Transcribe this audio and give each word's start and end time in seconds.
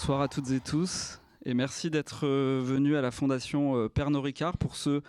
bonsoir 0.00 0.22
à 0.22 0.28
toutes 0.28 0.50
et 0.52 0.60
tous. 0.60 1.20
Et 1.44 1.52
merci 1.52 1.90
d'être 1.90 2.26
euh, 2.26 2.62
venus 2.64 2.96
à 2.96 3.02
la 3.02 3.10
Fondation 3.10 3.76
euh, 3.76 3.90
Pernod 3.90 4.24
Ricard 4.24 4.56
pour 4.56 4.74
ce 4.74 5.02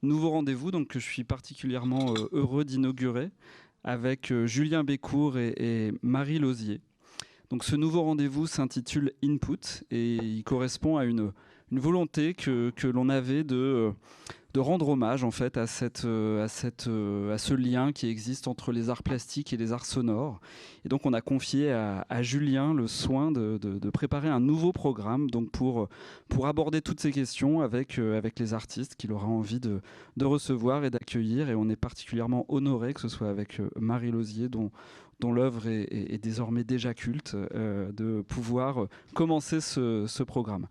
nouveau 0.00 0.30
rendez-vous 0.30 0.70
donc, 0.70 0.88
que 0.88 0.98
je 0.98 1.04
suis 1.04 1.22
particulièrement 1.22 2.14
euh, 2.14 2.30
heureux 2.32 2.64
d'inaugurer 2.64 3.30
avec 3.84 4.32
Julien 4.46 4.84
Bécourt 4.84 5.36
et, 5.36 5.92
Marie 6.00 6.38
Lausier. 6.38 6.80
Donc 7.50 7.62
ce 7.62 7.76
nouveau 7.76 8.00
rendez-vous 8.00 8.46
s'intitule 8.46 9.12
Input 9.22 9.84
et 9.90 10.14
il 10.14 10.44
correspond 10.44 10.96
à 10.96 11.04
une, 11.04 11.30
volonté 11.70 12.32
que 12.32 12.72
l'on 12.86 13.10
avait 13.10 13.44
de 13.44 13.92
de 14.58 14.60
rendre 14.60 14.88
hommage 14.88 15.22
en 15.22 15.30
fait 15.30 15.56
à, 15.56 15.68
cette, 15.68 16.04
euh, 16.04 16.42
à, 16.42 16.48
cette, 16.48 16.88
euh, 16.88 17.32
à 17.32 17.38
ce 17.38 17.54
lien 17.54 17.92
qui 17.92 18.08
existe 18.08 18.48
entre 18.48 18.72
les 18.72 18.90
arts 18.90 19.04
plastiques 19.04 19.52
et 19.52 19.56
les 19.56 19.70
arts 19.70 19.86
sonores. 19.86 20.40
Et 20.84 20.88
donc 20.88 21.06
on 21.06 21.12
a 21.12 21.20
confié 21.20 21.70
à, 21.70 22.22
Julien 22.22 22.74
le 22.74 22.88
soin 22.88 23.30
de, 23.30 23.56
de, 23.58 23.90
préparer 23.90 24.28
un 24.28 24.40
nouveau 24.40 24.72
programme 24.72 25.30
donc 25.30 25.52
pour, 25.52 25.88
pour 26.28 26.48
aborder 26.48 26.82
toutes 26.82 26.98
ces 26.98 27.12
questions 27.12 27.60
avec, 27.60 28.00
euh, 28.00 28.18
avec 28.18 28.40
les 28.40 28.52
artistes 28.52 28.96
qu'il 28.96 29.12
aura 29.12 29.28
envie 29.28 29.60
de, 29.60 29.80
de 30.16 30.24
recevoir 30.24 30.84
et 30.84 30.90
d'accueillir. 30.90 31.50
Et 31.50 31.54
on 31.54 31.68
est 31.68 31.76
particulièrement 31.76 32.44
honoré 32.48 32.94
que 32.94 33.00
ce 33.00 33.08
soit 33.08 33.30
avec 33.30 33.62
Marie 33.76 34.10
Lausier 34.10 34.48
dont 34.48 34.72
dont 35.20 35.32
l'œuvre 35.32 35.66
est, 35.66 36.22
désormais 36.22 36.64
déjà 36.64 36.94
culte, 36.94 37.36
euh, 37.54 37.90
de 37.92 38.22
pouvoir 38.22 38.86
commencer 39.14 39.60
ce, 39.60 40.22
programme. 40.22 40.66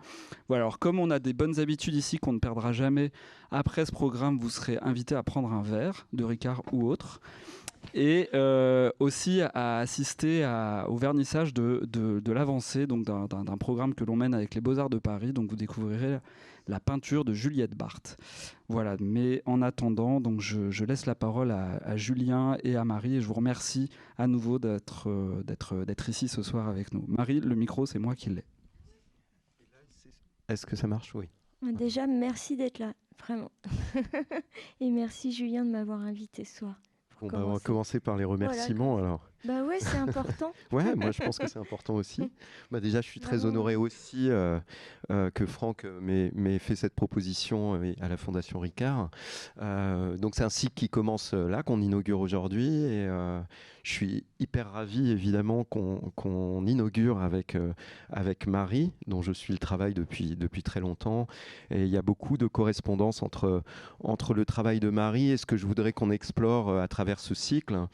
Alors 0.49 0.79
comme 0.79 0.99
on 0.99 1.09
a 1.09 1.19
des 1.19 1.33
bonnes 1.33 1.59
habitudes 1.59 1.95
ici 1.95 2.17
qu'on 2.17 2.33
ne 2.33 2.39
perdra 2.39 2.71
jamais, 2.71 3.11
après 3.51 3.85
ce 3.85 3.91
programme, 3.91 4.37
vous 4.37 4.49
serez 4.49 4.77
invité 4.81 5.15
à 5.15 5.23
prendre 5.23 5.51
un 5.51 5.61
verre 5.61 6.07
de 6.13 6.23
Ricard 6.23 6.61
ou 6.71 6.87
autre 6.87 7.19
et 7.93 8.29
euh, 8.33 8.91
aussi 8.99 9.41
à 9.41 9.79
assister 9.79 10.45
au 10.87 10.97
vernissage 10.97 11.53
de, 11.53 11.81
de 11.85 12.31
l'avancée 12.31 12.85
d'un 12.87 13.57
programme 13.57 13.93
que 13.93 14.03
l'on 14.03 14.15
mène 14.15 14.33
avec 14.33 14.55
les 14.55 14.61
Beaux-Arts 14.61 14.89
de 14.89 14.99
Paris. 14.99 15.33
Donc 15.33 15.49
vous 15.49 15.55
découvrirez 15.55 16.19
la 16.67 16.79
peinture 16.79 17.25
de 17.25 17.33
Juliette 17.33 17.75
Barthes. 17.75 18.17
Voilà, 18.69 18.95
mais 18.99 19.41
en 19.45 19.61
attendant, 19.61 20.19
donc 20.21 20.41
je, 20.41 20.83
laisse 20.83 21.05
la 21.05 21.15
parole 21.15 21.51
à, 21.51 21.95
Julien 21.97 22.57
et 22.63 22.75
à 22.75 22.85
Marie 22.85 23.15
et 23.15 23.21
je 23.21 23.27
vous 23.27 23.33
remercie 23.33 23.89
à 24.17 24.27
nouveau 24.27 24.59
d'être 24.59 25.09
euh, 25.09 25.43
d'être 25.43 25.85
d'être 25.85 26.09
ici 26.09 26.27
ce 26.27 26.41
soir 26.43 26.67
avec 26.67 26.93
nous. 26.93 27.03
Marie, 27.07 27.39
le 27.39 27.55
micro, 27.55 27.85
c'est 27.85 27.99
moi 27.99 28.15
qui 28.15 28.29
l'ai. 28.29 28.45
Est-ce 30.49 30.65
que 30.65 30.75
ça 30.75 30.87
marche? 30.87 31.13
Oui. 31.15 31.29
Déjà, 31.73 32.07
merci 32.07 32.55
d'être 32.55 32.79
là, 32.79 32.93
vraiment. 33.19 33.51
et 34.79 34.89
merci 34.89 35.31
Julien 35.31 35.65
de 35.65 35.71
m'avoir 35.71 35.99
invité 36.01 36.45
ce 36.45 36.59
soir. 36.59 36.79
Bah, 37.21 37.43
on 37.45 37.53
va 37.53 37.59
commencer 37.59 37.99
par 37.99 38.15
les 38.15 38.23
remerciements 38.23 38.97
alors. 38.97 39.26
Bah 39.47 39.63
ouais, 39.63 39.79
c'est 39.79 39.97
important. 39.97 40.51
ouais, 40.73 40.93
moi 40.95 41.11
je 41.11 41.23
pense 41.23 41.37
que 41.37 41.47
c'est 41.47 41.59
important 41.59 41.95
aussi. 41.95 42.21
Bah 42.71 42.81
déjà, 42.81 42.99
je 42.99 43.07
suis 43.07 43.21
très 43.21 43.45
honoré 43.45 43.77
aussi 43.77 44.29
euh, 44.29 44.59
euh, 45.09 45.31
que 45.31 45.45
Franck 45.45 45.85
m'ait 46.01 46.59
fait 46.59 46.75
cette 46.75 46.93
proposition 46.93 47.81
euh, 47.81 47.93
à 48.01 48.09
la 48.09 48.17
Fondation 48.17 48.59
Ricard. 48.59 49.09
donc 49.57 50.35
c'est 50.35 50.43
un 50.43 50.49
cycle 50.49 50.73
qui 50.73 50.89
commence 50.89 51.33
là, 51.33 51.63
qu'on 51.63 51.81
inaugure 51.81 52.19
aujourd'hui, 52.19 52.67
et 52.67 53.07
je 53.83 53.91
suis 53.91 54.25
hyper 54.39 54.71
ravi 54.71 55.11
évidemment 55.11 55.63
qu'on 55.63 56.65
inaugure 56.65 57.19
avec 57.21 57.57
avec 58.09 58.47
Marie, 58.47 58.91
dont 59.07 59.21
je 59.21 59.31
suis 59.31 59.53
le 59.53 59.59
travail 59.59 59.93
depuis 59.93 60.35
depuis 60.35 60.63
très 60.63 60.79
longtemps. 60.79 61.27
Et 61.71 61.83
il 61.83 61.89
y 61.89 61.97
a 61.97 62.01
beaucoup 62.01 62.37
de 62.37 62.47
correspondance 62.47 63.23
entre 63.23 63.63
entre 64.03 64.33
le 64.33 64.45
travail 64.45 64.79
de 64.79 64.89
Marie 64.89 65.31
et 65.31 65.37
ce 65.37 65.45
que 65.45 65.57
je 65.57 65.65
voudrais 65.65 65.93
qu'on 65.93 66.11
explore 66.11 66.77
à 66.79 66.87
travers 66.87 67.19
ce 67.19 67.33
cycle, 67.33 67.87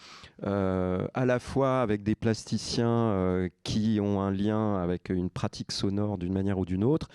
à 0.43 1.25
la 1.25 1.39
fois 1.39 1.81
avec 1.81 2.03
des 2.03 2.15
plasticiens 2.15 2.87
euh, 2.87 3.49
qui 3.63 3.99
ont 4.01 4.21
un 4.21 4.31
lien 4.31 4.77
avec 4.77 5.09
une 5.09 5.29
pratique 5.29 5.71
sonore 5.71 6.17
d'une 6.17 6.33
manière 6.33 6.57
ou 6.59 6.65
d'une 6.65 6.83
autre, 6.83 7.09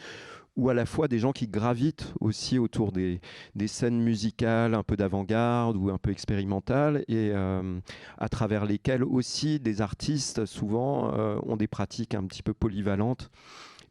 ou 0.58 0.68
à 0.68 0.74
la 0.74 0.86
fois 0.86 1.06
des 1.06 1.20
gens 1.20 1.30
qui 1.30 1.46
gravitent 1.46 2.12
aussi 2.20 2.58
autour 2.58 2.90
des, 2.90 3.20
scènes 3.66 4.02
musicales 4.02 4.74
un 4.74 4.82
peu 4.82 4.96
d'avant-garde 4.96 5.76
ou 5.76 5.88
un 5.88 5.98
peu 5.98 6.10
expérimentales, 6.10 7.04
et 7.06 7.30
euh, 7.32 7.78
à 8.18 8.28
travers 8.28 8.66
lesquelles 8.66 9.04
aussi 9.04 9.60
des 9.60 9.80
artistes 9.80 10.46
souvent 10.46 11.14
euh, 11.14 11.38
ont 11.46 11.56
des 11.56 11.68
pratiques 11.68 12.14
un 12.14 12.24
petit 12.24 12.42
peu 12.42 12.54
polyvalentes. 12.54 13.30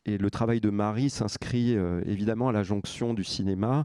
Et 0.06 0.18
le 0.18 0.30
travail 0.30 0.60
de 0.60 0.70
Marie 0.70 1.10
s'inscrit 1.10 1.76
évidemment 2.06 2.48
à 2.48 2.54
la 2.54 2.64
jonction 2.64 3.14
du 3.14 3.26
cinéma, 3.26 3.84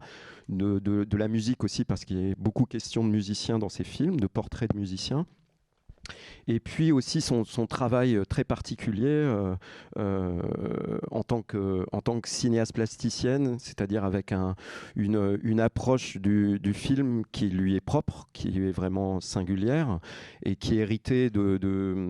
de, 0.49 0.79
de 0.79 1.17
la 1.17 1.27
musique 1.27 1.65
aussi, 1.65 1.85
parce 1.85 2.05
qu'il 2.05 2.29
y 2.29 2.31
a 2.31 2.35
beaucoup 2.39 2.65
question 2.65 3.03
de 3.03 3.11
musiciens 3.11 3.59
dans 3.59 3.69
ces 3.69 3.83
films, 3.83 4.21
de 4.21 4.29
portraits 4.29 4.73
de 4.73 4.79
musiciens. 4.79 5.27
Et 6.49 6.59
puis 6.59 6.91
aussi 6.91 7.21
son, 7.21 7.45
travail 7.67 8.17
euh, 8.17 8.25
très 8.25 8.45
particulier 8.45 9.07
euh, 9.07 9.55
euh, 9.99 10.99
en, 11.11 11.23
tant 11.23 11.43
que, 11.43 11.87
cinéaste 12.25 12.75
plasticienne, 12.75 13.59
c'est-à-dire 13.59 14.05
avec 14.05 14.33
un, 14.33 14.57
une, 14.97 15.61
approche 15.61 16.17
du, 16.17 16.59
film 16.75 17.23
qui 17.31 17.49
lui 17.49 17.77
est 17.77 17.81
propre, 17.81 18.29
qui 18.33 18.51
lui 18.51 18.69
est 18.69 18.73
vraiment 18.73 19.21
singulière 19.21 20.01
et 20.45 20.57
qui 20.57 20.75
est 20.75 20.83
héritée 20.83 21.31
de, 21.31 21.59
de, 21.59 22.09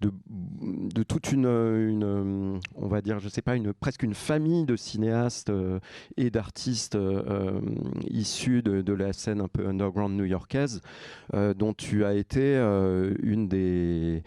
de, 0.00 1.02
toute 1.02 1.32
une, 1.32 1.46
on 1.46 2.88
va 2.88 3.00
dire, 3.00 3.18
je 3.18 3.28
sais 3.28 3.42
pas, 3.42 3.54
presque 3.80 4.02
une 4.02 4.14
famille 4.14 4.64
de 4.64 4.76
cinéastes 4.76 5.52
et 6.16 6.30
d'artistes 6.30 6.96
issus 8.08 8.62
de, 8.62 8.92
la 8.94 9.12
scène 9.12 9.40
un 9.40 9.48
peu 9.48 9.66
underground 9.66 10.16
new-yorkaise, 10.16 10.80
dont 11.32 11.74
tu 11.74 12.04
as 12.04 12.14
été 12.14 12.54
une 12.56 13.33
des 13.36 14.22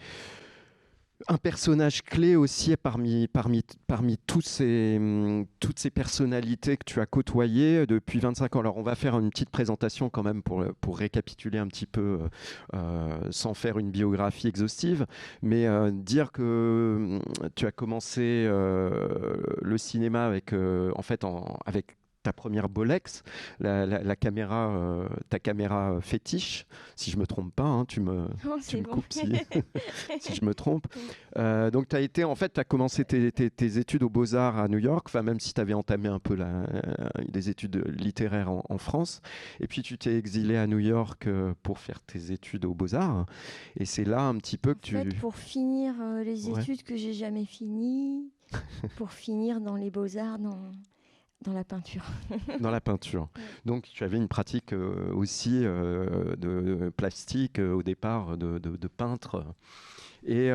un 1.26 1.36
personnage 1.36 2.02
clé 2.02 2.36
aussi 2.36 2.76
parmi, 2.76 3.26
parmi, 3.26 3.62
parmi 3.86 4.18
tous 4.26 4.40
ces, 4.40 5.00
toutes 5.58 5.78
ces 5.78 5.90
personnalités 5.90 6.76
que 6.76 6.84
tu 6.84 7.00
as 7.00 7.06
côtoyées 7.06 7.86
depuis 7.86 8.20
25 8.20 8.56
ans. 8.56 8.60
Alors 8.60 8.76
on 8.76 8.82
va 8.82 8.94
faire 8.94 9.18
une 9.18 9.30
petite 9.30 9.50
présentation 9.50 10.10
quand 10.10 10.22
même 10.22 10.42
pour, 10.42 10.64
pour 10.80 10.98
récapituler 10.98 11.58
un 11.58 11.66
petit 11.66 11.86
peu 11.86 12.20
euh, 12.74 13.18
sans 13.30 13.54
faire 13.54 13.78
une 13.78 13.90
biographie 13.90 14.46
exhaustive, 14.46 15.06
mais 15.42 15.66
euh, 15.66 15.90
dire 15.90 16.30
que 16.30 17.18
tu 17.56 17.66
as 17.66 17.72
commencé 17.72 18.44
euh, 18.46 19.36
le 19.60 19.78
cinéma 19.78 20.24
avec, 20.24 20.52
en 20.52 21.02
fait, 21.02 21.24
en, 21.24 21.58
avec 21.66 21.97
ta 22.28 22.34
première 22.34 22.68
Bolex, 22.68 23.22
la, 23.58 24.14
caméra, 24.14 24.68
euh, 24.76 25.08
ta 25.30 25.38
caméra 25.38 25.98
fétiche, 26.02 26.66
si 26.94 27.10
je 27.10 27.16
me 27.16 27.26
trompe 27.26 27.54
pas, 27.54 27.64
hein, 27.64 27.86
tu 27.86 28.00
me, 28.00 28.28
oh, 28.46 28.58
tu 28.66 28.76
me 28.76 28.82
coupes 28.82 29.06
si, 29.10 30.34
je 30.34 30.44
me 30.44 30.52
trompe. 30.52 30.86
Euh, 31.38 31.70
donc 31.70 31.88
tu 31.88 31.96
as 31.96 32.00
été, 32.00 32.24
en 32.24 32.34
fait, 32.34 32.52
tu 32.52 32.60
as 32.60 32.64
commencé 32.64 33.06
tes, 33.06 33.78
études 33.78 34.02
aux 34.02 34.10
Beaux-Arts 34.10 34.58
à 34.58 34.68
New 34.68 34.76
York, 34.76 35.06
enfin 35.08 35.22
même 35.22 35.40
si 35.40 35.54
tu 35.54 35.60
avais 35.62 35.72
entamé 35.72 36.08
un 36.08 36.18
peu 36.18 36.34
la, 36.34 36.48
euh, 36.48 36.82
des 37.26 37.48
études 37.48 37.82
littéraires 37.98 38.50
en, 38.50 38.78
France, 38.78 39.22
et 39.58 39.66
puis 39.66 39.80
tu 39.80 39.96
t'es 39.96 40.18
exilé 40.18 40.58
à 40.58 40.66
New 40.66 40.78
York 40.78 41.26
pour 41.62 41.78
faire 41.78 42.00
tes 42.02 42.30
études 42.30 42.66
aux 42.66 42.74
Beaux-Arts, 42.74 43.24
et 43.76 43.86
c'est 43.86 44.04
là 44.04 44.20
un 44.20 44.36
petit 44.36 44.58
peu 44.58 44.74
que 44.74 44.80
tu... 44.80 44.98
Pour 45.20 45.34
finir 45.34 45.94
les 46.22 46.50
études 46.50 46.82
que 46.82 46.96
j'ai 46.96 47.14
jamais 47.14 47.46
finies, 47.46 48.30
pour 48.96 49.12
finir 49.12 49.62
dans 49.62 49.76
les 49.76 49.90
Beaux-Arts, 49.90 50.38
dans... 50.38 50.72
Dans 51.44 51.52
la 51.52 51.62
peinture. 51.62 52.04
Dans 52.60 52.70
la 52.70 52.80
peinture. 52.80 53.28
Donc 53.64 53.84
tu 53.84 54.02
avais 54.02 54.16
une 54.16 54.28
pratique 54.28 54.72
euh, 54.72 55.12
aussi 55.14 55.60
euh, 55.64 56.34
de, 56.36 56.90
plastique 56.96 57.60
euh, 57.60 57.74
au 57.74 57.82
départ 57.82 58.36
de, 58.36 58.58
de, 58.58 58.88
peintre. 58.88 59.44
Et 60.24 60.50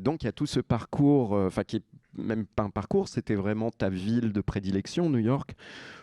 donc 0.00 0.22
il 0.22 0.26
y 0.26 0.28
a 0.28 0.32
tout 0.32 0.46
ce 0.46 0.60
parcours, 0.60 1.32
enfin 1.32 1.64
qui 1.64 1.76
est 1.76 1.84
même 2.16 2.46
pas 2.46 2.64
un 2.64 2.70
parcours, 2.70 3.08
c'était 3.08 3.34
vraiment 3.34 3.70
ta 3.70 3.88
ville 3.88 4.32
de 4.32 4.40
prédilection, 4.40 5.08
New 5.08 5.18
York, 5.18 5.54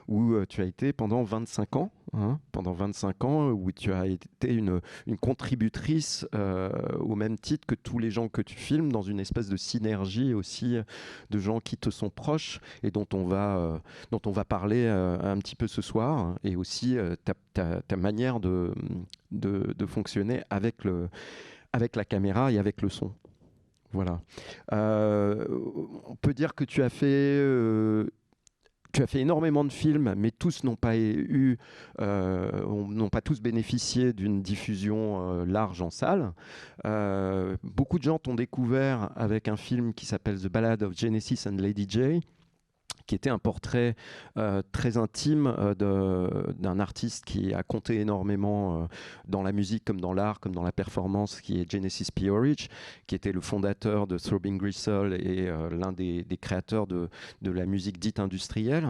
où 0.07 0.33
euh, 0.33 0.45
tu 0.47 0.61
as 0.61 0.65
été 0.65 0.93
pendant 0.93 1.23
25 1.23 1.75
ans, 1.75 1.91
hein, 2.13 2.39
pendant 2.51 2.71
25 2.71 3.23
ans, 3.25 3.49
où 3.49 3.71
tu 3.71 3.91
as 3.91 4.07
été 4.07 4.53
une, 4.53 4.79
contributrice 5.19 6.25
euh, 6.33 6.69
au 6.99 7.15
même 7.15 7.37
titre 7.37 7.67
que 7.67 7.75
tous 7.75 7.99
les 7.99 8.11
gens 8.11 8.29
que 8.29 8.41
tu 8.41 8.55
filmes, 8.55 8.91
dans 8.91 9.01
une 9.01 9.19
espèce 9.19 9.49
de 9.49 9.57
synergie 9.57 10.33
aussi 10.33 10.77
de 11.29 11.39
gens 11.39 11.59
qui 11.59 11.77
te 11.77 11.89
sont 11.89 12.09
proches 12.09 12.59
et 12.83 12.91
dont 12.91 13.07
on 13.13 13.25
va, 13.25 13.57
euh, 13.57 13.77
dont 14.11 14.21
on 14.25 14.31
va 14.31 14.45
parler 14.45 14.87
un 14.87 15.37
petit 15.39 15.55
peu 15.55 15.67
ce 15.67 15.81
soir, 15.81 16.37
et 16.43 16.55
aussi 16.55 16.97
ta, 17.53 17.97
manière 17.97 18.39
de, 18.39 18.73
de, 19.31 19.73
de 19.77 19.85
fonctionner 19.85 20.43
avec 20.49 20.83
le 20.83 21.09
avec 21.73 21.95
la 21.95 22.05
caméra 22.05 22.51
et 22.51 22.57
avec 22.57 22.81
le 22.81 22.89
son. 22.89 23.13
Euh, 24.73 25.45
on 26.05 26.15
peut 26.15 26.33
dire 26.33 26.55
que 26.55 26.63
tu 26.63 26.83
as 26.83 26.89
fait 26.89 27.05
euh, 27.07 28.07
tu 28.93 29.03
as 29.03 29.07
fait 29.07 29.19
énormément 29.19 29.63
de 29.63 29.71
films, 29.71 30.15
mais 30.17 30.31
tous 30.31 30.63
n'ont 30.63 30.77
pas 30.77 30.97
eu, 30.97 31.57
euh, 31.99 32.65
n'ont 32.65 33.09
pas 33.09 33.21
tous 33.21 33.41
bénéficié 33.41 34.13
d'une 34.13 34.41
diffusion 34.41 35.43
large 35.45 35.81
en 35.81 35.89
salle. 35.89 36.33
beaucoup 37.63 37.99
de 37.99 38.03
gens 38.03 38.17
t'ont 38.17 38.35
découvert 38.35 39.11
avec 39.15 39.49
un 39.49 39.57
film 39.57 39.93
qui 39.93 40.05
s'appelle 40.05 40.39
The 40.39 40.47
Ballad 40.47 40.83
of 40.83 40.97
Genesis 40.97 41.47
and 41.47 41.57
Lady 41.57 41.85
J, 41.87 42.21
qui 43.07 43.15
était 43.15 43.29
un 43.29 43.39
portrait 43.39 43.95
euh, 44.37 44.61
très 44.71 44.97
intime 44.97 45.47
euh, 45.57 45.73
d'un 46.53 46.79
artiste 46.79 47.25
qui 47.25 47.53
a 47.53 47.63
compté 47.63 47.99
énormément 47.99 48.83
euh, 48.83 48.87
dans 49.27 49.41
la 49.41 49.53
musique 49.53 49.85
comme 49.85 50.01
dans 50.01 50.13
l'art, 50.13 50.39
comme 50.39 50.53
dans 50.53 50.63
la 50.63 50.73
performance, 50.73 51.41
qui 51.41 51.59
est 51.61 51.71
Genesis 51.71 52.11
P. 52.13 52.29
Orridge, 52.29 52.67
qui 53.07 53.15
était 53.15 53.31
le 53.31 53.41
fondateur 53.41 54.05
de 54.05 54.17
Throbbing 54.17 54.57
Gristle 54.57 55.13
et 55.13 55.49
l'un 55.71 55.93
des, 55.93 56.25
créateurs 56.41 56.85
de 56.87 57.09
la 57.41 57.65
musique 57.65 57.99
dite 57.99 58.19
industrielle. 58.19 58.87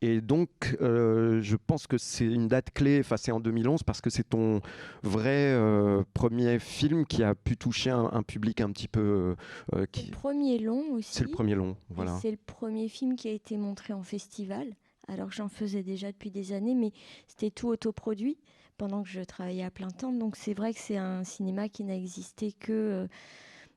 Et 0.00 0.20
donc, 0.20 0.76
euh, 0.80 1.40
je 1.42 1.56
pense 1.56 1.86
que 1.86 1.96
c'est 1.96 2.24
une 2.24 2.48
date 2.48 2.72
clé, 2.72 2.98
enfin 3.00 3.16
c'est 3.16 3.30
en 3.30 3.38
2011, 3.38 3.84
parce 3.84 4.00
que 4.00 4.10
c'est 4.10 4.28
ton 4.28 4.60
vrai 5.02 5.52
euh, 5.52 6.02
premier 6.12 6.58
film 6.58 7.06
qui 7.06 7.22
a 7.22 7.36
pu 7.36 7.56
toucher 7.56 7.90
un, 7.90 8.22
public 8.22 8.60
un 8.60 8.70
petit 8.70 8.88
peu... 8.88 9.36
Euh, 9.74 9.86
qui... 9.92 10.06
Le 10.06 10.12
premier 10.16 10.58
long 10.58 10.92
aussi. 10.94 11.14
C'est 11.14 11.24
le 11.24 11.30
premier 11.30 11.54
long, 11.54 11.76
voilà. 11.90 12.18
C'est 12.20 12.32
le 12.32 12.36
premier 12.36 12.88
film 12.88 13.14
qui 13.14 13.28
a 13.28 13.32
été 13.32 13.56
montré 13.56 13.92
en 13.92 14.02
festival, 14.02 14.74
alors 15.06 15.28
que 15.28 15.34
j'en 15.34 15.48
faisais 15.48 15.84
déjà 15.84 16.10
depuis 16.10 16.32
des 16.32 16.52
années, 16.52 16.74
mais 16.74 16.92
c'était 17.28 17.50
tout 17.50 17.68
autoproduit 17.68 18.38
pendant 18.78 19.04
que 19.04 19.08
je 19.08 19.20
travaillais 19.20 19.64
à 19.64 19.70
plein 19.70 19.90
temps. 19.90 20.12
Donc 20.12 20.34
c'est 20.36 20.54
vrai 20.54 20.74
que 20.74 20.80
c'est 20.80 20.96
un 20.96 21.22
cinéma 21.22 21.68
qui 21.68 21.84
n'a 21.84 21.96
existé 21.96 22.52
que 22.52 23.06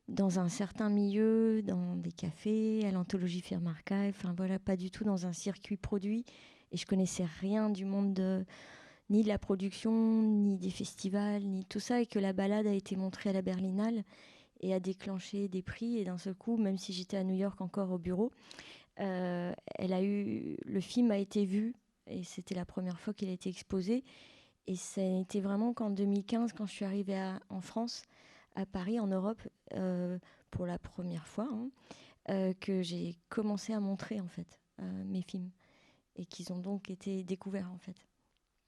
dans 0.07 0.39
un 0.39 0.49
certain 0.49 0.89
milieu, 0.89 1.61
dans 1.63 1.95
des 1.95 2.11
cafés, 2.11 2.85
à 2.85 2.91
l'anthologie 2.91 3.41
Firm 3.41 3.65
Archive, 3.67 4.13
enfin 4.17 4.33
voilà, 4.37 4.59
pas 4.59 4.75
du 4.75 4.91
tout 4.91 5.03
dans 5.03 5.25
un 5.25 5.33
circuit 5.33 5.77
produit. 5.77 6.25
Et 6.71 6.77
je 6.77 6.85
connaissais 6.85 7.25
rien 7.39 7.69
du 7.69 7.85
monde 7.85 8.13
de, 8.13 8.45
ni 9.09 9.23
de 9.23 9.27
la 9.27 9.39
production, 9.39 9.91
ni 10.21 10.57
des 10.57 10.69
festivals, 10.69 11.43
ni 11.43 11.65
tout 11.65 11.79
ça, 11.79 12.01
et 12.01 12.05
que 12.05 12.19
la 12.19 12.33
balade 12.33 12.67
a 12.67 12.73
été 12.73 12.95
montrée 12.95 13.31
à 13.31 13.33
la 13.33 13.41
Berlinale 13.41 14.03
et 14.61 14.73
a 14.73 14.79
déclenché 14.79 15.47
des 15.47 15.61
prix. 15.61 15.97
Et 15.97 16.05
d'un 16.05 16.17
seul 16.17 16.35
coup, 16.35 16.57
même 16.57 16.77
si 16.77 16.93
j'étais 16.93 17.17
à 17.17 17.23
New 17.23 17.35
York 17.35 17.59
encore 17.61 17.91
au 17.91 17.97
bureau, 17.97 18.31
euh, 18.99 19.53
le 19.79 20.79
film 20.81 21.11
a 21.11 21.17
été 21.17 21.45
vu, 21.45 21.73
et 22.07 22.23
c'était 22.23 22.55
la 22.55 22.65
première 22.65 22.99
fois 22.99 23.13
qu'il 23.13 23.29
a 23.29 23.33
été 23.33 23.49
exposé. 23.49 24.03
Et 24.67 24.75
ça 24.75 25.01
a 25.01 25.19
été 25.19 25.41
vraiment 25.41 25.73
qu'en 25.73 25.89
2015, 25.89 26.53
quand 26.53 26.65
je 26.65 26.71
suis 26.71 26.85
arrivée 26.85 27.19
en 27.49 27.61
France, 27.61 28.03
à 28.55 28.65
Paris, 28.65 28.99
en 28.99 29.07
Europe, 29.07 29.41
euh, 29.73 30.17
pour 30.51 30.65
la 30.65 30.79
première 30.79 31.27
fois, 31.27 31.47
hein, 31.51 31.69
euh, 32.29 32.53
que 32.59 32.81
j'ai 32.81 33.15
commencé 33.29 33.73
à 33.73 33.79
montrer 33.79 34.19
en 34.19 34.27
fait 34.27 34.59
euh, 34.81 35.03
mes 35.05 35.21
films 35.21 35.51
et 36.15 36.25
qu'ils 36.25 36.51
ont 36.53 36.59
donc 36.59 36.89
été 36.89 37.23
découverts 37.23 37.71
en 37.71 37.77
fait. 37.77 38.05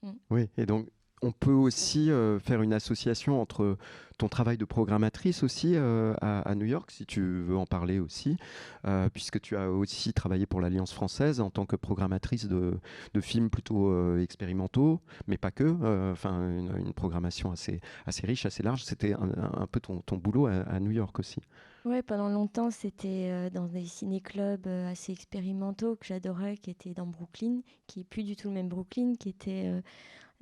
Mm. 0.03 0.11
Oui, 0.29 0.49
et 0.57 0.65
donc 0.65 0.89
on 1.21 1.31
peut 1.31 1.51
aussi 1.51 2.09
faire 2.39 2.61
une 2.61 2.73
association 2.73 3.41
entre 3.41 3.77
ton 4.17 4.29
travail 4.29 4.57
de 4.57 4.65
programmatrice 4.65 5.43
aussi 5.43 5.73
euh, 5.75 6.13
à, 6.21 6.55
New 6.55 6.65
York, 6.65 6.89
si 6.91 7.05
tu 7.05 7.21
veux 7.21 7.57
en 7.57 7.65
parler 7.65 7.99
aussi, 7.99 8.37
euh, 8.85 9.09
puisque 9.09 9.39
tu 9.39 9.55
as 9.55 9.69
aussi 9.69 10.13
travaillé 10.13 10.45
pour 10.45 10.59
l'Alliance 10.59 10.91
française 10.91 11.39
en 11.39 11.49
tant 11.49 11.65
que 11.65 11.75
programmatrice 11.75 12.47
de, 12.47 12.79
films 13.21 13.49
plutôt 13.49 13.89
euh, 13.89 14.21
expérimentaux, 14.21 15.01
mais 15.27 15.37
pas 15.37 15.51
que, 15.51 16.11
enfin 16.11 16.49
une, 16.49 16.93
programmation 16.93 17.51
assez, 17.51 17.79
riche, 18.23 18.45
assez 18.45 18.63
large. 18.63 18.83
C'était 18.83 19.13
un, 19.13 19.67
peu 19.67 19.79
ton, 19.79 20.01
ton 20.01 20.17
boulot 20.17 20.47
à, 20.47 20.79
New 20.79 20.91
York 20.91 21.19
aussi. 21.19 21.41
Oui, 21.85 22.01
pendant 22.01 22.29
longtemps, 22.29 22.71
c'était 22.71 23.49
dans 23.51 23.65
des 23.65 23.85
ciné-clubs 23.85 24.67
assez 24.67 25.11
expérimentaux 25.11 25.95
que 25.95 26.05
j'adorais, 26.05 26.57
qui 26.57 26.71
étaient 26.71 26.93
dans 26.93 27.05
Brooklyn, 27.05 27.61
qui 27.85 27.99
n'est 27.99 28.05
plus 28.05 28.23
du 28.23 28.35
tout 28.35 28.47
le 28.47 28.55
même 28.55 28.69
Brooklyn, 28.69 29.13
qui 29.19 29.29
était 29.29 29.71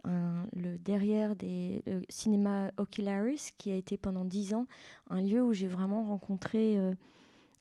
le 0.04 0.78
derrière 0.78 1.36
des 1.36 1.82
le 1.86 2.04
cinéma 2.10 2.72
Ocularis, 2.78 3.52
qui 3.58 3.72
a 3.72 3.76
été 3.76 3.98
pendant 3.98 4.26
dix 4.26 4.54
ans 4.54 4.68
un 5.10 5.22
lieu 5.22 5.44
où 5.44 5.54
j'ai 5.54 5.68
vraiment 5.68 6.04
rencontré 6.04 6.78
euh, 6.78 6.94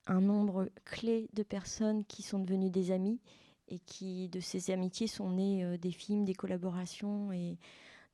un 0.06 0.20
nombre 0.20 0.68
clé 0.84 1.28
de 1.32 1.42
personnes 1.42 2.04
qui 2.04 2.22
sont 2.22 2.38
devenues 2.38 2.70
des 2.70 2.90
amis 2.90 3.20
et 3.68 3.78
qui 3.78 4.28
de 4.28 4.40
ces 4.40 4.70
amitiés 4.70 5.06
sont 5.06 5.30
nées 5.30 5.64
euh, 5.64 5.78
des 5.78 5.92
films, 5.92 6.24
des 6.24 6.34
collaborations 6.34 7.32
et 7.32 7.58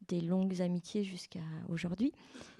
des 0.08 0.20
longues 0.20 0.62
amitiés 0.62 1.04
jusqu'à 1.04 1.40
aujourd'hui. 1.68 2.12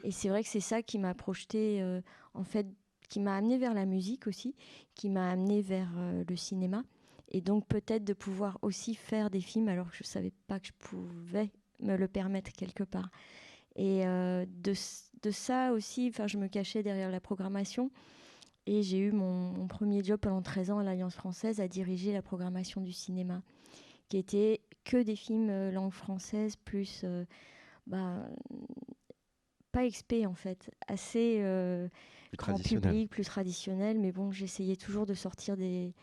Et 0.05 0.11
c'est 0.11 0.29
vrai 0.29 0.43
que 0.43 0.49
c'est 0.49 0.61
ça 0.61 0.83
qui 0.83 0.99
m'a 0.99 1.15
projeté, 1.15 1.81
euh, 1.81 2.01
en 2.35 2.45
fait, 2.45 2.67
qui 3.09 3.21
m'a 3.21 3.37
amené 3.37 3.59
vers 3.59 3.75
la 3.75 3.87
musique 3.87 4.27
aussi, 4.27 4.55
qui 4.95 5.09
m'a 5.09 5.31
amené 5.31 5.63
vers 5.63 5.91
le 6.29 6.37
cinéma 6.37 6.85
et 7.31 7.41
donc 7.41 7.67
peut-être 7.67 8.05
de 8.05 8.13
pouvoir 8.13 8.59
aussi 8.63 8.95
faire 8.95 9.31
des 9.31 9.41
films 9.41 9.69
alors 9.69 9.91
que 9.91 9.97
je 9.97 10.03
ne 10.03 10.09
savais 10.09 10.33
pas 10.49 10.59
que 10.59 10.67
je 10.67 10.73
pouvais 10.79 11.51
me 11.81 11.97
le 11.97 12.09
permettre 12.09 12.53
quelque 12.53 12.85
part. 12.85 13.11
Et 13.77 14.07
euh, 14.07 14.45
de, 14.47 14.75
de, 15.23 15.31
ça 15.31 15.73
aussi, 15.73 16.13
je 16.27 16.39
me 16.39 16.49
cachais 16.49 16.83
derrière 16.83 17.11
la 17.11 17.21
programmation. 17.21 17.91
Et 18.67 18.83
j'ai 18.83 18.99
eu 18.99 19.13
mon, 19.13 19.67
premier 19.69 20.05
job 20.05 20.21
pendant 20.21 20.43
13 20.43 20.71
ans 20.73 20.79
à 20.81 20.85
l'Alliance 20.85 21.15
française 21.15 21.61
à 21.61 21.69
diriger 21.69 22.13
la 22.13 22.21
programmation 22.21 22.81
du 22.81 22.93
cinéma, 22.93 23.43
qui 24.09 24.19
était 24.19 24.61
que 24.85 25.03
des 25.03 25.17
films 25.17 25.51
euh, 25.51 25.71
langue 25.71 25.93
française 25.93 26.57
plus... 26.57 27.03
Euh, 27.05 27.25
bah, 27.87 28.29
pas 29.73 29.87
expé 29.87 30.27
en 30.27 30.35
fait, 30.35 30.69
assez 30.89 31.41
grand 32.37 32.61
public, 32.61 33.09
plus 33.09 33.25
traditionnel, 33.25 34.01
mais 34.01 34.11
bon, 34.11 34.33
j'essayais 34.33 34.75
toujours 34.75 35.07
de 35.07 35.15
sortir 35.15 35.57
des, 35.57 35.95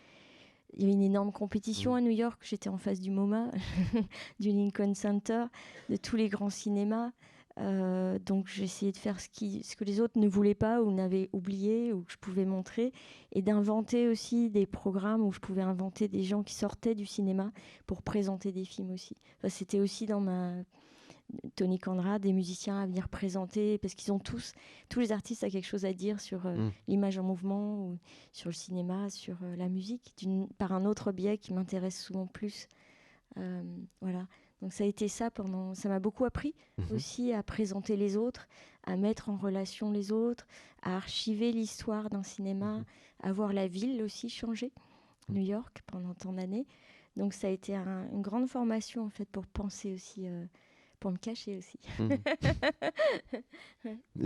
il 0.73 0.81
y 0.81 0.83
avait 0.83 0.93
une 0.93 1.01
énorme 1.01 1.31
compétition 1.31 1.93
mm. 1.93 1.97
à 1.97 2.01
New 2.01 2.11
York. 2.11 2.39
J'étais 2.43 2.69
en 2.69 2.77
face 2.77 2.99
du 2.99 3.11
MoMA, 3.11 3.51
du 4.39 4.49
Lincoln 4.49 4.93
Center, 4.93 5.45
de 5.89 5.95
tous 5.95 6.15
les 6.15 6.29
grands 6.29 6.49
cinémas. 6.49 7.11
Euh, 7.59 8.19
donc 8.19 8.47
j'essayais 8.47 8.91
de 8.91 8.97
faire 8.97 9.19
ce, 9.19 9.29
qui, 9.29 9.63
ce 9.63 9.75
que 9.75 9.83
les 9.83 9.99
autres 9.99 10.19
ne 10.19 10.27
voulaient 10.27 10.53
pas 10.53 10.83
ou 10.83 10.91
n'avaient 10.91 11.27
oublié 11.33 11.91
ou 11.91 12.03
que 12.03 12.11
je 12.11 12.17
pouvais 12.17 12.45
montrer 12.45 12.93
et 13.31 13.41
d'inventer 13.41 14.07
aussi 14.07 14.51
des 14.51 14.67
programmes 14.67 15.23
où 15.23 15.31
je 15.31 15.39
pouvais 15.39 15.63
inventer 15.63 16.07
des 16.07 16.21
gens 16.21 16.43
qui 16.43 16.53
sortaient 16.53 16.93
du 16.93 17.07
cinéma 17.07 17.51
pour 17.87 18.03
présenter 18.03 18.51
des 18.51 18.65
films 18.65 18.91
aussi. 18.91 19.17
C'était 19.49 19.79
aussi 19.79 20.05
dans 20.05 20.19
ma 20.19 20.53
Tony 21.55 21.77
Conrad, 21.79 22.21
des 22.21 22.33
musiciens 22.33 22.81
à 22.81 22.85
venir 22.85 23.09
présenter, 23.09 23.77
parce 23.79 23.95
qu'ils 23.95 24.13
ont 24.13 24.19
tous, 24.19 24.53
tous 24.89 24.99
les 24.99 25.11
artistes 25.11 25.43
ont 25.43 25.49
quelque 25.49 25.65
chose 25.67 25.85
à 25.85 25.93
dire 25.93 26.21
sur 26.21 26.45
euh, 26.45 26.55
mm. 26.55 26.71
l'image 26.87 27.17
en 27.17 27.23
mouvement, 27.23 27.85
ou 27.85 27.99
sur 28.31 28.49
le 28.49 28.53
cinéma, 28.53 29.09
sur 29.09 29.37
euh, 29.43 29.55
la 29.55 29.67
musique, 29.67 30.13
par 30.57 30.71
un 30.71 30.85
autre 30.85 31.11
biais 31.11 31.37
qui 31.37 31.53
m'intéresse 31.53 32.01
souvent 32.01 32.27
plus. 32.27 32.67
Euh, 33.37 33.63
voilà. 34.01 34.27
Donc 34.61 34.73
ça 34.73 34.85
a 34.85 34.87
été 34.87 35.07
ça 35.07 35.29
pendant, 35.29 35.75
ça 35.75 35.89
m'a 35.89 35.99
beaucoup 35.99 36.25
appris 36.25 36.55
mm-hmm. 36.79 36.93
aussi 36.93 37.33
à 37.33 37.43
présenter 37.43 37.95
les 37.95 38.15
autres, 38.15 38.47
à 38.83 38.95
mettre 38.95 39.29
en 39.29 39.35
relation 39.35 39.91
les 39.91 40.11
autres, 40.11 40.47
à 40.81 40.95
archiver 40.95 41.51
l'histoire 41.51 42.09
d'un 42.09 42.23
cinéma, 42.23 42.79
mm-hmm. 42.79 42.83
à 43.27 43.33
voir 43.33 43.53
la 43.53 43.67
ville 43.67 44.01
aussi 44.01 44.29
changer, 44.29 44.71
mm. 45.29 45.33
New 45.33 45.43
York 45.43 45.83
pendant 45.87 46.13
tant 46.13 46.33
d'années. 46.33 46.65
Donc 47.17 47.33
ça 47.33 47.47
a 47.47 47.49
été 47.51 47.75
une 47.75 48.21
grande 48.21 48.47
formation 48.47 49.03
en 49.03 49.09
fait 49.09 49.25
pour 49.25 49.45
penser 49.47 49.91
aussi 49.91 50.27
pour 50.99 51.11
me 51.11 51.17
cacher 51.17 51.57
aussi. 51.57 51.79
Mmh. 51.99 52.15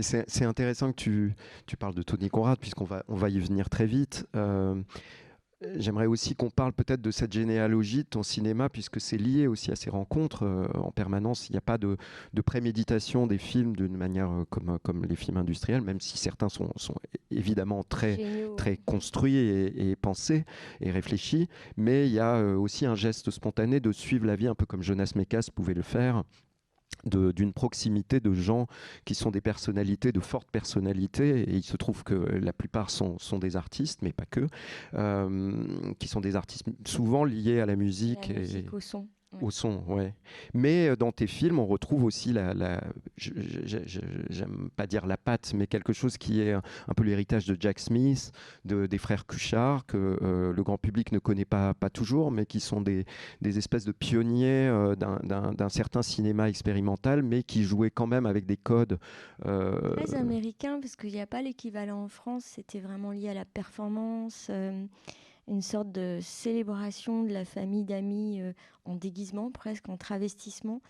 c'est 0.00 0.44
intéressant 0.44 0.92
que 0.92 0.96
tu, 0.96 1.34
tu, 1.66 1.76
parles 1.76 1.94
de 1.94 2.02
Tony 2.02 2.28
Conrad, 2.28 2.58
puisqu'on 2.58 2.84
va, 2.84 3.04
on 3.08 3.16
va 3.16 3.28
y 3.28 3.38
venir 3.38 3.68
très 3.68 3.86
vite. 3.86 4.26
Euh, 4.34 4.80
j'aimerais 5.76 6.06
aussi 6.06 6.34
qu'on 6.34 6.50
parle 6.50 6.72
peut-être 6.72 7.02
de 7.02 7.10
cette 7.10 7.32
généalogie 7.32 8.04
de 8.04 8.08
ton 8.08 8.22
cinéma, 8.22 8.68
puisque 8.68 9.00
c'est 9.00 9.18
lié 9.18 9.46
aussi 9.46 9.70
à 9.70 9.76
ces 9.76 9.90
rencontres 9.90 10.44
euh, 10.44 10.66
en 10.74 10.90
permanence. 10.90 11.48
Il 11.48 11.52
n'y 11.52 11.58
a 11.58 11.62
pas 11.62 11.78
de, 11.78 11.96
de, 12.32 12.42
préméditation 12.42 13.26
des 13.26 13.38
films 13.38 13.76
d'une 13.76 13.96
manière 13.96 14.30
euh, 14.30 14.44
comme, 14.50 14.78
comme 14.82 15.04
les 15.04 15.16
films 15.16 15.36
industriels, 15.36 15.82
même 15.82 16.00
si 16.00 16.18
certains 16.18 16.48
sont, 16.48 16.70
sont 16.76 16.96
évidemment 17.30 17.82
très, 17.82 18.18
très 18.56 18.76
construits 18.76 19.36
et, 19.36 19.90
et, 19.90 19.96
pensés 19.96 20.44
et 20.80 20.90
réfléchis. 20.90 21.48
Mais 21.76 22.06
il 22.06 22.12
y 22.12 22.20
a 22.20 22.42
aussi 22.42 22.86
un 22.86 22.94
geste 22.94 23.30
spontané 23.30 23.80
de 23.80 23.92
suivre 23.92 24.26
la 24.26 24.36
vie, 24.36 24.48
un 24.48 24.54
peu 24.54 24.66
comme 24.66 24.82
Jonas 24.82 25.12
Mekas 25.14 25.48
pouvait 25.54 25.74
le 25.74 25.82
faire 25.82 26.24
d'une 27.04 27.52
proximité 27.52 28.20
de 28.20 28.32
gens 28.32 28.66
qui 29.04 29.14
sont 29.14 29.30
des 29.30 29.40
personnalités, 29.40 30.12
de 30.12 30.20
fortes 30.20 30.50
personnalités, 30.50 31.40
et 31.40 31.54
il 31.54 31.64
se 31.64 31.76
trouve 31.76 32.04
que 32.04 32.14
la 32.14 32.52
plupart 32.52 32.90
sont, 32.90 33.18
sont 33.18 33.38
des 33.38 33.56
artistes, 33.56 34.00
mais 34.02 34.12
pas 34.12 34.26
que, 34.26 34.46
euh, 34.94 35.92
qui 35.98 36.08
sont 36.08 36.20
des 36.20 36.36
artistes 36.36 36.66
souvent 36.86 37.24
liés 37.24 37.60
à 37.60 37.66
la 37.66 37.76
musique. 37.76 38.30
et, 38.30 38.66
au 38.72 38.80
son. 38.80 39.08
Au 39.42 39.50
son, 39.50 39.82
ouais. 39.88 40.14
Mais 40.54 40.86
euh, 40.86 40.94
dans 40.94 41.10
tes 41.10 41.26
films, 41.26 41.58
on 41.58 41.66
retrouve 41.66 42.04
aussi 42.04 42.32
la, 42.32 42.80
j'aime 43.16 44.70
pas 44.76 44.86
dire 44.86 45.04
la 45.04 45.16
patte, 45.16 45.52
mais 45.52 45.66
quelque 45.66 45.92
chose 45.92 46.16
qui 46.16 46.40
est 46.40 46.52
un, 46.52 46.62
peu 46.96 47.02
l'héritage 47.02 47.46
de 47.46 47.56
Jack 47.58 47.80
Smith, 47.80 48.30
de, 48.64 48.86
des 48.86 48.98
frères 48.98 49.26
Cuchard, 49.26 49.84
que 49.84 50.16
euh, 50.22 50.52
le 50.52 50.62
grand 50.62 50.78
public 50.78 51.10
ne 51.10 51.18
connaît 51.18 51.44
pas, 51.44 51.74
pas 51.74 51.90
toujours, 51.90 52.30
mais 52.30 52.46
qui 52.46 52.60
sont 52.60 52.80
des, 52.80 53.04
des 53.40 53.58
espèces 53.58 53.84
de 53.84 53.90
pionniers 53.90 54.68
euh, 54.68 54.94
d'un 54.94 55.68
certain 55.68 56.02
cinéma 56.02 56.48
expérimental, 56.48 57.24
mais 57.24 57.42
qui 57.42 57.64
jouaient 57.64 57.90
quand 57.90 58.06
même 58.06 58.26
avec 58.26 58.46
des 58.46 58.56
codes. 58.56 59.00
Très 59.42 60.14
américains, 60.14 60.78
parce 60.80 60.94
qu'il 60.94 61.10
n'y 61.10 61.20
a 61.20 61.26
pas 61.26 61.42
l'équivalent 61.42 62.04
en 62.04 62.08
France, 62.08 62.44
c'était 62.44 62.78
vraiment 62.78 63.10
lié 63.10 63.30
à 63.30 63.34
la 63.34 63.44
performance 63.44 64.52
une 65.48 65.62
sorte 65.62 65.90
de 65.90 66.18
célébration 66.22 67.24
de 67.24 67.32
la 67.32 67.44
famille 67.44 67.84
d'amis 67.84 68.40
euh, 68.40 68.52
en 68.84 68.94
déguisement, 68.94 69.50
presque 69.50 69.88
en 69.88 69.96
travestissement, 69.96 70.80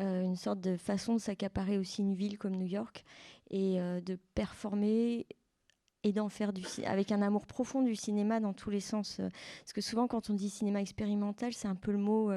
euh, 0.00 0.22
une 0.22 0.36
sorte 0.36 0.60
de 0.60 0.76
façon 0.76 1.14
de 1.14 1.18
s'accaparer 1.18 1.78
aussi 1.78 2.02
une 2.02 2.14
ville 2.14 2.38
comme 2.38 2.56
New 2.56 2.66
York 2.66 3.04
et 3.50 3.80
euh, 3.80 4.00
de 4.00 4.18
performer 4.34 5.26
et 6.02 6.12
d'en 6.12 6.28
faire 6.28 6.52
du 6.52 6.64
avec 6.84 7.12
un 7.12 7.22
amour 7.22 7.46
profond 7.46 7.80
du 7.80 7.96
cinéma 7.96 8.38
dans 8.38 8.52
tous 8.52 8.68
les 8.68 8.80
sens. 8.80 9.22
Parce 9.60 9.72
que 9.72 9.80
souvent, 9.80 10.06
quand 10.06 10.28
on 10.28 10.34
dit 10.34 10.50
cinéma 10.50 10.82
expérimental, 10.82 11.54
c'est 11.54 11.68
un 11.68 11.74
peu 11.74 11.92
le 11.92 11.98
mot 11.98 12.30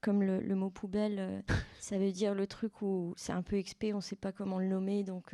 comme 0.00 0.24
le, 0.24 0.54
mot 0.56 0.68
poubelle, 0.68 1.44
ça 1.78 1.96
veut 1.96 2.10
dire 2.10 2.34
le 2.34 2.48
truc 2.48 2.82
où 2.82 3.14
c'est 3.16 3.30
un 3.30 3.42
peu 3.42 3.54
expé, 3.54 3.92
on 3.92 3.98
ne 3.98 4.02
sait 4.02 4.16
pas 4.16 4.32
comment 4.32 4.58
le 4.58 4.66
nommer, 4.66 5.04
donc 5.04 5.32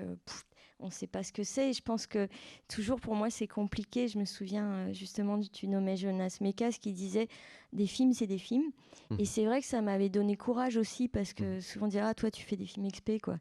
on 0.80 0.86
ne 0.86 0.90
sait 0.92 1.06
pas 1.06 1.22
ce 1.22 1.32
que 1.32 1.44
c'est. 1.44 1.70
Et 1.70 1.72
je 1.72 1.82
pense 1.82 2.06
que 2.06 2.28
toujours 2.68 3.00
pour 3.00 3.14
moi 3.14 3.30
c'est 3.30 3.46
compliqué. 3.46 4.08
Je 4.08 4.18
me 4.18 4.24
souviens 4.24 4.72
euh, 4.72 4.92
justement, 4.92 5.40
tu 5.40 5.68
nommais 5.68 5.96
Jonas 5.96 6.38
Mekas 6.40 6.78
qui 6.80 6.92
disait 6.92 7.28
des 7.72 7.86
films 7.86 8.12
c'est 8.12 8.26
des 8.26 8.38
films. 8.38 8.70
Mmh. 9.10 9.16
Et 9.18 9.24
c'est 9.24 9.44
vrai 9.44 9.60
que 9.60 9.66
ça 9.66 9.82
m'avait 9.82 10.08
donné 10.08 10.36
courage 10.36 10.76
aussi 10.76 11.08
parce 11.08 11.32
que 11.32 11.58
mmh. 11.58 11.60
souvent 11.60 11.86
on 11.86 11.88
dirait 11.88 12.06
ah 12.06 12.14
toi 12.14 12.30
tu 12.30 12.44
fais 12.44 12.56
des 12.56 12.66
films 12.66 12.88
XP 12.88 13.20
quoi. 13.22 13.38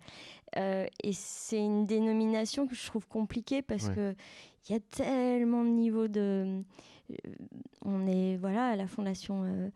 Euh, 0.58 0.86
et 1.04 1.14
c'est 1.14 1.60
une 1.60 1.86
dénomination 1.86 2.68
que 2.68 2.76
je 2.76 2.86
trouve 2.86 3.08
compliquée 3.08 3.62
parce 3.62 3.90
que 3.90 4.16
il 4.70 4.74
y 4.74 4.76
a 4.76 4.80
tellement 4.80 5.64
de 5.64 5.70
niveaux 5.70 6.08
de. 6.08 6.64
Euh, 7.12 7.32
on 7.84 8.08
est 8.08 8.38
voilà 8.38 8.68
à 8.68 8.76
la 8.76 8.88
fondation. 8.88 9.72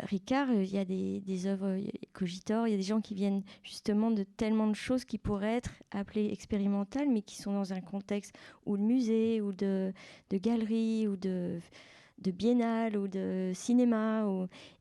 Ricard, 0.00 0.52
il 0.52 0.72
y 0.72 0.78
a 0.78 0.84
des, 0.84 1.20
des 1.20 1.46
œuvres 1.46 1.78
Cogitor, 2.12 2.66
il 2.66 2.72
y 2.72 2.74
a 2.74 2.76
des 2.76 2.82
gens 2.82 3.00
qui 3.00 3.14
viennent 3.14 3.42
justement 3.62 4.10
de 4.10 4.24
tellement 4.24 4.66
de 4.66 4.74
choses 4.74 5.04
qui 5.04 5.18
pourraient 5.18 5.56
être 5.56 5.70
appelées 5.92 6.30
expérimentales, 6.32 7.08
mais 7.08 7.22
qui 7.22 7.36
sont 7.36 7.52
dans 7.52 7.72
un 7.72 7.80
contexte 7.80 8.34
ou 8.66 8.76
de 8.76 8.82
musée, 8.82 9.40
ou 9.40 9.52
de, 9.52 9.92
de 10.30 10.38
galerie, 10.38 11.06
ou 11.06 11.16
de, 11.16 11.60
de 12.18 12.30
biennale, 12.32 12.96
ou 12.96 13.06
de 13.06 13.52
cinéma. 13.54 14.26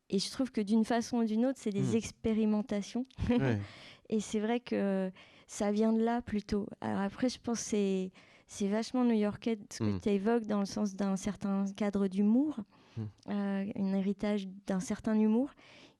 Et 0.10 0.20
je 0.20 0.32
trouve 0.32 0.52
que 0.52 0.62
d'une 0.62 0.86
façon 0.86 1.18
ou 1.18 1.24
d'une 1.26 1.46
autre, 1.46 1.60
c'est 1.62 1.72
des 1.72 1.94
hmm. 1.94 1.96
expérimentations. 1.96 3.06
Et 4.10 4.20
c'est 4.20 4.40
vrai 4.40 4.60
que 4.60 5.12
ça 5.48 5.72
vient 5.72 5.94
de 5.94 6.04
là 6.04 6.22
plutôt. 6.22 6.68
Alors 6.82 7.02
après, 7.02 7.30
je 7.30 7.40
pense 7.40 7.64
que 7.72 8.10
c'est 8.48 8.68
vachement 8.68 9.04
new-yorkais 9.04 9.60
ce 9.72 9.80
que 9.80 9.84
hmm. 9.84 10.00
tu 10.02 10.10
évoques 10.10 10.46
dans 10.46 10.60
le 10.60 10.66
sens 10.66 10.96
d'un 10.96 11.16
certain 11.18 11.66
cadre 11.76 12.08
d'humour. 12.08 12.60
Euh, 13.00 13.66
un 13.76 13.94
héritage 13.94 14.48
d'un 14.68 14.80
certain 14.80 15.20
humour 15.20 15.52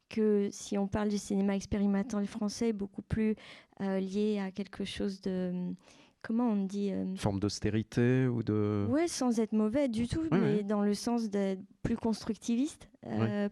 que 0.10 0.50
si 0.52 0.78
on 0.78 0.88
parle 0.88 1.10
du 1.10 1.18
cinéma 1.18 1.56
expérimental 1.56 2.26
français, 2.28 2.74
beaucoup 2.74 3.02
plus 3.02 3.36
euh, 3.82 4.00
lié 4.00 4.40
à 4.40 4.52
quelque 4.52 4.86
chose 4.86 5.22
de 5.22 5.74
comment 6.22 6.50
on 6.50 6.66
dit 6.66 6.92
euh, 6.92 7.16
forme 7.16 7.40
d'austérité 7.40 8.28
ou 8.28 8.44
de 8.44 8.86
ouais 8.90 9.10
sans 9.10 9.40
être 9.42 9.52
mauvais 9.52 9.90
du 9.90 10.08
tout 10.08 10.24
mais 10.32 10.64
dans 10.64 10.82
le 10.82 10.94
sens 10.94 11.30
d'être 11.30 11.60
plus 11.82 11.98
constructiviste 11.98 12.88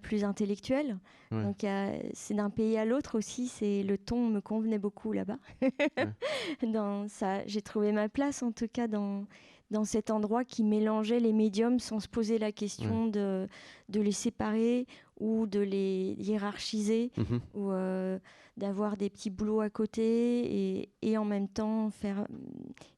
plus 0.02 0.24
intellectuel. 0.24 0.98
Donc 1.32 1.66
c'est 2.14 2.34
d'un 2.34 2.50
pays 2.50 2.78
à 2.78 2.86
l'autre 2.86 3.18
aussi 3.18 3.48
c'est 3.48 3.84
le 3.84 3.98
ton 3.98 4.28
me 4.28 4.40
convenait 4.40 4.80
beaucoup 4.80 5.14
là-bas. 5.14 5.38
Dans 6.64 7.08
ça 7.08 7.46
j'ai 7.48 7.62
trouvé 7.62 7.92
ma 7.92 8.08
place 8.08 8.44
en 8.44 8.52
tout 8.52 8.68
cas 8.72 8.88
dans 8.88 9.26
dans 9.72 9.86
cet 9.86 10.12
endroit 10.12 10.44
qui 10.44 10.64
mélangeait 10.64 11.20
les 11.20 11.34
médiums 11.34 11.80
sans 11.80 12.00
se 12.00 12.08
poser 12.08 12.38
la 12.38 12.52
question 12.52 13.08
de, 13.08 13.48
de 13.90 14.02
les 14.02 14.12
séparer 14.12 14.86
ou 15.20 15.48
de 15.48 15.60
les 15.60 16.16
hiérarchiser 16.20 17.12
mhm. 17.16 17.40
ou 17.54 17.72
euh, 17.72 18.20
d'avoir 18.58 18.98
des 18.98 19.10
petits 19.10 19.30
boulots 19.30 19.62
à 19.62 19.70
côté 19.70 20.02
et, 20.02 20.90
et, 21.02 21.18
en 21.18 21.24
même 21.24 21.48
temps 21.48 21.90
faire 21.90 22.28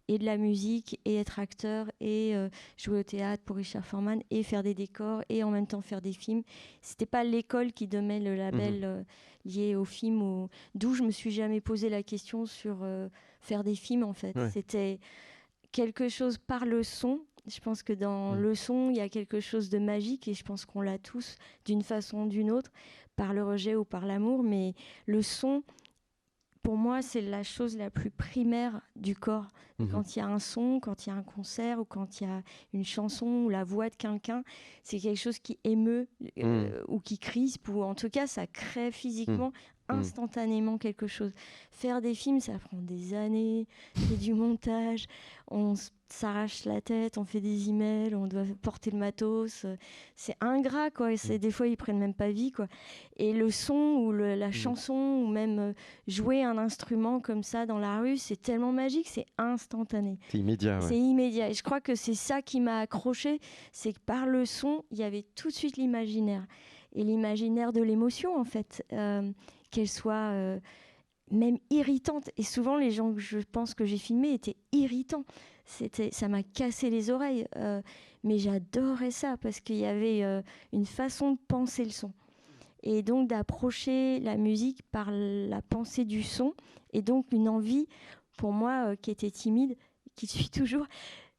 et 0.07 0.17
de 0.17 0.25
la 0.25 0.37
musique 0.37 0.99
et 1.05 1.15
être 1.15 1.39
acteur 1.39 1.89
et 2.01 2.35
euh, 2.35 2.49
jouer 2.75 2.99
au 2.99 3.03
théâtre 3.03 3.43
pour 3.45 3.55
Richard 3.57 3.85
Foreman 3.85 4.21
et 4.31 4.41
faire 4.43 4.63
des 4.63 4.73
décors 4.73 5.21
et 5.29 5.43
en 5.43 5.51
même 5.51 5.67
temps 5.67 5.81
faire 5.81 6.01
des 6.01 6.11
films. 6.11 6.43
C'était 6.81 7.05
pas 7.05 7.23
l'école 7.23 7.71
qui 7.71 7.87
donnait 7.87 8.19
le 8.19 8.35
label 8.35 8.77
mhm. 8.77 8.83
euh, 8.83 9.03
lié 9.45 9.75
au 9.75 9.85
film, 9.85 10.47
d'où 10.73 10.95
je 10.95 11.03
me 11.03 11.11
suis 11.11 11.31
jamais 11.31 11.61
posé 11.61 11.89
la 11.89 12.01
question 12.01 12.45
sur 12.45 12.77
faire 13.41 13.65
des 13.65 13.75
films 13.75 14.03
en 14.03 14.13
fait. 14.13 14.33
C'était 14.53 15.01
quelque 15.73 16.07
chose 16.07 16.37
par 16.37 16.65
le 16.65 16.83
son. 16.83 17.19
Je 17.45 17.59
pense 17.59 17.83
que 17.83 17.91
dans 17.91 18.35
mm. 18.35 18.39
le 18.39 18.55
son, 18.55 18.89
il 18.91 18.95
y 18.95 19.01
a 19.01 19.09
quelque 19.09 19.41
chose 19.41 19.69
de 19.69 19.79
magique 19.79 20.29
et 20.29 20.33
je 20.33 20.43
pense 20.45 20.63
qu'on 20.63 20.79
l'a 20.79 20.97
tous 20.97 21.35
d'une 21.65 21.81
façon 21.81 22.23
ou 22.23 22.29
d'une 22.29 22.51
autre, 22.51 22.71
par 23.17 23.33
le 23.33 23.43
rejet 23.43 23.75
ou 23.75 23.83
par 23.83 24.05
l'amour. 24.05 24.43
Mais 24.43 24.75
le 25.05 25.21
son, 25.21 25.63
pour 26.61 26.77
moi, 26.77 27.01
c'est 27.01 27.19
la 27.19 27.43
chose 27.43 27.75
la 27.75 27.89
plus 27.89 28.11
primaire 28.11 28.79
du 28.95 29.15
corps. 29.17 29.47
Mm-hmm. 29.79 29.89
Quand 29.89 30.15
il 30.15 30.19
y 30.19 30.21
a 30.21 30.27
un 30.27 30.39
son, 30.39 30.79
quand 30.79 31.05
il 31.05 31.09
y 31.09 31.11
a 31.11 31.15
un 31.15 31.23
concert 31.23 31.79
ou 31.79 31.85
quand 31.85 32.21
il 32.21 32.27
y 32.27 32.29
a 32.29 32.41
une 32.71 32.85
chanson 32.85 33.25
ou 33.25 33.49
la 33.49 33.65
voix 33.65 33.89
de 33.89 33.95
quelqu'un, 33.95 34.43
c'est 34.83 34.99
quelque 34.99 35.19
chose 35.19 35.39
qui 35.39 35.59
émeut 35.65 36.07
euh, 36.37 36.69
mm. 36.69 36.85
ou 36.87 36.99
qui 36.99 37.17
crise. 37.17 37.57
Ou 37.67 37.83
en 37.83 37.95
tout 37.95 38.09
cas, 38.09 38.27
ça 38.27 38.47
crée 38.47 38.91
physiquement. 38.91 39.49
Mm. 39.49 39.53
Instantanément 40.00 40.77
quelque 40.77 41.07
chose. 41.07 41.31
Faire 41.71 42.01
des 42.01 42.13
films, 42.13 42.39
ça 42.39 42.53
prend 42.59 42.77
des 42.77 43.13
années, 43.13 43.67
c'est 43.95 44.19
du 44.19 44.33
montage, 44.33 45.07
on 45.50 45.75
s'arrache 46.13 46.65
la 46.65 46.79
tête, 46.79 47.17
on 47.17 47.25
fait 47.25 47.41
des 47.41 47.69
emails, 47.69 48.15
on 48.15 48.27
doit 48.27 48.43
porter 48.62 48.91
le 48.91 48.97
matos. 48.97 49.65
C'est 50.15 50.35
ingrat, 50.41 50.91
quoi. 50.91 51.12
Et 51.12 51.17
c'est, 51.17 51.35
mm. 51.35 51.39
des 51.39 51.51
fois, 51.51 51.67
ils 51.67 51.77
prennent 51.77 51.97
même 51.97 52.13
pas 52.13 52.31
vie, 52.31 52.51
quoi. 52.51 52.67
Et 53.17 53.33
le 53.33 53.50
son 53.50 53.73
ou 53.73 54.12
la 54.12 54.50
mm. 54.50 54.53
chanson 54.53 54.93
ou 54.93 55.27
même 55.27 55.59
euh, 55.59 55.73
jouer 56.07 56.43
un 56.43 56.57
instrument 56.57 57.19
comme 57.19 57.43
ça 57.43 57.65
dans 57.65 57.79
la 57.79 58.00
rue, 58.00 58.17
c'est 58.17 58.41
tellement 58.41 58.71
magique, 58.71 59.07
c'est 59.09 59.25
instantané. 59.38 60.19
C'est 60.29 60.39
immédiat. 60.39 60.81
C'est 60.81 60.97
immédiat. 60.97 61.50
Et 61.50 61.53
je 61.53 61.63
crois 61.63 61.81
que 61.81 61.95
c'est 61.95 62.15
ça 62.15 62.41
qui 62.41 62.62
m'a 62.62 62.79
accroché, 62.79 63.39
c'est 63.71 63.93
que 63.93 64.00
par 64.00 64.25
le 64.25 64.45
son, 64.45 64.83
il 64.91 65.00
y 65.00 65.03
avait 65.03 65.25
tout 65.35 65.50
de 65.50 65.53
suite 65.53 65.77
l'imaginaire 65.77 66.45
et 66.95 67.03
l'imaginaire 67.03 67.73
de 67.73 67.81
l'émotion, 67.81 68.38
en 68.38 68.43
fait. 68.43 68.85
Euh, 68.93 69.31
qu'elle 69.73 69.89
soit 69.89 70.31
euh, 70.31 70.59
même 71.31 71.57
irritante. 71.69 72.29
Et 72.37 72.43
souvent, 72.43 72.77
les 72.77 72.91
gens 72.91 73.11
que 73.11 73.19
je 73.19 73.39
pense 73.39 73.73
que 73.73 73.85
j'ai 73.85 73.97
filmés 73.97 74.33
étaient 74.33 74.55
irritants. 74.71 75.25
C'était, 75.65 76.11
ça 76.11 76.27
m'a 76.27 76.43
cassé 76.43 76.89
les 76.89 77.09
oreilles. 77.09 77.47
Euh, 77.57 77.81
mais 78.23 78.37
j'adorais 78.37 79.11
ça 79.11 79.35
parce 79.37 79.59
qu'il 79.59 79.77
y 79.77 79.85
avait 79.85 80.23
euh, 80.23 80.41
une 80.71 80.85
façon 80.85 81.31
de 81.31 81.39
penser 81.47 81.83
le 81.83 81.89
son. 81.89 82.13
Et 82.83 83.01
donc 83.01 83.29
d'approcher 83.29 84.19
la 84.19 84.37
musique 84.37 84.83
par 84.91 85.09
la 85.11 85.61
pensée 85.61 86.05
du 86.05 86.21
son. 86.21 86.53
Et 86.91 87.01
donc 87.01 87.31
une 87.31 87.49
envie, 87.49 87.87
pour 88.37 88.51
moi, 88.51 88.95
qui 88.97 89.09
était 89.09 89.31
timide, 89.31 89.75
qui 90.15 90.27
suis 90.27 90.49
toujours, 90.49 90.85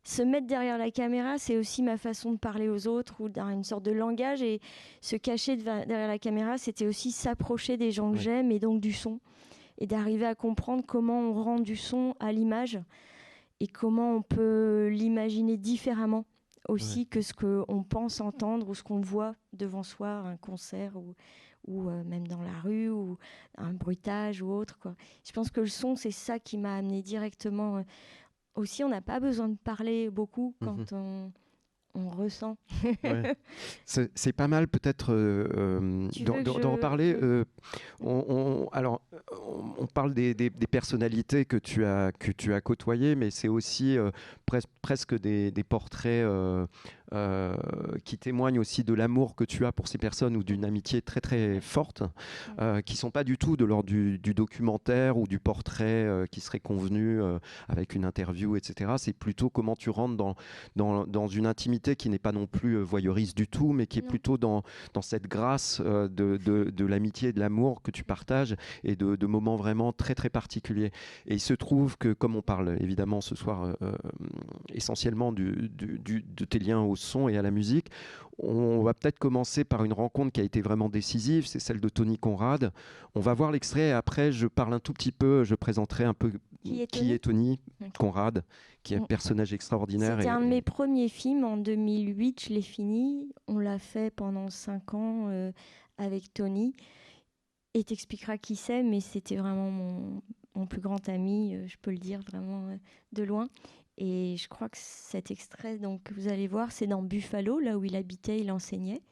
se 0.05 0.23
mettre 0.23 0.47
derrière 0.47 0.77
la 0.79 0.91
caméra, 0.91 1.39
c'est 1.39 1.57
aussi 1.57 1.83
ma 1.83 1.97
façon 1.97 2.33
de 2.33 2.39
parler 2.39 2.69
aux 2.69 2.87
autres 2.87 3.21
ou 3.21 3.29
dans 3.29 3.49
une 3.49 3.65
sorte 3.65 3.85
de 3.85 3.91
langage. 3.91 4.43
Et 4.43 4.61
se 5.01 5.17
cacher 5.17 5.57
derrière 5.57 6.09
la 6.09 6.19
caméra, 6.19 6.59
c'était 6.59 6.87
aussi 6.87 7.11
s'approcher 7.11 7.77
des 7.77 7.91
gens 7.91 8.13
que 8.13 8.19
j'aime 8.19 8.53
et 8.53 8.59
donc 8.59 8.81
du 8.81 8.93
son. 8.93 9.21
Et 9.79 9.87
d'arriver 9.87 10.27
à 10.27 10.35
comprendre 10.35 10.85
comment 10.87 11.21
on 11.21 11.33
rend 11.33 11.59
du 11.59 11.77
son 11.77 12.15
à 12.21 12.33
l'image 12.33 12.79
et 13.61 13.67
comment 13.67 14.15
on 14.17 14.23
peut 14.23 14.89
l'imaginer 14.93 15.57
différemment 15.57 16.25
aussi 16.69 17.07
que 17.07 17.21
ce 17.21 17.33
qu'on 17.33 17.83
pense 17.83 18.21
entendre 18.21 18.69
ou 18.69 18.75
ce 18.75 18.83
qu'on 18.83 19.01
voit 19.01 19.35
devant 19.53 19.83
soi, 19.83 20.09
un 20.09 20.37
concert 20.37 20.97
ou, 20.97 21.15
ou 21.67 21.89
euh, 21.89 22.05
même 22.05 22.27
dans 22.27 22.43
la 22.43 22.59
rue 22.61 22.89
ou 22.89 23.19
un 23.59 23.73
bruitage 23.73 24.43
ou 24.43 24.51
autre. 24.51 24.79
Quoi. 24.79 24.95
Je 25.25 25.33
pense 25.33 25.51
que 25.51 25.61
le 25.61 25.67
son, 25.67 25.97
c'est 25.97 26.11
ça 26.11 26.39
qui 26.39 26.57
m'a 26.57 26.77
amené 26.77 27.03
directement. 27.03 27.85
Euh, 28.57 28.61
aussi, 28.61 28.85
on 28.85 28.89
n'a 28.89 29.01
pas 29.01 29.21
besoin 29.21 29.49
de 29.49 29.57
parler 29.57 30.11
beaucoup 30.11 30.55
mhm. 30.61 30.67
quand 30.67 30.93
on, 30.93 31.33
on 31.95 32.09
ressent. 32.09 32.57
C'est 33.87 34.33
pas 34.33 34.49
mal 34.49 34.69
peut-être 34.69 35.13
euh, 35.13 35.49
euh, 35.57 36.41
d'en 36.61 36.77
parler. 36.77 37.17
Euh, 37.21 37.45
on, 38.01 38.69
alors, 38.73 39.01
on, 39.79 39.87
parle 39.87 40.13
des, 40.15 40.35
des, 40.35 40.51
personnalités 40.51 41.45
que 41.45 41.57
tu 41.57 41.85
as, 41.85 42.13
que 42.13 42.33
tu 42.33 42.53
as 42.53 42.61
côtoyées, 42.61 43.15
mais 43.15 43.31
c'est 43.31 43.49
aussi 43.49 43.97
presque 44.83 45.19
des, 45.19 45.51
des 45.51 45.65
portraits 45.65 46.27
euh, 47.13 47.55
qui 48.05 48.17
témoignent 48.17 48.59
aussi 48.59 48.83
de 48.83 48.95
l'amour 48.95 49.35
que 49.35 49.45
tu 49.45 49.67
as 49.67 49.73
pour 49.73 49.89
ces 49.89 49.99
personnes 49.99 50.37
ou 50.37 50.43
d'une 50.43 50.65
amitié 50.65 51.03
très 51.03 51.21
très 51.21 51.61
forte, 51.61 52.03
euh, 52.61 52.81
qui 52.81 52.97
sont 52.97 53.11
pas 53.11 53.25
du 53.25 53.37
tout 53.37 53.59
de 53.59 53.65
l'ordre 53.67 53.91
du, 53.91 54.19
documentaire 54.19 55.19
ou 55.19 55.27
du 55.27 55.39
portrait 55.39 55.85
euh, 55.85 56.27
qui 56.27 56.41
serait 56.41 56.61
convenu 56.61 57.21
avec 57.69 57.95
une 57.95 58.05
interview, 58.05 58.57
etc. 58.57 58.95
C'est 58.97 59.13
plutôt 59.13 59.51
comment 59.51 59.77
tu 59.77 59.91
rentres 59.91 60.17
dans, 60.17 60.35
dans, 60.77 61.07
dans 61.07 61.27
une 61.27 61.47
intimité 61.47 61.95
qui 61.95 62.09
n'est 62.09 62.19
pas 62.19 62.33
non 62.33 62.47
plus 62.47 62.81
voyeuriste 62.81 63.37
du 63.37 63.47
tout, 63.47 63.73
mais 63.73 63.87
qui 63.87 63.99
est 63.99 64.03
plutôt 64.03 64.39
dans, 64.39 64.63
dans 64.95 65.03
cette 65.03 65.29
grâce 65.29 65.81
de, 65.81 66.09
de, 66.09 66.39
de 66.71 66.87
l'amitié 66.87 67.29
et 67.29 67.33
de 67.33 67.41
l'amour 67.41 67.83
que 67.83 67.91
tu 67.91 68.03
partages 68.03 68.57
et 68.83 68.97
de, 68.97 69.15
de, 69.15 69.27
moments 69.27 69.57
vraiment 69.57 69.93
très 69.93 70.15
très 70.15 70.31
particuliers. 70.31 70.91
Et 71.27 71.35
il 71.35 71.41
se 71.41 71.55
trouve 71.55 71.99
que, 71.99 72.13
comme 72.13 72.35
on 72.35 72.43
parle 72.43 72.77
évidemment 72.81 73.21
ce 73.21 73.35
soir 73.35 73.77
essentiellement 74.73 75.33
du, 75.33 75.71
du, 75.71 76.25
de 76.27 76.45
tes 76.45 76.59
liens 76.59 76.81
au 76.81 76.97
son 77.05 77.29
et 77.29 77.37
à 77.37 77.43
la 77.43 77.51
musique. 77.51 77.89
On 78.39 78.83
va 78.83 78.95
peut-être 78.95 79.19
commencer 79.19 79.63
par 79.65 79.85
une 79.85 79.93
rencontre 79.93 80.33
qui 80.33 80.41
a 80.41 80.45
été 80.45 80.61
vraiment 80.61 80.89
décisive, 80.89 81.47
c'est 81.47 81.61
celle 81.61 81.81
de 81.81 81.89
Tony 81.89 82.19
Conrad. 82.19 82.73
On 83.15 83.21
va 83.21 83.33
voir 83.33 83.53
l'extrait 83.53 83.89
et 83.89 83.93
après 83.93 84.33
je 84.33 84.49
parle 84.49 84.75
un 84.75 84.81
tout 84.81 84.93
petit 84.93 85.13
peu, 85.13 85.45
je 85.45 85.55
présenterai 85.55 86.05
un 86.05 86.15
peu 86.15 86.33
qui 86.65 87.13
est 87.13 87.19
Tony, 87.19 87.61
Conrad, 87.99 88.43
qui 88.83 88.95
est 88.95 88.97
un 88.97 89.05
personnage 89.05 89.53
extraordinaire. 89.53 90.17
C'était 90.19 90.31
un 90.31 90.41
de 90.41 90.47
mes 90.47 90.63
premiers 90.63 91.09
films 91.09 91.45
en 91.45 91.57
2008, 91.57 92.47
je 92.49 92.55
l'ai 92.55 92.63
fini. 92.63 93.29
On 93.47 93.59
l'a 93.59 93.79
fait 93.79 94.11
pendant 94.11 94.51
cinq 94.51 94.95
ans 94.95 95.29
euh, 95.29 95.53
avec 95.99 96.33
Tony. 96.33 96.75
Et 97.75 97.85
t'expliqueras 97.85 98.39
qui 98.39 98.57
c'est, 98.57 98.83
mais 98.83 99.01
c'était 99.01 99.37
vraiment 99.37 99.71
mon, 99.71 100.23
mon, 100.55 100.67
plus 100.67 100.81
grand 100.81 101.09
ami, 101.09 101.55
euh, 101.55 101.67
je 101.67 101.77
peux 101.83 101.91
le 101.91 101.99
dire 101.99 102.21
vraiment 102.21 102.69
euh, 102.69 102.77
de 103.13 103.25
loin. 103.25 103.49
Et 103.97 104.37
je 104.37 104.49
crois 104.49 104.69
que 104.69 104.77
cet 104.79 105.31
extrait 105.31 105.79
donc, 105.79 106.03
que 106.03 106.15
vous 106.15 106.29
allez 106.29 106.49
voir, 106.49 106.73
c'est 106.73 106.87
dans 106.87 107.03
Buffalo, 107.03 107.61
là 107.61 107.79
où 107.79 107.85
il 107.85 107.95
habitait, 107.95 108.41
il 108.41 108.51
enseignait, 108.51 109.03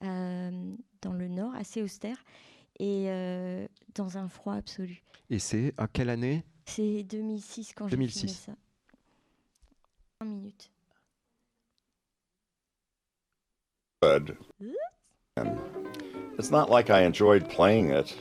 dans 0.00 1.12
le 1.12 1.28
nord, 1.28 1.54
assez 1.54 1.82
austère, 1.82 2.24
et 2.78 3.08
dans 3.94 4.18
un 4.18 4.28
froid 4.28 4.54
absolu. 4.54 5.02
Et 5.30 5.38
c'est 5.38 5.74
à 5.78 5.88
quelle 5.88 6.10
année? 6.10 6.44
C'est 6.64 7.02
2006 7.02 7.72
quand 7.74 7.88
j'ai 7.88 7.96
filmé 7.96 8.32
ça. 8.32 8.52
1 10.20 10.24
minute. 10.26 10.70
good. 14.02 14.36
And 15.36 15.58
it's 16.38 16.50
not 16.50 16.70
like 16.70 16.90
I 16.90 17.02
enjoyed 17.02 17.48
playing 17.48 17.90
it. 17.90 18.16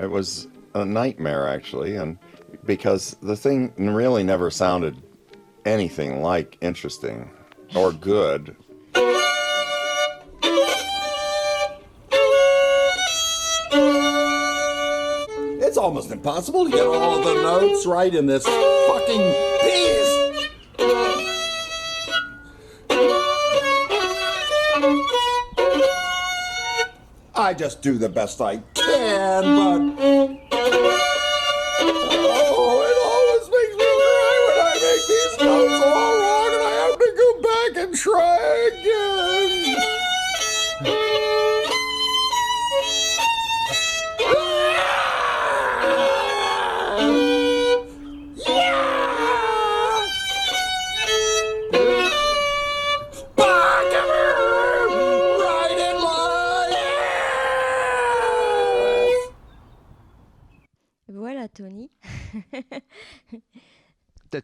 It 0.00 0.10
was 0.10 0.48
a 0.74 0.84
nightmare, 0.84 1.48
actually, 1.48 1.96
and 1.96 2.18
because 2.64 3.16
the 3.22 3.36
thing 3.36 3.72
really 3.76 4.22
never 4.22 4.50
sounded 4.50 4.96
anything 5.64 6.22
like 6.22 6.58
interesting 6.60 7.30
or 7.74 7.92
good. 7.92 8.56
It's 15.64 15.78
almost 15.78 16.10
impossible 16.10 16.66
to 16.66 16.70
get 16.70 16.86
all 16.86 17.22
the 17.22 17.34
notes 17.34 17.86
right 17.86 18.14
in 18.14 18.26
this 18.26 18.44
fucking 18.44 19.32
piece. 19.62 20.02
I 27.34 27.54
just 27.54 27.80
do 27.82 27.96
the 27.98 28.08
best 28.08 28.40
I 28.40 28.58
can, 28.74 29.96
but. 29.96 30.11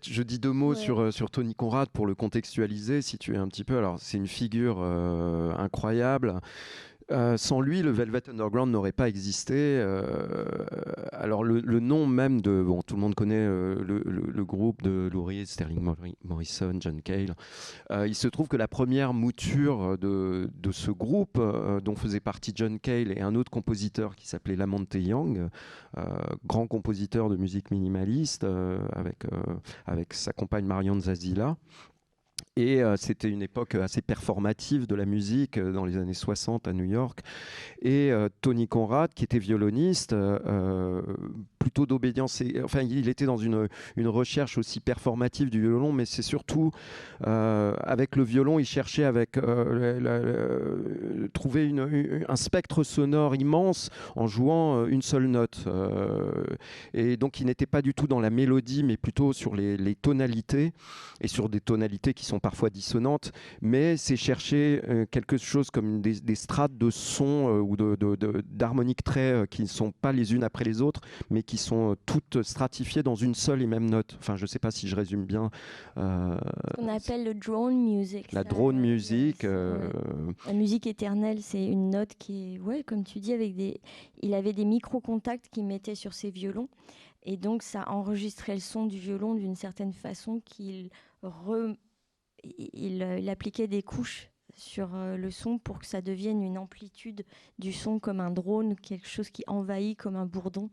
Peut-être 0.00 0.14
je 0.14 0.22
dis 0.22 0.38
deux 0.38 0.52
mots 0.52 0.74
sur, 0.74 1.00
euh, 1.00 1.10
sur 1.10 1.30
Tony 1.30 1.54
Conrad 1.54 1.88
pour 1.88 2.06
le 2.06 2.14
contextualiser, 2.14 3.02
si 3.02 3.18
tu 3.18 3.34
es 3.34 3.36
un 3.36 3.48
petit 3.48 3.64
peu. 3.64 3.78
Alors, 3.78 3.98
c'est 4.00 4.16
une 4.16 4.28
figure 4.28 4.78
euh, 4.80 5.52
incroyable. 5.56 6.40
Euh, 7.10 7.38
sans 7.38 7.60
lui, 7.60 7.80
le 7.80 7.90
Velvet 7.90 8.28
Underground 8.28 8.70
n'aurait 8.70 8.92
pas 8.92 9.08
existé. 9.08 9.54
Euh, 9.56 10.44
alors 11.12 11.42
le, 11.42 11.80
nom 11.80 12.06
même 12.06 12.40
de, 12.40 12.62
bon, 12.62 12.82
tout 12.82 12.96
le 12.96 13.00
monde 13.00 13.14
connaît 13.14 13.36
euh, 13.36 13.82
le, 13.82 14.44
groupe 14.44 14.82
de 14.82 15.08
Lou 15.12 15.24
Reed, 15.24 15.46
Sterling 15.46 15.94
Morrison, 16.24 16.74
John 16.80 17.00
Cale. 17.02 17.34
il 18.06 18.14
se 18.14 18.28
trouve 18.28 18.48
que 18.48 18.56
la 18.56 18.68
première 18.68 19.12
mouture 19.14 19.98
de, 19.98 20.50
de 20.54 20.72
ce 20.72 20.90
groupe, 20.90 21.40
dont 21.82 21.96
faisait 21.96 22.20
partie 22.20 22.52
John 22.54 22.78
Cale 22.78 23.12
et 23.16 23.20
un 23.20 23.34
autre 23.34 23.50
compositeur 23.50 24.16
qui 24.16 24.26
s'appelait 24.28 24.56
Lamonte 24.56 24.94
Young, 24.94 25.48
grand 26.46 26.66
compositeur 26.66 27.28
de 27.28 27.36
musique 27.36 27.70
minimaliste, 27.70 28.46
avec, 28.92 29.24
avec 29.86 30.14
sa 30.14 30.32
compagne 30.32 30.64
Marion 30.64 30.98
Zazila. 31.00 31.56
Et 32.58 32.82
euh, 32.82 32.96
c'était 32.96 33.28
une 33.28 33.42
époque 33.42 33.76
assez 33.76 34.02
performative 34.02 34.88
de 34.88 34.96
la 34.96 35.04
musique 35.04 35.58
euh, 35.58 35.70
dans 35.70 35.84
les 35.84 35.96
années 35.96 36.12
60 36.12 36.66
à 36.66 36.72
New 36.72 36.86
York. 36.86 37.20
Et 37.82 38.10
euh, 38.10 38.28
Tony 38.40 38.66
Conrad, 38.66 39.14
qui 39.14 39.22
était 39.22 39.38
violoniste, 39.38 40.12
plutôt 41.60 41.86
d'obédience. 41.86 42.42
Enfin, 42.64 42.82
il 42.82 43.08
était 43.08 43.26
dans 43.26 43.36
une, 43.36 43.68
une, 43.94 44.08
recherche 44.08 44.58
aussi 44.58 44.80
performative 44.80 45.50
du 45.50 45.60
violon, 45.60 45.92
mais 45.92 46.04
c'est 46.04 46.22
surtout 46.22 46.72
avec 47.20 48.16
le 48.16 48.24
violon, 48.24 48.58
il 48.58 48.64
cherchait 48.64 49.04
avec 49.04 49.38
trouver 51.32 51.66
une, 51.66 52.24
un 52.28 52.36
spectre 52.36 52.82
sonore 52.82 53.36
immense 53.36 53.90
en 54.16 54.26
jouant 54.26 54.86
une 54.86 55.02
seule 55.02 55.26
note. 55.26 55.64
et 56.94 57.16
donc, 57.16 57.40
il 57.40 57.46
n'était 57.46 57.66
pas 57.66 57.82
du 57.82 57.94
tout 57.94 58.06
dans 58.06 58.20
la 58.20 58.30
mélodie, 58.30 58.82
mais 58.82 58.96
plutôt 58.96 59.32
sur 59.32 59.54
les, 59.54 59.76
les 59.76 59.94
tonalités 59.94 60.72
et 61.20 61.28
sur 61.28 61.48
des 61.48 61.60
tonalités 61.60 62.14
qui 62.14 62.24
sont 62.24 62.40
parfois 62.48 62.70
dissonantes, 62.70 63.30
mais 63.60 63.98
c'est 63.98 64.16
chercher 64.16 64.80
euh, 64.88 65.04
quelque 65.10 65.36
chose 65.36 65.70
comme 65.70 66.00
des, 66.00 66.34
strates 66.34 66.78
de 66.78 66.88
son 66.88 67.48
euh, 67.48 67.60
ou 67.60 67.76
d'harmoniques 67.76 69.04
de, 69.04 69.10
de, 69.10 69.12
traits 69.12 69.34
euh, 69.34 69.44
qui 69.44 69.60
ne 69.60 69.66
sont 69.66 69.92
pas 69.92 70.12
les 70.12 70.32
unes 70.32 70.42
après 70.42 70.64
les 70.64 70.80
autres, 70.80 71.02
mais 71.28 71.42
qui 71.42 71.58
sont 71.58 71.94
toutes 72.06 72.42
stratifiées 72.42 73.02
dans 73.02 73.16
une 73.16 73.34
seule 73.34 73.60
et 73.60 73.66
même 73.66 73.90
note. 73.90 74.16
Enfin, 74.18 74.36
je 74.36 74.44
ne 74.44 74.46
sais 74.46 74.58
pas 74.58 74.70
si 74.70 74.88
je 74.88 74.96
résume 74.96 75.26
bien. 75.26 75.50
On 75.96 76.88
appelle 76.88 77.24
le 77.24 77.34
drone 77.34 77.84
music. 77.84 78.32
La 78.32 78.44
drone 78.44 78.78
music. 78.78 79.42
La 79.42 80.52
musique 80.54 80.86
éternelle, 80.86 81.42
c'est 81.42 81.66
une 81.66 81.90
note 81.90 82.14
qui 82.18 82.54
est, 82.54 82.60
ouais, 82.60 82.82
comme 82.82 83.04
tu 83.04 83.18
dis, 83.18 83.34
avec 83.34 83.56
des. 83.56 83.78
Il 84.22 84.32
avait 84.32 84.54
des 84.54 84.64
micro-contacts 84.64 85.50
qu'il 85.50 85.66
mettait 85.66 85.94
sur 85.94 86.14
ses 86.14 86.30
violons. 86.30 86.70
Et 87.24 87.36
donc, 87.36 87.62
ça 87.62 87.84
enregistrait 87.90 88.54
le 88.54 88.60
son 88.60 88.86
du 88.86 88.98
violon 88.98 89.34
d'une 89.34 89.54
certaine 89.54 89.92
façon 89.92 90.40
qu'il 90.46 90.88
re 91.22 91.74
euh, 92.44 93.18
il, 93.18 93.28
appliquait 93.28 93.68
des 93.68 93.82
couches 93.82 94.30
sur 94.54 94.94
euh, 94.94 95.16
le 95.16 95.30
son 95.30 95.58
pour 95.58 95.78
que 95.78 95.86
ça 95.86 96.00
devienne 96.00 96.42
une 96.42 96.58
amplitude 96.58 97.24
du 97.58 97.72
son 97.72 97.98
comme 97.98 98.20
un 98.20 98.30
drone, 98.30 98.76
quelque 98.76 99.08
chose 99.08 99.30
qui 99.30 99.44
envahit 99.46 99.98
comme 99.98 100.16
un 100.16 100.26
bourdon. 100.26 100.70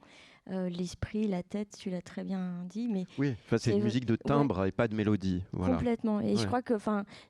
Euh, 0.52 0.70
l'esprit, 0.70 1.28
la 1.28 1.42
tête, 1.42 1.76
tu 1.76 1.90
l'as 1.90 2.04
très 2.04 2.24
bien 2.24 2.66
dit. 2.70 2.88
Mais 2.88 3.06
oui, 3.18 3.34
c'est 3.58 3.72
une 3.72 3.82
musique 3.82 4.06
de 4.06 4.16
timbre 4.16 4.66
et 4.66 4.72
pas 4.72 4.88
de 4.88 4.94
mélodie. 4.94 5.42
Complètement. 5.52 6.22
Et 6.22 6.36
je 6.36 6.46
crois 6.46 6.62
que 6.62 6.76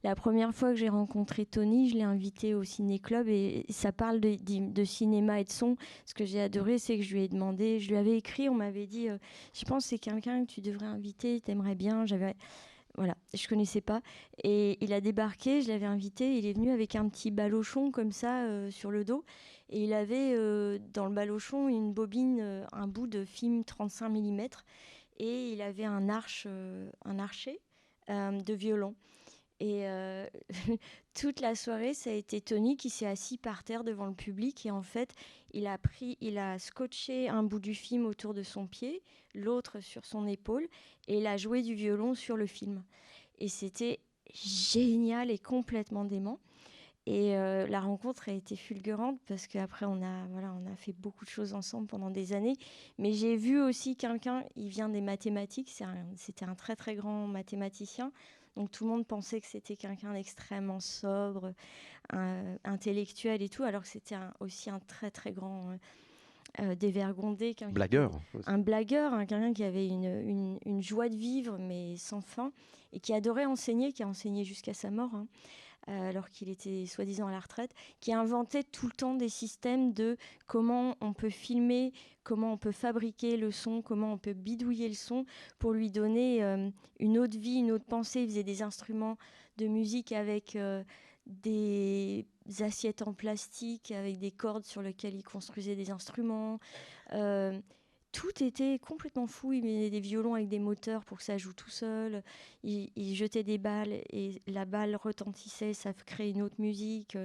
la 0.04 0.16
première 0.16 0.54
fois 0.54 0.72
que 0.72 0.76
j'ai 0.76 0.90
rencontré 0.90 1.46
Tony, 1.46 1.90
je 1.90 1.96
l'ai 1.96 2.04
invité 2.04 2.56
au 2.56 2.66
ciné-club 2.66 3.30
et 3.30 3.66
ça 3.70 3.94
parle 3.94 4.20
de, 4.20 4.36
de, 4.70 4.84
cinéma 4.84 5.40
et 5.40 5.46
de 5.46 5.52
son. 5.52 5.78
Ce 6.06 6.14
que 6.14 6.26
j'ai 6.26 6.42
adoré, 6.42 6.78
c'est 6.78 6.98
que 6.98 7.04
je 7.06 7.14
lui 7.14 7.24
ai 7.24 7.30
demandé, 7.30 7.80
je 7.80 7.88
lui 7.88 7.96
avais 7.96 8.18
écrit, 8.18 8.50
on 8.50 8.56
m'avait 8.56 8.86
dit, 8.86 9.08
je 9.54 9.64
pense 9.64 9.86
que 9.86 9.90
c'est 9.92 10.00
quelqu'un 10.00 10.46
que 10.46 10.52
tu 10.52 10.60
devrais 10.60 10.88
inviter, 10.88 11.40
t'aimerais 11.40 11.76
bien. 11.76 12.06
J'avais 12.06 12.36
voilà, 12.98 13.16
je 13.34 13.48
connaissais 13.48 13.82
pas. 13.82 14.02
Et 14.44 14.78
il 14.84 14.94
a 14.94 15.02
débarqué, 15.02 15.62
je 15.62 15.68
l'avais 15.68 15.86
invité, 15.86 16.38
il 16.38 16.46
est 16.46 16.54
venu 16.54 16.72
avec 16.72 16.96
un 16.96 17.10
petit 17.10 17.32
balochon 17.32 17.92
comme 17.92 18.12
ça 18.12 18.44
euh, 18.44 18.72
sur 18.72 18.92
le 18.92 19.04
dos. 19.04 19.24
Et 19.70 19.84
il 19.84 19.94
avait 19.94 20.34
euh, 20.36 20.80
dans 20.94 21.06
le 21.06 21.14
balochon 21.14 21.68
une 21.68 21.94
bobine, 21.94 22.40
euh, 22.42 22.66
un 22.72 22.88
bout 22.88 23.08
de 23.08 23.26
film 23.26 23.64
35 23.64 24.10
mm. 24.10 24.48
Et 25.18 25.52
il 25.52 25.62
avait 25.62 25.86
un, 25.86 26.10
arche, 26.10 26.46
un 27.06 27.20
archet 27.20 27.62
de 28.10 28.54
violon. 28.54 28.96
Et 29.60 29.86
toute 31.14 31.40
la 31.40 31.56
soirée, 31.56 31.94
ça 31.94 32.10
a 32.10 32.14
été 32.14 32.42
Tony 32.42 32.78
qui 32.78 32.90
s'est 32.90 33.06
assis 33.06 33.38
par 33.38 33.64
terre 33.64 33.84
devant 33.84 34.06
le 34.06 34.14
public. 34.14 34.66
Et 34.66 34.72
en 34.72 34.82
fait, 34.82 35.14
il 35.52 35.68
a, 35.68 35.78
pris, 35.78 36.18
il 36.22 36.38
a 36.38 36.60
scotché 36.60 37.30
un 37.30 37.44
bout 37.44 37.60
du 37.60 37.74
film 37.74 38.06
autour 38.06 38.34
de 38.34 38.44
son 38.44 38.68
pied, 38.68 39.02
l'autre 39.34 39.80
sur 39.80 40.06
son 40.06 40.28
épaule, 40.28 40.68
et 41.08 41.20
il 41.20 41.28
a 41.28 41.38
joué 41.38 41.62
du 41.62 41.74
violon 41.74 42.14
sur 42.16 42.36
le 42.36 42.46
film. 42.46 42.84
Et 43.40 43.48
c'était 43.48 44.00
génial 44.34 45.32
et 45.32 45.38
complètement 45.38 46.06
dément. 46.06 46.40
Et 47.08 47.38
euh, 47.38 47.68
la 47.68 47.82
rencontre 47.82 48.30
a 48.30 48.32
été 48.32 48.56
fulgurante 48.56 49.20
parce 49.28 49.46
qu'après, 49.46 49.86
on 49.86 50.02
a, 50.02 50.26
voilà, 50.32 50.52
on 50.54 50.66
a 50.66 50.76
fait 50.76 50.94
beaucoup 50.94 51.24
de 51.24 51.30
choses 51.30 51.54
ensemble 51.54 51.86
pendant 51.86 52.10
des 52.10 52.34
années. 52.34 52.56
Mais 52.98 53.14
j'ai 53.14 53.36
vu 53.36 53.62
aussi 53.62 53.96
quelqu'un, 53.96 54.44
il 54.56 54.70
vient 54.70 54.90
des 54.90 55.02
mathématiques, 55.02 55.70
c'était 56.16 56.46
un 56.46 56.56
très 56.56 56.76
très 56.76 56.96
grand 56.96 57.28
mathématicien. 57.28 58.12
Donc 58.56 58.72
tout 58.72 58.86
le 58.86 58.92
monde 58.92 59.06
pensait 59.06 59.42
que 59.42 59.48
c'était 59.48 59.76
quelqu'un 59.76 60.14
d'extrêmement 60.14 60.80
sobre, 60.80 61.52
intellectuel 62.64 63.42
et 63.42 63.50
tout, 63.50 63.64
alors 63.64 63.82
que 63.82 63.88
c'était 63.88 64.16
aussi 64.40 64.70
un 64.70 64.80
très 64.80 65.12
très 65.12 65.32
grand 65.32 65.72
euh, 65.72 65.78
euh 66.60 66.76
dévergondé. 66.76 67.56
Blagueur. 67.72 68.12
Un 68.46 68.60
blagueur, 68.60 69.14
hein, 69.14 69.26
quelqu'un 69.26 69.54
qui 69.54 69.64
avait 69.64 69.88
une, 69.88 70.60
une, 70.66 70.82
joie 70.82 71.10
de 71.10 71.16
vivre 71.16 71.58
mais 71.60 71.98
sans 71.98 72.22
fin 72.22 72.52
et 72.94 73.00
qui 73.00 73.14
adorait 73.14 73.46
enseigner, 73.46 73.92
qui 73.92 74.04
a 74.04 74.08
enseigné 74.08 74.44
jusqu'à 74.44 74.74
sa 74.74 74.92
mort. 74.92 75.14
Hein. 75.16 75.28
Euh, 75.88 76.10
alors 76.10 76.32
qu'il 76.32 76.50
était 76.50 76.88
soi-disant 76.88 77.28
à 77.28 77.32
la 77.32 77.40
retraite, 77.40 77.72
qui 78.00 78.12
inventait 78.12 78.64
tout 78.64 78.88
le 78.88 78.92
temps 78.92 79.14
des 79.14 79.30
systèmes 79.30 79.94
de 79.94 80.18
comment 80.48 80.96
on 81.00 81.14
peut 81.14 81.30
filmer, 81.30 81.94
comment 82.24 82.54
on 82.54 82.58
peut 82.58 82.72
fabriquer 82.72 83.38
le 83.38 83.52
son, 83.52 83.84
comment 83.84 84.14
on 84.14 84.18
peut 84.18 84.34
bidouiller 84.34 84.88
le 84.90 84.96
son 84.96 85.26
pour 85.60 85.74
lui 85.74 85.92
donner 85.92 86.44
euh, 86.44 86.72
une 87.00 87.20
autre 87.20 87.38
vie, 87.38 87.58
une 87.58 87.72
autre 87.72 87.86
pensée. 87.86 88.22
Il 88.22 88.30
faisait 88.30 88.44
des 88.44 88.64
instruments 88.64 89.20
de 89.58 89.68
musique 89.68 90.12
avec 90.12 90.56
euh, 90.56 90.84
des 91.28 92.26
assiettes 92.62 93.04
en 93.04 93.14
plastique, 93.14 93.92
avec 93.92 94.18
des 94.18 94.32
cordes 94.32 94.66
sur 94.66 94.82
lesquelles 94.82 95.14
il 95.14 95.24
construisait 95.24 95.76
des 95.76 95.92
instruments 95.92 96.60
tout 98.16 98.42
était 98.42 98.80
complètement 98.80 99.28
fou. 99.28 99.52
Il 99.52 99.66
mettait 99.66 99.90
des 99.90 100.00
violons 100.00 100.36
avec 100.36 100.48
des 100.48 100.58
moteurs 100.58 101.04
pour 101.04 101.18
que 101.18 101.24
ça 101.24 101.38
joue 101.38 101.52
tout 101.52 101.70
seul. 101.70 102.24
Il, 102.64 103.14
jetait 103.14 103.44
des 103.44 103.58
balles 103.58 103.92
et 104.10 104.42
la 104.48 104.64
balle 104.64 104.96
retentissait, 104.96 105.74
ça 105.74 105.92
créait 105.94 106.30
une 106.30 106.42
autre 106.42 106.56
musique. 106.60 107.18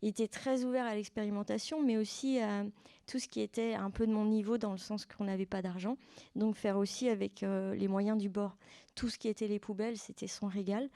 Il 0.00 0.08
était 0.08 0.26
très 0.26 0.64
ouvert 0.64 0.86
à 0.86 0.94
l'expérimentation, 0.94 1.82
mais 1.82 1.98
aussi 1.98 2.40
à 2.40 2.64
tout 3.06 3.18
ce 3.18 3.28
qui 3.28 3.42
était 3.42 3.74
un 3.74 3.90
peu 3.90 4.06
de 4.06 4.12
mon 4.12 4.24
niveau 4.24 4.56
dans 4.56 4.72
le 4.72 4.78
sens 4.78 5.04
qu'on 5.04 5.24
n'avait 5.24 5.44
pas 5.44 5.60
d'argent. 5.60 5.98
Donc 6.34 6.56
faire 6.56 6.78
aussi 6.78 7.10
avec 7.10 7.42
euh, 7.42 7.74
les 7.74 7.86
moyens 7.86 8.16
du 8.16 8.30
bord. 8.30 8.56
Tout 8.94 9.10
ce 9.10 9.18
qui 9.18 9.28
était 9.28 9.48
les 9.48 9.58
poubelles, 9.58 9.98
c'était 9.98 10.28
son 10.28 10.46
régal. 10.46 10.88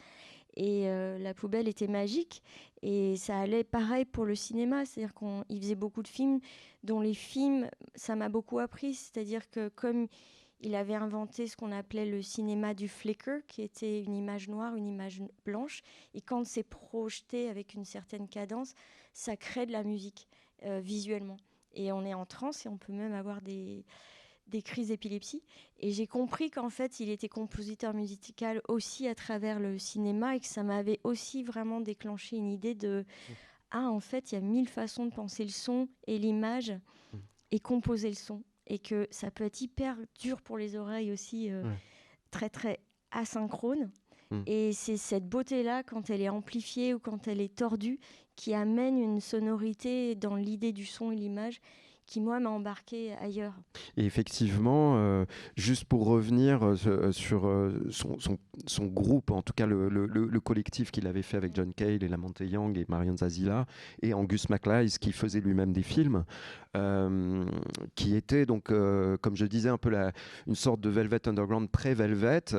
Et 0.54 0.88
euh, 0.88 1.18
la 1.18 1.34
poubelle 1.34 1.68
était 1.68 1.88
magique. 1.88 2.42
Et 2.82 3.16
ça 3.16 3.38
allait 3.38 3.64
pareil 3.64 4.04
pour 4.04 4.24
le 4.24 4.34
cinéma. 4.34 4.84
C'est-à-dire 4.84 5.14
qu'il 5.14 5.60
faisait 5.60 5.74
beaucoup 5.74 6.02
de 6.02 6.08
films 6.08 6.40
dont 6.82 7.00
les 7.00 7.14
films, 7.14 7.68
ça 7.94 8.16
m'a 8.16 8.28
beaucoup 8.28 8.58
appris. 8.58 8.94
C'est-à-dire 8.94 9.48
que 9.50 9.68
comme 9.68 10.08
il 10.60 10.74
avait 10.76 10.94
inventé 10.94 11.48
ce 11.48 11.56
qu'on 11.56 11.72
appelait 11.72 12.06
le 12.06 12.22
cinéma 12.22 12.72
du 12.72 12.88
flicker, 12.88 13.44
qui 13.48 13.62
était 13.62 14.00
une 14.00 14.14
image 14.14 14.48
noire, 14.48 14.76
une 14.76 14.86
image 14.86 15.20
blanche. 15.44 15.82
Et 16.14 16.20
quand 16.20 16.46
c'est 16.46 16.62
projeté 16.62 17.48
avec 17.48 17.74
une 17.74 17.84
certaine 17.84 18.28
cadence, 18.28 18.74
ça 19.12 19.36
crée 19.36 19.66
de 19.66 19.72
la 19.72 19.82
musique 19.82 20.28
euh, 20.64 20.80
visuellement. 20.80 21.36
Et 21.74 21.90
on 21.90 22.04
est 22.04 22.14
en 22.14 22.26
transe 22.26 22.64
et 22.64 22.68
on 22.68 22.76
peut 22.76 22.92
même 22.92 23.14
avoir 23.14 23.42
des, 23.42 23.84
des 24.46 24.62
crises 24.62 24.88
d'épilepsie. 24.88 25.42
Et 25.78 25.92
j'ai 25.92 26.06
compris 26.06 26.50
qu'en 26.50 26.70
fait, 26.70 27.00
il 27.00 27.10
était 27.10 27.28
compositeur 27.28 27.94
musical 27.94 28.60
aussi 28.68 29.08
à 29.08 29.14
travers 29.14 29.60
le 29.60 29.78
cinéma 29.78 30.36
et 30.36 30.40
que 30.40 30.46
ça 30.46 30.62
m'avait 30.62 31.00
aussi 31.04 31.42
vraiment 31.42 31.80
déclenché 31.80 32.36
une 32.36 32.50
idée 32.50 32.74
de 32.74 33.04
mmh. 33.28 33.32
Ah, 33.74 33.90
en 33.90 34.00
fait, 34.00 34.30
il 34.30 34.34
y 34.34 34.38
a 34.38 34.42
mille 34.42 34.68
façons 34.68 35.06
de 35.06 35.14
penser 35.14 35.44
le 35.44 35.50
son 35.50 35.88
et 36.06 36.18
l'image 36.18 36.70
mmh. 36.70 37.16
et 37.52 37.60
composer 37.60 38.08
le 38.08 38.14
son. 38.14 38.42
Et 38.66 38.78
que 38.78 39.08
ça 39.10 39.30
peut 39.30 39.44
être 39.44 39.60
hyper 39.60 39.96
dur 40.20 40.40
pour 40.40 40.56
les 40.56 40.76
oreilles 40.76 41.10
aussi, 41.10 41.50
euh, 41.50 41.64
très, 42.30 42.48
très 42.48 42.80
asynchrone. 43.10 43.90
Mmh. 44.30 44.42
Et 44.46 44.72
c'est 44.72 44.98
cette 44.98 45.26
beauté-là, 45.26 45.82
quand 45.82 46.10
elle 46.10 46.20
est 46.20 46.28
amplifiée 46.28 46.94
ou 46.94 46.98
quand 46.98 47.26
elle 47.28 47.40
est 47.40 47.54
tordue, 47.54 47.98
qui 48.36 48.54
amène 48.54 48.98
une 48.98 49.20
sonorité 49.20 50.14
dans 50.14 50.36
l'idée 50.36 50.72
du 50.72 50.86
son 50.86 51.10
et 51.10 51.16
l'image 51.16 51.60
qui, 52.06 52.20
moi, 52.20 52.40
m'a 52.40 52.50
embarqué 52.50 53.12
ailleurs. 53.20 53.54
Et 53.96 54.04
effectivement, 54.04 54.96
euh, 54.96 55.24
juste 55.56 55.84
pour 55.84 56.06
revenir 56.06 56.62
euh, 56.62 56.76
euh, 56.86 57.12
sur 57.12 57.42
son, 57.90 58.18
son, 58.18 58.38
son, 58.66 58.86
groupe, 58.86 59.30
en 59.30 59.42
tout 59.42 59.52
cas 59.52 59.66
le, 59.66 59.88
le, 59.88 60.06
le 60.06 60.40
collectif 60.40 60.90
qu'il 60.90 61.06
avait 61.06 61.22
fait 61.22 61.36
avec 61.36 61.54
John 61.54 61.72
Cale 61.72 62.02
et 62.02 62.08
Lamante 62.08 62.40
Young 62.40 62.76
et 62.78 62.86
Marion 62.88 63.16
Zazila, 63.16 63.66
et 64.02 64.14
Angus 64.14 64.48
MacLeod 64.48 64.88
qui 64.98 65.12
faisait 65.12 65.40
lui-même 65.40 65.72
des 65.72 65.82
films, 65.82 66.24
qui 67.94 68.16
était 68.16 68.46
donc, 68.46 68.64
comme 68.68 69.36
je 69.36 69.44
disais, 69.44 69.68
un 69.68 69.78
peu 69.78 69.90
la, 69.90 70.12
une 70.46 70.54
sorte 70.54 70.80
de 70.80 70.88
Velvet 70.88 71.28
Underground 71.28 71.68
pré-Velvet. 71.70 72.54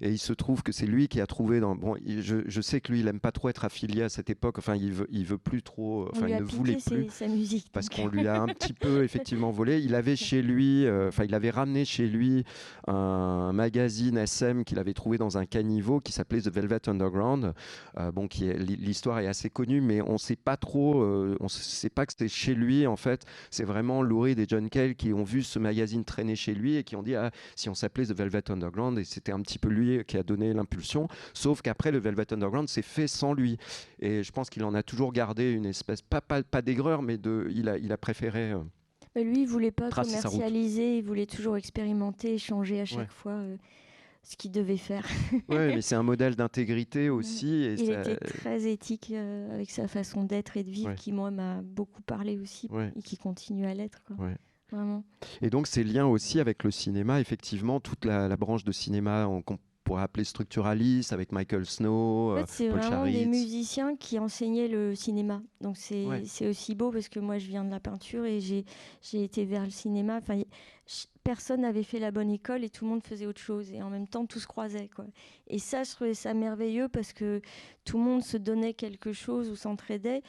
et 0.00 0.10
il 0.10 0.18
se 0.18 0.32
trouve 0.32 0.62
que 0.62 0.72
c'est 0.72 0.86
lui 0.86 1.08
qui 1.08 1.20
a 1.20 1.26
trouvé. 1.26 1.60
Dans, 1.60 1.74
bon, 1.76 1.96
je, 2.06 2.36
je, 2.46 2.60
sais 2.60 2.80
que 2.80 2.92
lui, 2.92 3.00
il 3.00 3.04
n'aime 3.04 3.20
pas 3.20 3.32
trop 3.32 3.48
être 3.50 3.64
affilié 3.64 4.02
à 4.02 4.08
cette 4.08 4.30
époque. 4.30 4.58
Enfin, 4.58 4.74
il 4.74 4.92
veut, 4.92 5.06
il 5.10 5.26
veut 5.26 5.38
plus 5.38 5.62
trop. 5.62 6.08
Enfin, 6.12 6.28
il 6.28 6.36
ne 6.36 6.42
voulait 6.42 6.76
plus. 6.76 7.10
sa 7.10 7.28
musique, 7.28 7.68
parce 7.72 7.88
qu'on 7.88 8.08
lui 8.08 8.26
a 8.26 8.40
un 8.40 8.46
petit 8.46 8.72
peu 8.72 8.87
effectivement 9.02 9.50
volé. 9.50 9.80
Il 9.80 9.94
avait 9.94 10.16
chez 10.16 10.42
lui, 10.42 10.86
euh, 10.86 11.08
enfin, 11.08 11.24
il 11.24 11.34
avait 11.34 11.50
ramené 11.50 11.84
chez 11.84 12.06
lui 12.06 12.44
un 12.86 13.52
magazine 13.52 14.16
SM 14.18 14.64
qu'il 14.64 14.78
avait 14.78 14.94
trouvé 14.94 15.18
dans 15.18 15.38
un 15.38 15.46
caniveau 15.46 16.00
qui 16.00 16.12
s'appelait 16.12 16.40
The 16.40 16.48
Velvet 16.48 16.88
Underground. 16.88 17.54
Euh, 17.98 18.12
bon, 18.12 18.28
qui 18.28 18.52
l'histoire 18.52 19.20
est 19.20 19.26
assez 19.26 19.50
connue, 19.50 19.80
mais 19.80 20.00
on 20.00 20.14
ne 20.14 20.18
sait 20.18 20.36
pas 20.36 20.56
trop, 20.56 21.02
euh, 21.02 21.36
on 21.40 21.48
sait 21.48 21.90
pas 21.90 22.06
que 22.06 22.12
c'était 22.12 22.28
chez 22.28 22.54
lui 22.54 22.86
en 22.86 22.96
fait. 22.96 23.24
C'est 23.50 23.64
vraiment 23.64 24.02
Laurie 24.02 24.32
et 24.32 24.46
John 24.48 24.68
Cale 24.68 24.94
qui 24.94 25.12
ont 25.12 25.24
vu 25.24 25.42
ce 25.42 25.58
magazine 25.58 26.04
traîner 26.04 26.36
chez 26.36 26.54
lui 26.54 26.76
et 26.76 26.84
qui 26.84 26.96
ont 26.96 27.02
dit 27.02 27.14
ah, 27.14 27.30
si 27.56 27.68
on 27.68 27.74
s'appelait 27.74 28.06
The 28.06 28.16
Velvet 28.16 28.50
Underground 28.50 28.98
et 28.98 29.04
c'était 29.04 29.32
un 29.32 29.40
petit 29.40 29.58
peu 29.58 29.68
lui 29.68 30.04
qui 30.04 30.16
a 30.16 30.22
donné 30.22 30.52
l'impulsion. 30.52 31.08
Sauf 31.34 31.62
qu'après 31.62 31.90
le 31.90 31.98
Velvet 31.98 32.32
Underground 32.32 32.68
s'est 32.68 32.82
fait 32.82 33.08
sans 33.08 33.32
lui 33.34 33.58
et 34.00 34.22
je 34.22 34.32
pense 34.32 34.50
qu'il 34.50 34.64
en 34.64 34.74
a 34.74 34.82
toujours 34.82 35.12
gardé 35.12 35.50
une 35.50 35.66
espèce 35.66 36.02
pas 36.02 36.20
pas, 36.20 36.42
pas 36.42 36.62
d'aigreur, 36.62 37.02
mais 37.02 37.18
de 37.18 37.48
il 37.50 37.68
a 37.68 37.78
il 37.78 37.92
a 37.92 37.96
préféré 37.96 38.54
lui, 39.22 39.42
il 39.42 39.46
voulait 39.46 39.70
pas 39.70 39.90
commercialiser, 39.90 40.98
il 40.98 41.04
voulait 41.04 41.26
toujours 41.26 41.56
expérimenter, 41.56 42.38
changer 42.38 42.80
à 42.80 42.84
chaque 42.84 43.10
fois 43.10 43.32
euh, 43.32 43.56
ce 44.22 44.36
qu'il 44.36 44.50
devait 44.50 44.76
faire. 44.76 45.06
oui, 45.32 45.40
mais 45.48 45.80
c'est 45.82 45.94
un 45.94 46.02
modèle 46.02 46.36
d'intégrité 46.36 47.10
aussi. 47.10 47.48
Et 47.48 47.74
il 47.74 47.90
était 47.90 48.16
très 48.16 48.70
éthique 48.70 49.10
euh, 49.12 49.54
avec 49.54 49.70
sa 49.70 49.88
façon 49.88 50.24
d'être 50.24 50.56
et 50.56 50.64
de 50.64 50.70
vivre, 50.70 50.94
qui 50.94 51.12
moi 51.12 51.30
m'a 51.30 51.62
beaucoup 51.62 52.02
parlé 52.02 52.38
aussi 52.38 52.68
et 52.96 53.02
qui 53.02 53.16
continue 53.16 53.66
à 53.66 53.74
l'être. 53.74 54.02
Vraiment. 54.70 55.02
Et 55.40 55.48
donc 55.48 55.66
ces 55.66 55.82
liens 55.82 56.06
aussi 56.06 56.40
avec 56.40 56.62
le 56.62 56.70
cinéma, 56.70 57.20
effectivement, 57.20 57.80
toute 57.80 58.04
la, 58.04 58.36
branche 58.36 58.64
de 58.64 58.72
cinéma 58.72 59.26
en, 59.26 59.42
pourrait 59.88 60.02
appeler 60.02 60.24
structuraliste 60.24 61.12
avec 61.12 61.32
Michael 61.32 61.64
Snow. 61.64 62.34
En 62.34 62.36
fait, 62.36 62.44
c'est 62.46 62.68
vraiment 62.68 63.04
des 63.04 63.26
musiciens 63.26 63.96
qui 63.96 64.18
enseignaient 64.18 64.68
le 64.68 64.94
cinéma. 64.94 65.42
Donc 65.60 65.76
c'est 65.76 66.46
aussi 66.46 66.74
beau 66.74 66.92
parce 66.92 67.08
que 67.08 67.18
moi 67.18 67.38
je 67.38 67.46
viens 67.46 67.64
de 67.64 67.70
la 67.70 67.80
peinture 67.80 68.24
et 68.24 68.38
j'ai 68.40 68.64
été 69.12 69.44
vers 69.44 69.64
le 69.64 69.70
cinéma. 69.70 70.18
Enfin, 70.18 70.40
personne 71.24 71.62
n'avait 71.62 71.82
fait 71.82 71.98
la 71.98 72.10
bonne 72.10 72.30
école 72.30 72.64
et 72.64 72.70
tout 72.70 72.84
le 72.84 72.90
monde 72.90 73.02
faisait 73.02 73.26
autre 73.26 73.40
chose 73.40 73.72
et 73.72 73.82
en 73.82 73.90
même 73.90 74.06
temps 74.06 74.26
tout 74.26 74.40
se 74.40 74.46
croisait 74.46 74.88
quoi. 74.94 75.04
Et 75.46 75.58
ça 75.58 75.84
je 75.84 75.90
trouvais 75.90 76.14
ça 76.14 76.34
merveilleux 76.34 76.88
parce 76.88 77.12
que 77.12 77.40
tout 77.84 77.98
le 77.98 78.04
monde 78.04 78.22
se 78.22 78.36
donnait 78.36 78.74
quelque 78.74 79.12
chose 79.12 79.50
ou 79.50 79.56
s'entraidait 79.56 80.22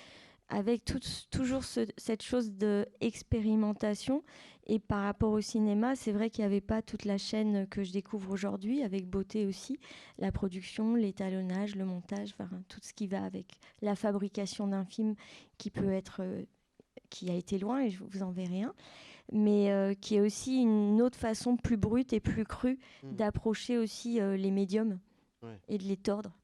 avec 0.50 0.84
toujours 1.30 1.64
cette 1.64 2.24
chose 2.24 2.52
d'expérimentation 2.52 4.24
et 4.70 4.78
par 4.78 5.02
rapport 5.02 5.32
au 5.32 5.42
cinéma, 5.42 5.96
c'est 5.96 6.12
vrai 6.12 6.30
qu'il 6.30 6.44
n'y 6.44 6.46
avait 6.46 6.62
pas 6.62 6.84
toute 6.84 7.04
la 7.04 7.18
chaîne 7.18 7.68
que 7.68 7.84
je 7.84 7.92
découvre 7.92 8.32
aujourd'hui, 8.32 8.84
avec 8.84 9.08
beauté 9.08 9.48
aussi, 9.48 9.80
la 10.20 10.32
production, 10.32 10.94
l'étalonnage, 10.94 11.76
le 11.76 11.86
montage, 11.86 12.36
enfin, 12.40 12.62
tout 12.68 12.80
ce 12.84 12.94
qui 12.94 13.08
va 13.08 13.24
avec 13.24 13.48
la 13.82 13.96
fabrication 13.96 14.68
d'un 14.68 14.86
film 14.86 15.16
qui 15.58 15.72
peut 15.72 15.92
être, 15.92 16.22
euh, 16.22 16.44
qui 17.10 17.32
a 17.32 17.34
été 17.34 17.58
loin, 17.58 17.82
et 17.82 17.90
je 17.90 18.04
vous 18.04 18.22
en 18.22 18.30
verrai 18.30 18.62
un, 18.62 18.76
mais 19.32 19.72
euh, 19.72 19.96
qui 19.96 20.16
est 20.16 20.22
aussi 20.22 20.62
une 20.62 21.02
autre 21.02 21.18
façon 21.18 21.58
plus 21.58 21.78
brute 21.78 22.14
et 22.14 22.20
plus 22.20 22.46
crue 22.46 22.78
mmh. 23.02 23.16
d'approcher 23.16 23.80
aussi 23.80 24.22
euh, 24.22 24.38
les 24.38 24.52
médiums 24.52 25.00
et 25.68 25.80
de 25.80 25.84
les 25.86 25.98
tordre 25.98 26.38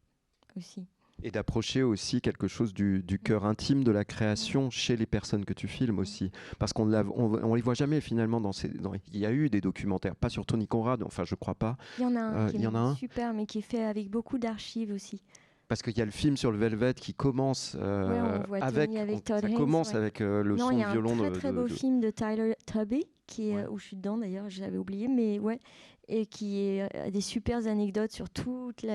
aussi. 0.57 0.87
Et 1.23 1.31
d'approcher 1.31 1.81
aussi 1.81 2.21
quelque 2.21 2.47
chose 2.47 2.73
du, 2.73 3.03
cœur 3.23 3.45
intime 3.45 3.83
de 3.83 3.91
la 3.91 4.05
création 4.05 4.69
chez 4.69 4.95
les 4.95 5.05
personnes 5.05 5.45
que 5.45 5.53
tu 5.53 5.67
filmes 5.67 5.99
aussi. 5.99 6.31
Parce 6.59 6.73
qu'on 6.73 6.85
ne 6.85 7.03
on, 7.15 7.55
les 7.55 7.61
voit 7.61 7.73
jamais 7.73 8.01
finalement 8.01 8.41
dans 8.41 8.51
ces. 8.51 8.69
il 9.13 9.19
y 9.19 9.25
a 9.25 9.31
eu 9.31 9.49
des 9.49 9.61
documentaires, 9.61 10.15
pas 10.15 10.29
sur 10.29 10.45
Tony 10.45 10.67
Conrad, 10.67 11.01
enfin 11.03 11.23
je 11.23 11.35
crois 11.35 11.55
pas. 11.55 11.77
Il 11.97 12.03
y 12.03 12.05
en 12.05 12.15
a 12.15 12.19
un, 12.19 12.47
euh, 12.47 12.49
qui 12.49 12.57
est 12.57 12.95
super, 12.99 13.33
mais 13.33 13.45
qui 13.45 13.59
est 13.59 13.61
fait 13.61 13.83
avec 13.83 14.09
beaucoup 14.09 14.37
d'archives 14.37 14.91
aussi. 14.91 15.21
Parce 15.67 15.81
qu'il 15.81 15.97
y 15.97 16.01
a 16.01 16.05
le 16.05 16.11
film 16.11 16.37
sur 16.37 16.51
le 16.51 16.59
Velvet 16.59 16.93
qui 16.93 17.15
commence 17.15 17.75
euh, 17.79 18.43
avec, 18.61 18.91
ça 19.25 19.41
commence 19.49 19.95
avec 19.95 20.21
euh, 20.21 20.43
le 20.43 20.57
son 20.57 20.69
du 20.69 20.75
violon. 20.75 21.13
Il 21.15 21.21
y 21.21 21.23
a 21.23 21.27
un 21.27 21.31
très, 21.31 21.39
très 21.39 21.51
beau 21.51 21.67
film 21.67 22.01
de 22.01 22.11
Tyler 22.11 22.55
Tubby 22.67 23.05
qui 23.25 23.49
est 23.49 23.67
où 23.67 23.77
je 23.77 23.85
suis 23.85 23.95
dedans 23.95 24.17
d'ailleurs, 24.17 24.49
j'avais 24.49 24.77
oublié, 24.77 25.07
mais 25.07 25.39
ouais, 25.39 25.59
et 26.07 26.25
qui 26.25 26.79
a 26.79 26.89
euh, 26.95 27.11
des 27.11 27.21
super 27.21 27.67
anecdotes 27.67 28.11
sur 28.11 28.29
toute 28.29 28.85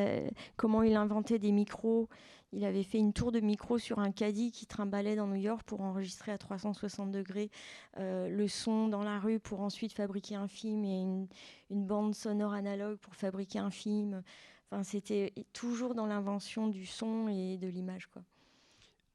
comment 0.56 0.82
il 0.82 0.96
inventait 0.96 1.38
des 1.38 1.52
micros. 1.52 2.08
Il 2.52 2.64
avait 2.64 2.82
fait 2.82 2.98
une 2.98 3.12
tour 3.12 3.30
de 3.30 3.38
micro 3.38 3.78
sur 3.78 4.00
un 4.00 4.10
caddie 4.10 4.50
qui 4.50 4.66
trimballait 4.66 5.14
dans 5.14 5.28
New 5.28 5.36
York 5.36 5.62
pour 5.64 5.82
enregistrer 5.82 6.32
à 6.32 6.38
360 6.38 7.12
degrés 7.12 7.50
euh, 7.98 8.28
le 8.28 8.48
son 8.48 8.88
dans 8.88 9.04
la 9.04 9.20
rue 9.20 9.38
pour 9.38 9.60
ensuite 9.60 9.92
fabriquer 9.92 10.34
un 10.34 10.48
film 10.48 10.84
et 10.84 11.00
une, 11.00 11.28
une 11.70 11.86
bande 11.86 12.14
sonore 12.14 12.52
analogue 12.52 12.98
pour 12.98 13.14
fabriquer 13.14 13.60
un 13.60 13.70
film. 13.70 14.22
Enfin, 14.70 14.82
c'était 14.82 15.32
toujours 15.52 15.94
dans 15.94 16.06
l'invention 16.06 16.66
du 16.66 16.86
son 16.86 17.28
et 17.28 17.56
de 17.56 17.68
l'image, 17.68 18.06
quoi. 18.06 18.22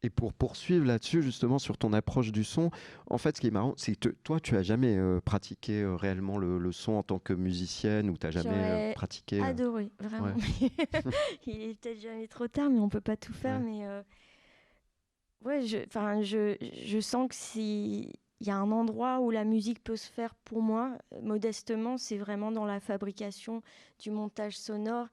Et 0.05 0.11
pour 0.11 0.33
poursuivre 0.33 0.85
là-dessus, 0.85 1.23
justement, 1.23 1.57
sur 1.57 1.79
ton 1.79 1.91
approche 1.91 2.31
du 2.31 2.43
son, 2.43 2.69
en 3.09 3.17
fait, 3.17 3.35
ce 3.35 3.41
qui 3.41 3.47
est 3.47 3.51
marrant, 3.51 3.73
c'est 3.75 3.95
que 3.95 4.09
toi, 4.09 4.39
tu 4.39 4.55
as 4.55 4.61
jamais 4.61 4.95
euh, 4.95 5.19
pratiqué 5.19 5.81
euh, 5.81 5.95
réellement 5.95 6.37
le, 6.37 6.71
son 6.71 6.91
en 6.91 7.01
tant 7.01 7.17
que 7.17 7.33
musicienne 7.33 8.11
ou 8.11 8.17
tu 8.17 8.27
n'as 8.27 8.31
jamais 8.31 8.91
euh, 8.91 8.93
pratiqué. 8.93 9.41
Adoré, 9.41 9.91
vraiment. 9.99 10.35
Il 11.47 11.59
est 11.59 11.81
peut-être 11.81 11.99
jamais 11.99 12.27
trop 12.27 12.47
tard, 12.47 12.69
mais 12.69 12.77
on 12.77 12.87
peut 12.87 13.01
pas 13.01 13.17
tout 13.17 13.33
faire. 13.33 13.59
Mais 13.59 13.83
ouais, 15.43 15.63
je, 15.63 15.79
je, 16.21 16.55
je 16.85 16.99
sens 16.99 17.27
que 17.27 17.33
s'il 17.33 18.13
y 18.41 18.51
a 18.51 18.55
un 18.55 18.71
endroit 18.71 19.21
où 19.21 19.31
la 19.31 19.43
musique 19.43 19.83
peut 19.83 19.97
se 19.97 20.11
faire 20.11 20.35
pour 20.45 20.61
moi, 20.61 20.99
modestement, 21.23 21.97
c'est 21.97 22.17
vraiment 22.17 22.51
dans 22.51 22.65
la 22.65 22.79
fabrication 22.79 23.63
du 23.97 24.11
montage 24.11 24.55
sonore 24.55 25.07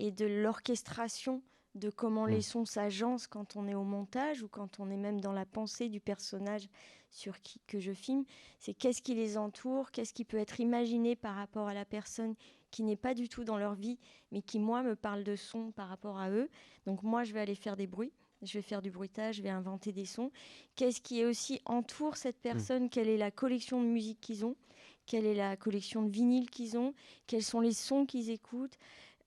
et 0.00 0.10
de 0.10 0.26
l'orchestration 0.26 1.42
de 1.74 1.90
comment 1.90 2.26
les 2.26 2.38
mm. 2.38 2.42
sons 2.42 2.64
s'agencent 2.64 3.26
quand 3.26 3.56
on 3.56 3.66
est 3.66 3.74
au 3.74 3.84
montage 3.84 4.42
ou 4.42 4.48
quand 4.48 4.78
on 4.78 4.90
est 4.90 4.96
même 4.96 5.20
dans 5.20 5.32
la 5.32 5.46
pensée 5.46 5.88
du 5.88 6.00
personnage 6.00 6.68
sur 7.10 7.40
qui 7.40 7.60
que 7.66 7.78
je 7.78 7.92
filme. 7.92 8.24
C'est 8.58 8.74
qu'est-ce 8.74 9.02
qui 9.02 9.14
les 9.14 9.36
entoure, 9.36 9.90
qu'est-ce 9.90 10.14
qui 10.14 10.24
peut 10.24 10.38
être 10.38 10.60
imaginé 10.60 11.16
par 11.16 11.34
rapport 11.34 11.68
à 11.68 11.74
la 11.74 11.84
personne 11.84 12.34
qui 12.70 12.82
n'est 12.82 12.96
pas 12.96 13.14
du 13.14 13.28
tout 13.28 13.44
dans 13.44 13.58
leur 13.58 13.74
vie, 13.74 13.98
mais 14.30 14.42
qui 14.42 14.58
moi 14.58 14.82
me 14.82 14.96
parle 14.96 15.24
de 15.24 15.36
sons 15.36 15.72
par 15.72 15.88
rapport 15.88 16.18
à 16.18 16.30
eux. 16.30 16.48
Donc 16.86 17.02
moi 17.02 17.24
je 17.24 17.32
vais 17.32 17.40
aller 17.40 17.54
faire 17.54 17.76
des 17.76 17.86
bruits. 17.86 18.12
Je 18.42 18.54
vais 18.54 18.62
faire 18.62 18.82
du 18.82 18.90
bruitage, 18.90 19.36
je 19.36 19.42
vais 19.42 19.50
inventer 19.50 19.92
des 19.92 20.04
sons. 20.04 20.32
Qu'est-ce 20.74 21.00
qui 21.00 21.20
est 21.20 21.24
aussi 21.24 21.60
entoure 21.64 22.16
cette 22.16 22.38
mm. 22.38 22.42
personne? 22.42 22.90
Quelle 22.90 23.08
est 23.08 23.18
la 23.18 23.30
collection 23.30 23.80
de 23.80 23.86
musique 23.86 24.20
qu'ils 24.20 24.44
ont? 24.44 24.56
Quelle 25.06 25.26
est 25.26 25.34
la 25.34 25.56
collection 25.56 26.02
de 26.02 26.10
vinyles 26.10 26.50
qu'ils 26.50 26.76
ont, 26.76 26.94
quels 27.26 27.42
sont 27.42 27.60
les 27.60 27.72
sons 27.72 28.06
qu'ils 28.06 28.30
écoutent, 28.30 28.78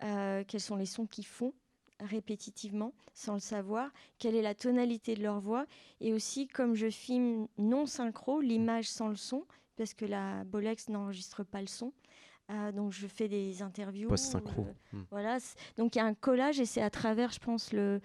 euh, 0.03 0.43
quels 0.47 0.61
sont 0.61 0.75
les 0.75 0.85
sons 0.85 1.05
qu'ils 1.05 1.25
font? 1.25 1.53
Répétitivement 1.99 2.93
sans 3.13 3.33
le 3.35 3.39
savoir, 3.39 3.91
quelle 4.19 4.35
est 4.35 4.41
la 4.41 4.55
tonalité 4.55 5.15
de 5.15 5.23
leur 5.23 5.39
voix 5.39 5.65
et 6.01 6.13
aussi 6.13 6.47
comme 6.47 6.75
je 6.75 6.89
filme 6.89 7.47
non 7.57 7.85
synchro, 7.85 8.41
l'image 8.41 8.89
sans 8.89 9.07
le 9.09 9.15
son, 9.15 9.45
parce 9.77 9.93
que 9.93 10.05
la 10.05 10.43
Bolex 10.45 10.89
n'enregistre 10.89 11.43
pas 11.43 11.61
le 11.61 11.67
son. 11.67 11.93
Euh, 12.51 12.71
donc 12.71 12.91
je 12.91 13.07
fais 13.07 13.27
des 13.27 13.61
interviews. 13.61 14.07
Post-synchro. 14.09 14.67
euh, 14.67 14.73
Hmm. 14.97 15.03
voilà. 15.09 15.37
Donc 15.77 15.95
il 15.95 15.99
y 15.99 16.01
a 16.01 16.05
un 16.05 16.13
collage 16.13 16.59
et 16.59 16.65
c'est 16.65 16.81
à 16.81 16.89
travers, 16.89 17.31
je 17.31 17.39
pense, 17.39 17.73
le, 17.73 18.01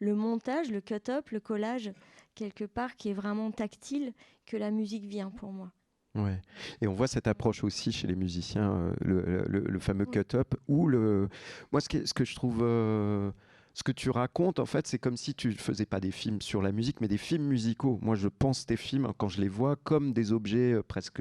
le 0.00 0.14
montage, 0.14 0.70
le 0.70 0.80
cut-up, 0.80 1.30
le 1.30 1.40
collage, 1.40 1.92
quelque 2.34 2.64
part, 2.64 2.96
qui 2.96 3.10
est 3.10 3.14
vraiment 3.14 3.50
tactile, 3.52 4.12
que 4.46 4.56
la 4.56 4.70
musique 4.70 5.04
vient 5.04 5.30
pour 5.30 5.52
moi. 5.52 5.70
Ouais. 6.14 6.40
Et 6.80 6.86
on 6.86 6.94
voit 6.94 7.08
cette 7.08 7.26
approche 7.26 7.64
aussi 7.64 7.90
chez 7.90 8.06
les 8.06 8.14
musiciens, 8.16 8.72
euh, 8.72 8.92
le, 9.00 9.44
le- 9.48 9.66
le 9.68 9.78
fameux 9.80 10.06
cut-up, 10.06 10.54
où 10.68 10.86
le... 10.86 11.28
moi 11.72 11.80
ce 11.80 11.88
que, 11.88 12.06
ce 12.06 12.14
que 12.14 12.24
je 12.24 12.34
trouve... 12.34 12.60
euh, 12.62 13.32
Ce 13.76 13.82
que 13.82 13.90
tu 13.90 14.10
racontes, 14.10 14.60
en 14.60 14.66
fait, 14.66 14.86
c'est 14.86 15.00
comme 15.00 15.16
si 15.16 15.34
tu 15.34 15.50
faisais 15.50 15.86
pas 15.86 15.98
des 15.98 16.12
films 16.12 16.40
sur 16.40 16.62
la 16.62 16.70
musique, 16.70 17.00
mais 17.00 17.08
des 17.08 17.18
films 17.18 17.48
musicaux. 17.48 17.98
Moi, 18.02 18.14
je 18.14 18.28
pense 18.28 18.64
tes 18.66 18.76
films, 18.76 19.12
quand 19.18 19.28
je 19.28 19.40
les 19.40 19.48
vois, 19.48 19.74
comme 19.74 20.12
des 20.12 20.30
objets 20.30 20.74
euh, 20.74 20.82
presque 20.84 21.20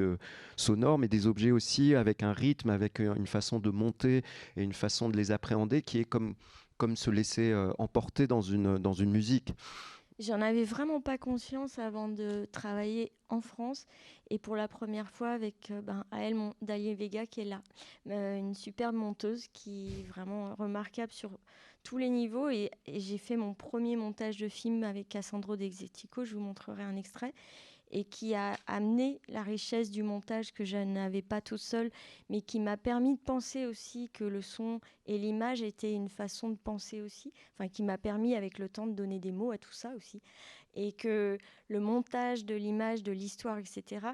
sonores, 0.55 0.99
mais 0.99 1.07
des 1.07 1.25
objets 1.25 1.49
aussi 1.49 1.95
avec 1.95 2.21
un 2.21 2.31
rythme, 2.33 2.69
avec 2.69 2.99
une 2.99 3.25
façon 3.25 3.57
de 3.59 3.71
monter 3.71 4.21
et 4.55 4.61
une 4.61 4.73
façon 4.73 5.09
de 5.09 5.17
les 5.17 5.31
appréhender 5.31 5.81
qui 5.81 5.97
est 5.97 6.05
comme, 6.05 6.35
comme 6.77 6.95
se 6.95 7.09
laisser 7.09 7.51
euh, 7.51 7.73
emporter 7.79 8.27
dans 8.27 8.41
une, 8.43 8.77
dans 8.77 8.93
une 8.93 9.09
musique. 9.09 9.55
J'en 10.19 10.41
avais 10.41 10.63
vraiment 10.63 11.01
pas 11.01 11.17
conscience 11.17 11.79
avant 11.79 12.07
de 12.07 12.47
travailler 12.51 13.11
en 13.29 13.41
France. 13.41 13.85
Et 14.29 14.37
pour 14.37 14.55
la 14.55 14.67
première 14.67 15.09
fois 15.09 15.29
avec 15.31 15.71
euh, 15.71 15.81
ben, 15.81 16.05
Vega 16.95 17.25
qui 17.25 17.41
est 17.41 17.45
là, 17.45 17.61
Euh, 18.09 18.37
une 18.37 18.53
superbe 18.53 18.95
monteuse 18.95 19.47
qui 19.53 19.99
est 19.99 20.03
vraiment 20.03 20.55
remarquable 20.55 21.11
sur 21.11 21.31
tous 21.83 21.97
les 21.97 22.09
niveaux. 22.09 22.49
Et, 22.49 22.69
et 22.85 22.99
j'ai 22.99 23.17
fait 23.17 23.37
mon 23.37 23.53
premier 23.53 23.95
montage 23.95 24.37
de 24.37 24.49
film 24.49 24.83
avec 24.83 25.09
Cassandro 25.09 25.55
D'Exetico, 25.55 26.25
je 26.25 26.35
vous 26.35 26.41
montrerai 26.41 26.83
un 26.83 26.95
extrait 26.95 27.33
et 27.93 28.05
qui 28.05 28.33
a 28.33 28.57
amené 28.65 29.21
la 29.29 29.43
richesse 29.43 29.91
du 29.91 30.01
montage 30.01 30.51
que 30.51 30.65
je 30.65 30.77
n'avais 30.77 31.21
pas 31.21 31.41
tout 31.41 31.59
seul, 31.59 31.91
mais 32.27 32.41
qui 32.41 32.59
m'a 32.59 32.75
permis 32.75 33.15
de 33.15 33.21
penser 33.21 33.67
aussi 33.67 34.09
que 34.09 34.23
le 34.23 34.41
son 34.41 34.81
et 35.05 35.19
l'image 35.19 35.61
étaient 35.61 35.93
une 35.93 36.09
façon 36.09 36.49
de 36.49 36.57
penser 36.57 37.01
aussi, 37.01 37.31
enfin 37.53 37.69
qui 37.69 37.83
m'a 37.83 37.99
permis 37.99 38.35
avec 38.35 38.57
le 38.57 38.67
temps 38.67 38.87
de 38.87 38.93
donner 38.93 39.19
des 39.19 39.31
mots 39.31 39.51
à 39.51 39.59
tout 39.59 39.71
ça 39.71 39.93
aussi, 39.95 40.23
et 40.73 40.91
que 40.91 41.37
le 41.67 41.79
montage 41.79 42.45
de 42.45 42.55
l'image, 42.55 43.03
de 43.03 43.11
l'histoire, 43.11 43.59
etc. 43.59 44.07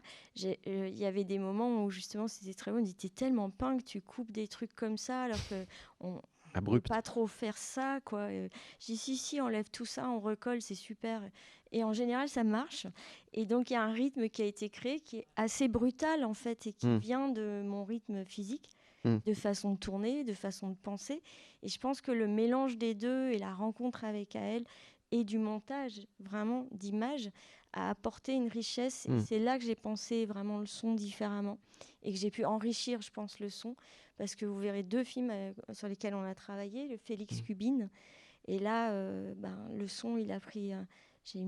euh, 0.44 0.88
Il 0.90 0.98
y 0.98 1.06
avait 1.06 1.24
des 1.24 1.40
moments 1.40 1.86
où 1.86 1.90
justement 1.90 2.28
c'était 2.28 2.54
très 2.54 2.72
bon, 2.72 2.80
on 2.80 2.82
dit 2.82 2.96
tellement 3.12 3.50
peint 3.50 3.78
que 3.78 3.84
tu 3.84 4.02
coupes 4.02 4.32
des 4.32 4.50
trucs 4.50 4.76
comme 4.76 4.98
ça, 4.98 5.24
alors 5.24 5.48
que 5.48 5.66
Abrupt. 6.54 6.88
pas 6.88 7.02
trop 7.02 7.28
faire 7.28 7.58
ça 7.58 8.00
quoi. 8.06 8.22
Euh, 8.30 8.48
J'ai 8.80 8.94
dit 8.94 8.98
si 9.00 9.18
si 9.18 9.42
enlève 9.42 9.70
tout 9.72 9.86
ça, 9.86 10.10
on 10.10 10.20
recolle, 10.20 10.62
c'est 10.62 10.76
super. 10.76 11.22
Et 11.72 11.84
en 11.84 11.94
général 11.94 12.30
ça 12.30 12.44
marche. 12.44 12.88
Et 13.34 13.46
donc 13.46 13.70
il 13.70 13.74
y 13.74 13.76
a 13.76 13.84
un 13.84 13.92
rythme 13.94 14.28
qui 14.30 14.42
a 14.42 14.46
été 14.46 14.70
créé 14.70 15.00
qui 15.00 15.18
est 15.18 15.28
assez 15.36 15.68
brutal 15.68 16.26
en 16.26 16.34
fait 16.34 16.66
et 16.68 16.74
qui 16.74 16.88
Mm. 16.88 16.98
vient 16.98 17.30
de 17.30 17.62
mon 17.64 17.84
rythme 17.84 18.26
physique, 18.26 18.70
Mm. 19.06 19.18
de 19.26 19.34
façon 19.34 19.74
de 19.74 19.78
tourner, 19.78 20.24
de 20.24 20.34
façon 20.34 20.70
de 20.72 20.76
penser. 20.76 21.22
Et 21.64 21.68
je 21.68 21.78
pense 21.80 22.02
que 22.02 22.12
le 22.12 22.28
mélange 22.28 22.78
des 22.78 22.96
deux 22.96 23.30
et 23.32 23.38
la 23.38 23.54
rencontre 23.54 24.04
avec 24.04 24.36
Aël 24.36 24.64
et 25.12 25.24
du 25.24 25.38
montage 25.40 26.02
vraiment 26.20 26.68
d'image 26.72 27.30
a 27.74 27.90
apporté 27.92 28.34
une 28.34 28.48
richesse. 28.48 29.06
Et 29.06 29.12
Mm. 29.12 29.20
c'est 29.20 29.40
là 29.40 29.58
que 29.60 29.66
j'ai 29.66 29.76
pensé 29.76 30.26
vraiment 30.26 30.60
le 30.60 30.66
son 30.66 30.94
différemment 30.94 31.58
et 32.04 32.12
que 32.12 32.18
j'ai 32.18 32.32
pu 32.32 32.46
enrichir, 32.46 33.02
je 33.02 33.12
pense, 33.12 33.40
le 33.40 33.50
son 33.50 33.76
parce 34.18 34.36
que 34.36 34.46
vous 34.46 34.58
verrez 34.58 34.84
deux 34.84 35.04
films 35.04 35.30
euh, 35.32 35.54
sur 35.72 35.88
lesquels 35.88 36.14
on 36.14 36.24
a 36.24 36.36
travaillé, 36.36 36.88
le 36.88 36.98
Félix 36.98 37.40
Mm. 37.42 37.44
Cubine. 37.44 37.90
Et 38.48 38.60
là, 38.60 38.92
euh, 38.92 39.34
ben, 39.38 39.70
le 39.74 39.88
son, 39.88 40.18
il 40.18 40.32
a 40.32 40.40
pris. 40.40 40.74
euh, 40.74 40.82
j'ai 41.24 41.46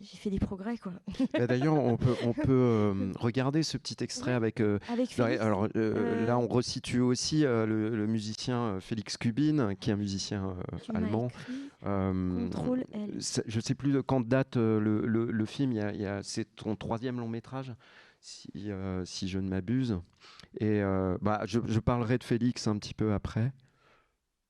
j'ai 0.00 0.16
fait 0.16 0.30
des 0.30 0.38
progrès 0.38 0.78
quoi. 0.78 0.92
Bah, 1.32 1.46
D'ailleurs, 1.46 1.74
on 1.74 1.96
peut, 1.96 2.14
on 2.24 2.32
peut 2.32 2.46
euh, 2.50 3.12
regarder 3.18 3.62
ce 3.62 3.76
petit 3.76 3.96
extrait 4.02 4.32
avec. 4.32 4.60
euh, 4.60 4.78
Avec 4.88 5.18
alors, 5.18 5.64
euh, 5.64 5.68
Euh, 5.76 6.26
là, 6.26 6.38
on 6.38 6.48
resitue 6.48 7.00
aussi 7.00 7.42
le, 7.42 7.66
le 7.94 8.06
musicien 8.06 8.78
Félix 8.80 9.16
Kubin, 9.16 9.74
qui 9.74 9.90
est 9.90 9.92
un 9.92 9.96
musicien 9.96 10.56
allemand. 10.94 11.28
Contrôle 11.82 12.84
L. 12.92 13.18
Je 13.46 13.60
sais 13.60 13.74
plus 13.74 13.92
de 13.92 14.00
quand 14.00 14.20
date 14.26 14.56
le, 14.56 14.78
le- 15.06 15.30
le 15.30 15.44
film. 15.46 15.72
il 15.72 15.78
y 15.78 15.80
a- 15.80 15.92
il 15.92 16.00
y 16.00 16.06
a- 16.06 16.22
C'est 16.22 16.44
ton 16.56 16.76
troisième 16.76 17.18
long 17.18 17.28
métrage, 17.28 17.72
si, 18.20 18.50
si 19.04 19.28
je 19.28 19.38
ne 19.38 19.48
m'abuse. 19.48 19.98
Et 20.60 20.80
bah, 21.22 21.42
je, 21.46 21.60
je 21.66 21.80
parlerai 21.80 22.18
de 22.18 22.24
Félix 22.24 22.66
un 22.66 22.76
petit 22.78 22.94
peu 22.94 23.12
après. 23.12 23.52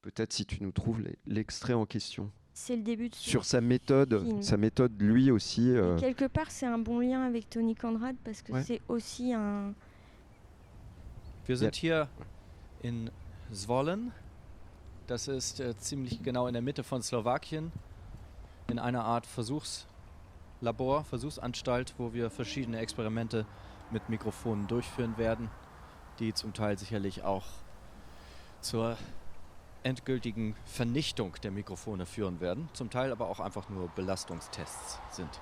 Peut-être 0.02 0.32
si 0.32 0.46
tu 0.46 0.62
nous 0.62 0.72
trouves 0.72 1.02
l'extrait 1.26 1.74
en 1.74 1.84
question. 1.86 2.30
C'est 2.52 2.76
le 2.76 2.82
début 2.82 3.08
de 3.08 3.14
ce 3.14 3.22
Sur 3.30 3.44
sa 3.44 3.60
méthode, 3.60 4.20
film. 4.22 4.42
sa 4.42 4.56
méthode 4.56 4.92
lui 5.00 5.30
aussi. 5.30 5.70
Euh, 5.70 5.98
quelque 5.98 6.26
part, 6.26 6.50
c'est 6.50 6.66
un 6.66 6.78
bon 6.78 7.00
lien 7.00 7.22
avec 7.24 7.48
Tony 7.48 7.74
Conrad 7.74 8.16
parce 8.24 8.42
que 8.42 8.52
Ouais. 8.52 8.62
c'est 8.62 8.80
aussi 8.88 9.32
un. 9.32 9.72
Wir 11.46 11.56
sind 11.56 11.74
hier 11.74 12.08
in 12.84 13.10
Zvolen. 13.52 14.12
Das 15.06 15.26
ist 15.28 15.58
äh, 15.60 15.74
ziemlich 15.76 16.22
genau 16.22 16.46
in 16.46 16.52
der 16.52 16.62
Mitte 16.62 16.84
von 16.84 17.02
Slowakien, 17.02 17.72
in 18.68 18.78
einer 18.78 19.04
Art 19.04 19.26
Versuchslabor, 19.26 21.02
Versuchsanstalt, 21.04 21.94
wo 21.98 22.12
wir 22.12 22.30
verschiedene 22.30 22.78
Experimente 22.78 23.44
mit 23.90 24.08
Mikrofonen 24.08 24.68
durchführen 24.68 25.18
werden, 25.18 25.48
die 26.20 26.32
zum 26.32 26.52
Teil 26.52 26.78
sicherlich 26.78 27.24
auch 27.24 27.46
zur 28.60 28.96
endgültigen 29.82 30.54
Vernichtung 30.66 31.34
der 31.42 31.50
Mikrofone 31.50 32.06
führen 32.06 32.40
werden, 32.40 32.68
zum 32.72 32.90
Teil 32.90 33.12
aber 33.12 33.28
auch 33.28 33.40
einfach 33.40 33.68
nur 33.68 33.88
Belastungstests 33.88 34.98
sind. 35.10 35.40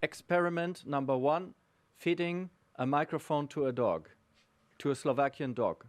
Experiment 0.00 0.86
number 0.86 1.16
one, 1.16 1.54
feeding 1.96 2.50
a 2.74 2.86
microphone 2.86 3.48
to 3.48 3.66
a 3.66 3.72
dog 3.72 4.10
to 4.78 4.90
a 4.90 4.94
Slovakian 4.94 5.54
dog. 5.54 5.86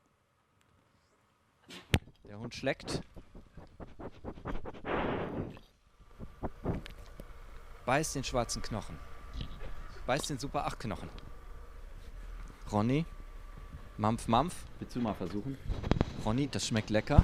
Der 2.25 2.37
Hund 2.37 2.53
schleckt. 2.53 3.01
Beißt 7.85 8.15
den 8.15 8.23
schwarzen 8.23 8.61
Knochen. 8.61 8.97
Beißt 10.05 10.29
den 10.29 10.37
Super 10.37 10.65
8 10.65 10.79
Knochen. 10.79 11.09
Ronny, 12.71 13.05
Mampf, 13.97 14.27
Mampf, 14.27 14.65
willst 14.79 14.95
du 14.95 15.01
mal 15.01 15.13
versuchen? 15.13 15.57
Ronny, 16.25 16.47
das 16.47 16.67
schmeckt 16.67 16.89
lecker. 16.89 17.23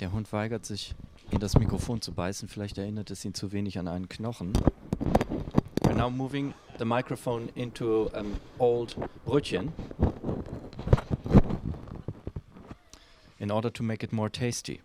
Der 0.00 0.12
Hund 0.12 0.32
weigert 0.32 0.66
sich, 0.66 0.94
in 1.30 1.38
das 1.38 1.56
Mikrofon 1.56 2.02
zu 2.02 2.12
beißen. 2.12 2.48
Vielleicht 2.48 2.76
erinnert 2.78 3.10
es 3.10 3.24
ihn 3.24 3.34
zu 3.34 3.52
wenig 3.52 3.78
an 3.78 3.88
einen 3.88 4.08
Knochen. 4.08 4.52
We're 5.82 5.94
now 5.94 6.10
moving 6.10 6.52
the 6.78 6.84
microphone 6.84 7.48
into 7.54 8.08
an 8.14 8.38
old 8.58 8.96
Brötchen 9.24 9.72
in 13.38 13.50
order 13.50 13.72
to 13.72 13.82
make 13.82 14.04
it 14.04 14.12
more 14.12 14.30
tasty. 14.30 14.80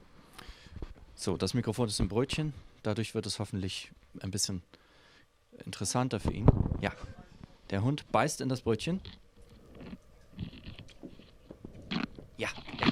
So, 1.16 1.38
das 1.38 1.54
Mikrofon 1.54 1.88
ist 1.88 2.00
im 2.00 2.10
Brötchen, 2.10 2.54
dadurch 2.84 3.16
wird 3.16 3.26
es 3.26 3.40
hoffentlich 3.40 3.92
ein 4.22 4.32
bisschen 4.32 4.62
interessanter 5.66 6.20
für 6.20 6.32
ihn. 6.32 6.46
Ja, 6.82 6.92
der 7.70 7.82
Hund 7.84 8.10
beißt 8.12 8.42
in 8.42 8.50
das 8.50 8.62
Brötchen. 8.62 9.02
Ja, 12.38 12.50
ja. 12.80 12.88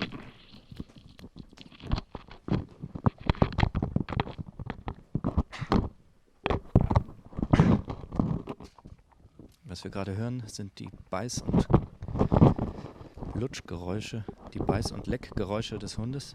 Was 9.63 9.76
wir 9.87 9.91
gerade 9.91 10.17
hören, 10.17 10.43
sind 10.47 10.79
die 10.79 10.89
Beiß- 11.09 11.43
und 11.43 11.65
Lutschgeräusche, 13.35 14.25
die 14.53 14.59
Beiß- 14.59 14.91
und 14.91 15.07
Leckgeräusche 15.07 15.79
des 15.79 15.97
Hundes. 15.97 16.33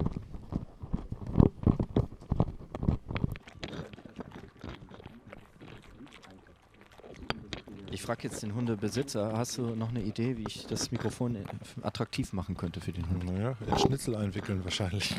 Ich 7.90 8.00
frage 8.00 8.22
jetzt 8.22 8.42
den 8.42 8.54
Hundebesitzer, 8.54 9.36
hast 9.36 9.58
du 9.58 9.74
noch 9.76 9.90
eine 9.90 10.00
Idee, 10.00 10.38
wie 10.38 10.44
ich 10.48 10.66
das 10.66 10.90
Mikrofon 10.90 11.36
äh, 11.36 11.44
attraktiv 11.82 12.32
machen 12.32 12.56
könnte 12.56 12.80
für 12.80 12.92
den 12.92 13.06
Hund? 13.10 13.24
Naja, 13.24 13.54
in 13.66 13.78
Schnitzel 13.78 14.16
einwickeln 14.16 14.64
wahrscheinlich. 14.64 15.14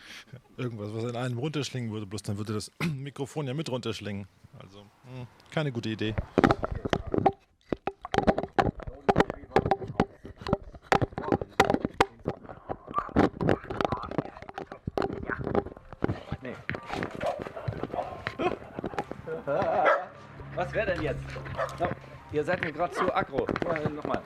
Irgendwas, 0.56 0.92
was 0.92 1.04
in 1.04 1.16
einem 1.16 1.38
runterschlingen 1.38 1.92
würde, 1.92 2.06
bloß 2.06 2.22
dann 2.24 2.38
würde 2.38 2.54
das 2.54 2.72
Mikrofon 2.92 3.46
ja 3.46 3.54
mit 3.54 3.70
runterschlingen. 3.70 4.26
Also, 4.58 4.80
hm, 4.80 5.28
keine 5.52 5.70
gute 5.70 5.90
Idee. 5.90 6.16
Ihr 22.30 22.44
seid 22.44 22.62
mir 22.62 22.72
gerade 22.72 22.92
zu 22.92 23.14
aggro. 23.14 23.46
Vorher 23.62 23.88
nochmal. 23.88 24.22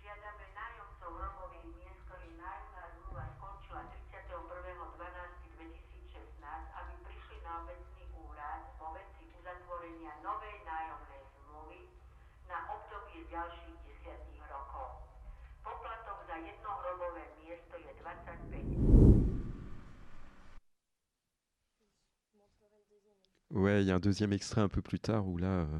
Žiadame 0.00 0.44
Ouais, 23.50 23.82
il 23.82 23.88
y 23.88 23.90
a 23.90 23.96
un 23.96 24.00
deuxième 24.00 24.32
extrait 24.32 24.60
un 24.60 24.68
peu 24.68 24.80
plus 24.82 25.00
tard 25.00 25.26
où 25.28 25.36
là, 25.36 25.46
euh, 25.48 25.78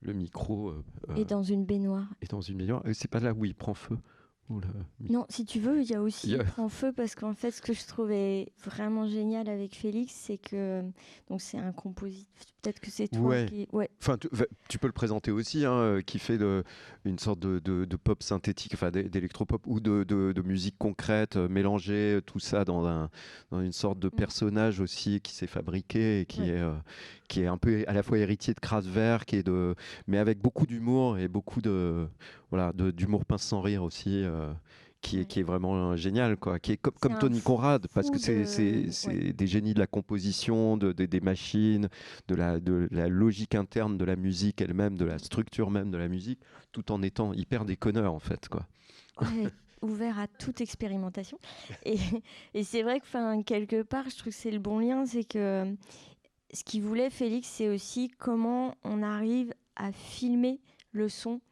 le 0.00 0.12
micro 0.12 0.70
euh, 0.70 0.84
Et 1.16 1.22
euh, 1.22 1.24
dans 1.24 1.42
une 1.42 1.64
baignoire. 1.64 2.08
est 2.20 2.30
dans 2.30 2.40
une 2.40 2.58
baignoire. 2.58 2.82
C'est 2.92 3.10
pas 3.10 3.20
là 3.20 3.32
où 3.32 3.44
il 3.44 3.54
prend 3.54 3.74
feu. 3.74 3.98
Non, 5.00 5.26
si 5.28 5.44
tu 5.44 5.58
veux, 5.58 5.80
il 5.82 5.88
y 5.90 5.94
a 5.94 6.02
aussi 6.02 6.28
Il 6.28 6.32
y 6.32 6.34
a- 6.36 6.42
Il 6.42 6.44
prend 6.44 6.68
feu 6.68 6.92
parce 6.92 7.14
qu'en 7.14 7.32
fait, 7.34 7.50
ce 7.50 7.62
que 7.62 7.72
je 7.72 7.84
trouvais 7.86 8.52
vraiment 8.64 9.06
génial 9.08 9.48
avec 9.48 9.74
Félix, 9.74 10.12
c'est 10.14 10.38
que 10.38 10.82
donc 11.28 11.40
c'est 11.40 11.58
un 11.58 11.72
compositeur. 11.72 12.26
Peut-être 12.62 12.80
que 12.80 12.90
c'est 12.90 13.08
toi 13.08 13.26
Ouais. 13.28 13.46
qui. 13.46 13.68
Ouais. 13.72 13.90
Enfin, 14.00 14.16
tu, 14.16 14.26
va- 14.32 14.46
tu 14.70 14.78
peux 14.78 14.86
le 14.86 14.94
présenter 14.94 15.30
aussi, 15.30 15.66
hein, 15.66 15.72
euh, 15.74 16.00
qui 16.00 16.18
fait 16.18 16.38
de, 16.38 16.64
une 17.04 17.18
sorte 17.18 17.38
de, 17.38 17.58
de- 17.58 17.84
de 17.84 17.96
pop 17.96 18.22
synthétique, 18.22 18.72
enfin 18.72 18.90
d'é- 18.90 19.02
d'électropop 19.10 19.66
ou 19.66 19.80
de, 19.80 20.02
de- 20.04 20.32
de 20.32 20.40
musique 20.42 20.76
concrète, 20.78 21.36
euh, 21.36 21.46
mélanger 21.46 22.20
tout 22.24 22.38
ça 22.38 22.64
dans, 22.64 22.86
un, 22.86 23.10
dans 23.50 23.60
une 23.60 23.72
sorte 23.72 23.98
de 23.98 24.08
personnage 24.08 24.80
aussi 24.80 25.20
qui 25.20 25.34
s'est 25.34 25.46
fabriqué 25.46 26.20
et 26.22 26.24
qui, 26.24 26.40
Ouais. 26.40 26.48
est, 26.48 26.60
euh, 26.62 26.72
qui 27.28 27.42
est 27.42 27.46
un 27.46 27.58
peu 27.58 27.84
à 27.86 27.92
la 27.92 28.02
fois 28.02 28.16
héritier 28.16 28.54
de 28.54 28.60
Kraftwerk, 28.60 29.34
et 29.34 29.42
de, 29.42 29.74
mais 30.06 30.16
avec 30.16 30.40
beaucoup 30.40 30.64
d'humour 30.66 31.18
et 31.18 31.28
beaucoup 31.28 31.60
de 31.60 32.08
voilà 32.50 32.72
d'humour 32.72 33.24
pince 33.24 33.42
sans 33.42 33.60
rire 33.60 33.82
aussi. 33.82 34.22
euh, 34.22 34.52
qui 35.00 35.20
est, 35.20 35.26
qui 35.26 35.40
est 35.40 35.42
vraiment 35.42 35.90
euh, 35.90 35.96
génial, 35.96 36.38
quoi. 36.38 36.58
Qui 36.58 36.72
est 36.72 36.76
comme, 36.78 37.18
Tony 37.18 37.42
Conrad, 37.42 37.86
parce 37.92 38.10
que 38.10 38.16
c'est 38.16 38.44
de- 38.44 39.08
ouais. 39.26 39.32
des 39.34 39.46
génies 39.46 39.74
de 39.74 39.78
la 39.78 39.86
composition, 39.86 40.78
de, 40.78 40.92
de- 40.92 41.04
des 41.04 41.20
machines, 41.20 41.90
de 42.26 42.34
la, 42.34 42.58
de 42.58 42.88
la 42.90 43.06
logique 43.08 43.54
interne 43.54 43.98
de 43.98 44.04
la 44.06 44.16
musique 44.16 44.62
elle-même, 44.62 44.96
de 44.96 45.04
la 45.04 45.18
structure 45.18 45.70
même 45.70 45.90
de 45.90 45.98
la 45.98 46.08
musique, 46.08 46.40
tout 46.72 46.90
en 46.90 47.02
étant 47.02 47.34
hyper 47.34 47.66
déconneur 47.66 48.14
en 48.14 48.18
fait. 48.18 48.48
Quoi. 48.48 48.66
Ouais, 49.20 49.50
ouvert 49.82 50.18
à 50.18 50.26
toute 50.26 50.62
expérimentation. 50.62 51.38
Et, 51.84 51.98
et 52.54 52.64
c'est 52.64 52.82
vrai 52.82 52.98
que, 52.98 53.04
enfin, 53.04 53.42
quelque 53.42 53.82
part, 53.82 54.08
je 54.08 54.16
trouve 54.16 54.32
que 54.32 54.38
c'est 54.38 54.50
le 54.50 54.58
bon 54.58 54.78
lien, 54.78 55.04
c'est 55.04 55.24
que 55.24 55.66
ce 56.54 56.64
qu'il 56.64 56.80
voulait, 56.80 57.10
Félix, 57.10 57.46
c'est 57.46 57.68
aussi 57.68 58.08
comment 58.08 58.74
on 58.84 59.02
arrive 59.02 59.52
à 59.76 59.92
filmer 59.92 60.60
le 60.92 61.10
son. 61.10 61.42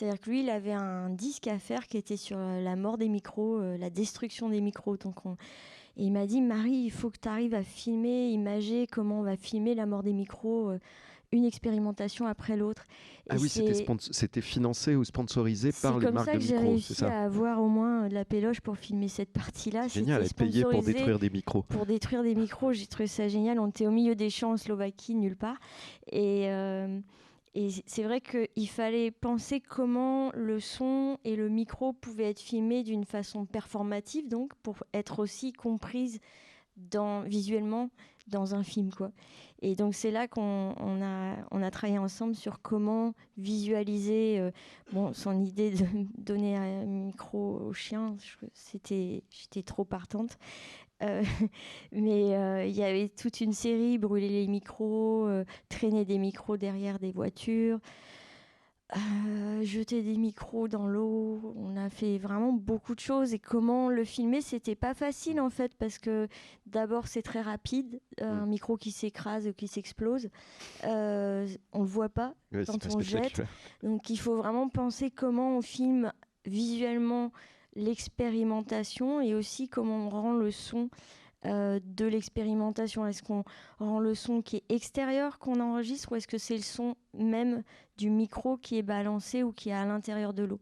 C'est-à-dire 0.00 0.20
que 0.20 0.30
lui, 0.30 0.40
il 0.40 0.48
avait 0.48 0.72
un 0.72 1.10
disque 1.10 1.46
à 1.46 1.58
faire 1.58 1.86
qui 1.86 1.98
était 1.98 2.16
sur 2.16 2.38
euh, 2.38 2.62
la 2.62 2.74
mort 2.74 2.96
des 2.96 3.08
micros, 3.10 3.58
euh, 3.58 3.76
la 3.76 3.90
destruction 3.90 4.48
des 4.48 4.62
micros. 4.62 4.96
Donc 4.96 5.26
on- 5.26 5.36
Et 5.98 6.04
il 6.04 6.10
m'a 6.12 6.24
dit, 6.26 6.40
Marie, 6.40 6.72
il 6.86 6.90
faut 6.90 7.10
que 7.10 7.18
tu 7.20 7.28
arrives 7.28 7.52
à 7.54 7.62
filmer, 7.62 8.28
imager 8.30 8.86
comment 8.86 9.20
on 9.20 9.22
va 9.22 9.36
filmer 9.36 9.74
la 9.74 9.84
mort 9.84 10.02
des 10.02 10.14
micros, 10.14 10.70
euh, 10.70 10.78
une 11.32 11.44
expérimentation 11.44 12.26
après 12.26 12.56
l'autre. 12.56 12.86
Ah 13.28 13.34
oui, 13.38 13.48
c'était 13.50 13.74
c'est- 13.74 14.40
financé 14.40 14.96
ou 14.96 15.04
sponsorisé 15.04 15.70
c'est 15.70 15.82
par 15.86 15.98
les 15.98 16.06
comme 16.06 16.14
marques 16.14 16.26
ça 16.28 16.32
de 16.32 16.38
que 16.38 16.44
j'ai 16.44 16.54
micros, 16.54 16.64
c'est 16.66 16.70
réussi 16.70 16.94
ça 16.94 17.12
à 17.20 17.24
avoir 17.24 17.60
au 17.60 17.68
moins 17.68 18.08
de 18.08 18.14
la 18.14 18.24
péloche 18.24 18.60
pour 18.62 18.78
filmer 18.78 19.08
cette 19.08 19.32
partie-là. 19.32 19.86
Génial, 19.88 20.22
être 20.22 20.34
payé 20.34 20.62
pour 20.64 20.82
détruire 20.82 21.18
des 21.18 21.28
micros. 21.30 21.62
Pour 21.64 21.84
détruire 21.84 22.22
des 22.22 22.34
micros, 22.34 22.72
j'ai 22.72 22.86
trouvé 22.86 23.06
ça 23.06 23.28
génial. 23.28 23.60
On 23.60 23.68
était 23.68 23.86
au 23.86 23.90
milieu 23.92 24.14
des 24.14 24.30
champs 24.30 24.52
en 24.52 24.56
Slovaquie, 24.56 25.14
nulle 25.14 25.36
part. 25.36 25.58
Et, 26.10 26.46
euh, 26.48 26.98
et 27.54 27.70
c'est 27.86 28.04
vrai 28.04 28.20
qu'il 28.20 28.68
fallait 28.68 29.10
penser 29.10 29.60
comment 29.60 30.30
le 30.34 30.60
son 30.60 31.18
et 31.24 31.34
le 31.34 31.48
micro 31.48 31.92
pouvaient 31.92 32.30
être 32.30 32.40
filmés 32.40 32.84
d'une 32.84 33.04
façon 33.04 33.44
performative, 33.44 34.28
donc 34.28 34.54
pour 34.62 34.76
être 34.92 35.18
aussi 35.18 35.52
comprise 35.52 36.20
visuellement 37.26 37.90
dans 38.28 38.54
un 38.54 38.62
film. 38.62 38.90
Quoi. 38.90 39.10
Et 39.62 39.74
donc 39.74 39.94
c'est 39.94 40.10
là 40.10 40.26
qu'on 40.26 40.74
on 40.78 41.02
a, 41.62 41.70
travaillé 41.70 41.98
ensemble 41.98 42.34
sur 42.34 42.62
comment 42.62 43.14
visualiser 43.36 44.38
euh, 44.40 44.50
bon, 44.92 45.12
son 45.12 45.44
idée 45.44 45.70
de 45.70 45.84
donner 46.18 46.56
un 46.56 46.86
micro 46.86 47.60
au 47.66 47.72
chien. 47.72 48.16
j'étais 48.74 49.62
trop 49.64 49.84
partante. 49.84 50.38
Euh, 51.02 51.22
mais 51.92 52.34
euh, 52.34 52.64
il 52.64 52.76
y 52.76 52.82
avait 52.82 53.08
toute 53.08 53.40
une 53.40 53.52
série, 53.52 53.98
brûler 53.98 54.28
les 54.28 54.46
micros, 54.46 55.28
traîner 55.68 56.04
des 56.04 56.18
micros 56.18 56.56
derrière 56.56 56.98
des 56.98 57.12
voitures, 57.12 57.78
euh, 58.96 59.62
jeter 59.62 60.02
des 60.02 60.16
micros 60.16 60.66
dans 60.66 60.86
l'eau. 60.86 61.54
On 61.56 61.76
a 61.76 61.90
fait 61.90 62.18
vraiment 62.18 62.52
beaucoup 62.52 62.94
de 62.94 63.00
choses. 63.00 63.34
Et 63.34 63.38
comment 63.38 63.88
le 63.88 64.04
filmer, 64.04 64.40
c'était 64.40 64.74
pas 64.74 64.94
facile 64.94 65.40
en 65.40 65.50
fait, 65.50 65.74
parce 65.76 65.98
que 65.98 66.28
d'abord 66.66 67.06
c'est 67.06 67.22
très 67.22 67.40
rapide, 67.40 68.00
euh, 68.20 68.42
un 68.42 68.46
micro 68.46 68.76
qui 68.76 68.90
s'écrase 68.90 69.46
ou 69.48 69.52
qui 69.52 69.68
s'explose, 69.68 70.28
euh, 70.84 71.46
on 71.72 71.80
le 71.80 71.88
voit 71.88 72.08
pas 72.08 72.34
Ouais, 72.52 72.64
quand 72.64 72.94
on 72.94 73.00
jette. 73.00 73.42
Donc 73.82 74.10
il 74.10 74.16
faut 74.16 74.36
vraiment 74.36 74.68
penser 74.68 75.10
comment 75.10 75.56
on 75.56 75.62
filme 75.62 76.12
visuellement 76.46 77.32
l'expérimentation 77.76 79.20
et 79.20 79.34
aussi 79.34 79.68
comment 79.68 80.06
on 80.06 80.08
rend 80.08 80.32
le 80.32 80.50
son 80.50 80.90
euh, 81.46 81.80
de 81.84 82.06
l'expérimentation? 82.06 83.06
Est-ce 83.06 83.22
qu'on 83.22 83.44
rend 83.78 84.00
le 84.00 84.14
son 84.14 84.42
qui 84.42 84.56
est 84.56 84.64
extérieur 84.68 85.38
qu'on 85.38 85.60
enregistre 85.60 86.12
ou 86.12 86.16
est-ce 86.16 86.28
que 86.28 86.38
c'est 86.38 86.56
le 86.56 86.62
son 86.62 86.96
même 87.14 87.62
du 87.96 88.10
micro 88.10 88.56
qui 88.56 88.78
est 88.78 88.82
balancé 88.82 89.42
ou 89.42 89.52
qui 89.52 89.70
est 89.70 89.74
à 89.74 89.84
l'intérieur 89.84 90.32
de 90.34 90.42
l'eau? 90.42 90.60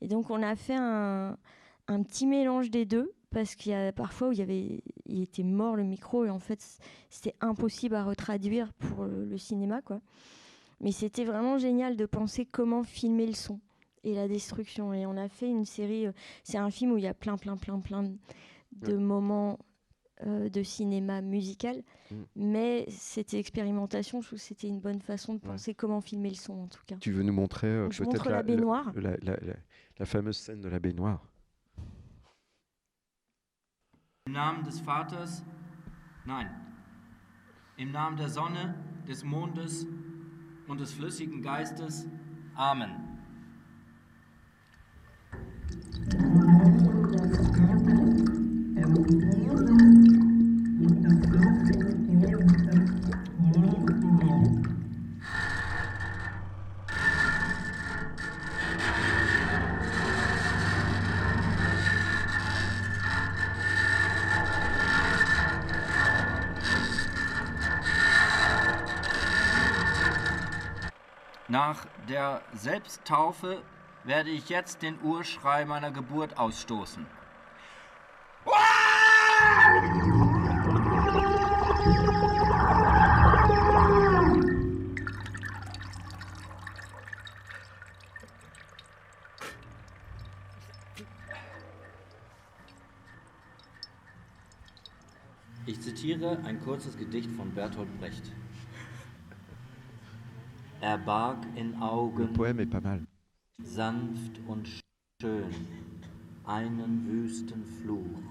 Et 0.00 0.08
donc 0.08 0.30
on 0.30 0.42
a 0.42 0.54
fait 0.56 0.76
un, 0.76 1.36
un 1.88 2.02
petit 2.02 2.26
mélange 2.26 2.70
des 2.70 2.84
deux 2.84 3.12
parce 3.30 3.54
qu'il 3.54 3.72
y 3.72 3.74
a 3.74 3.92
parfois 3.92 4.28
où 4.28 4.32
il, 4.32 4.38
y 4.38 4.42
avait, 4.42 4.82
il 5.06 5.22
était 5.22 5.42
mort 5.42 5.76
le 5.76 5.84
micro 5.84 6.24
et 6.24 6.30
en 6.30 6.38
fait 6.38 6.64
c'était 7.10 7.34
impossible 7.40 7.94
à 7.94 8.04
retraduire 8.04 8.72
pour 8.74 9.04
le, 9.04 9.24
le 9.24 9.38
cinéma 9.38 9.82
quoi. 9.82 10.00
Mais 10.80 10.92
c'était 10.92 11.24
vraiment 11.24 11.58
génial 11.58 11.96
de 11.96 12.06
penser 12.06 12.46
comment 12.46 12.84
filmer 12.84 13.26
le 13.26 13.34
son 13.34 13.58
et 14.04 14.14
la 14.14 14.28
destruction. 14.28 14.92
Et 14.92 15.06
on 15.06 15.16
a 15.16 15.28
fait 15.28 15.48
une 15.48 15.64
série, 15.64 16.06
euh, 16.06 16.12
c'est 16.44 16.58
un 16.58 16.70
film 16.70 16.92
où 16.92 16.98
il 16.98 17.04
y 17.04 17.08
a 17.08 17.14
plein, 17.14 17.36
plein, 17.36 17.56
plein, 17.56 17.80
plein 17.80 18.04
de 18.72 18.94
moments 18.94 19.58
euh, 20.26 20.48
de 20.48 20.62
cinéma 20.62 21.20
musical. 21.22 21.82
Mm. 22.10 22.14
Mais 22.36 22.86
cette 22.90 23.34
expérimentation, 23.34 24.20
je 24.20 24.26
trouve 24.28 24.38
que 24.38 24.44
c'était 24.44 24.68
une 24.68 24.80
bonne 24.80 25.00
façon 25.00 25.34
de 25.34 25.40
Ouais. 25.40 25.48
penser 25.52 25.74
comment 25.74 26.00
filmer 26.00 26.30
le 26.30 26.34
son 26.36 26.54
en 26.62 26.66
tout 26.68 26.82
cas. 26.86 26.96
Tu 27.00 27.12
veux 27.12 27.22
nous 27.22 27.32
montrer 27.32 27.68
euh, 27.68 27.88
peut-être 27.88 28.04
montre 28.04 28.30
la 28.30 28.42
baignoire. 28.42 28.92
la, 28.94 29.16
la- 29.22 29.36
la- 29.40 29.56
la 29.98 30.06
fameuse 30.06 30.36
scène 30.36 30.60
de 30.60 30.68
la 30.68 30.78
baignoire 30.78 31.22
Im 34.26 34.32
Namen 34.34 34.62
des 34.62 34.78
Vaters, 34.82 35.42
nein, 36.26 36.48
im 37.78 37.90
Namen 37.92 38.16
der 38.18 38.28
Sonne, 38.28 38.74
des 39.06 39.24
Mondes 39.24 39.86
und 40.68 40.78
des 40.78 40.92
flüssigen 40.92 41.40
Geistes. 41.40 42.06
Amen. 42.54 42.90
Nach 71.50 71.86
der 72.10 72.42
Selbsttaufe 72.52 73.62
werde 74.04 74.28
ich 74.28 74.50
jetzt 74.50 74.82
den 74.82 75.00
Urschrei 75.02 75.64
meiner 75.64 75.90
Geburt 75.90 76.36
ausstoßen. 76.36 77.06
Ich 95.64 95.80
zitiere 95.80 96.38
ein 96.44 96.60
kurzes 96.62 96.98
Gedicht 96.98 97.30
von 97.32 97.54
Bertolt 97.54 97.98
Brecht. 97.98 98.32
Er 100.80 100.96
barg 100.96 101.38
in 101.56 101.72
Le 101.72 101.82
Augen 101.82 102.32
poème 102.34 102.60
est 102.60 102.70
pas 102.70 102.80
mal. 102.80 103.00
sanft 103.60 104.40
und 104.46 104.68
schön 105.20 105.50
einen 106.44 107.04
wüsten 107.08 107.64
Fluch. 107.64 108.22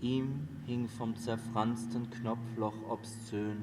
Ihm 0.00 0.46
hing 0.64 0.86
vom 0.86 1.16
zerfransten 1.16 2.08
Knopfloch 2.08 2.88
obszön 2.88 3.56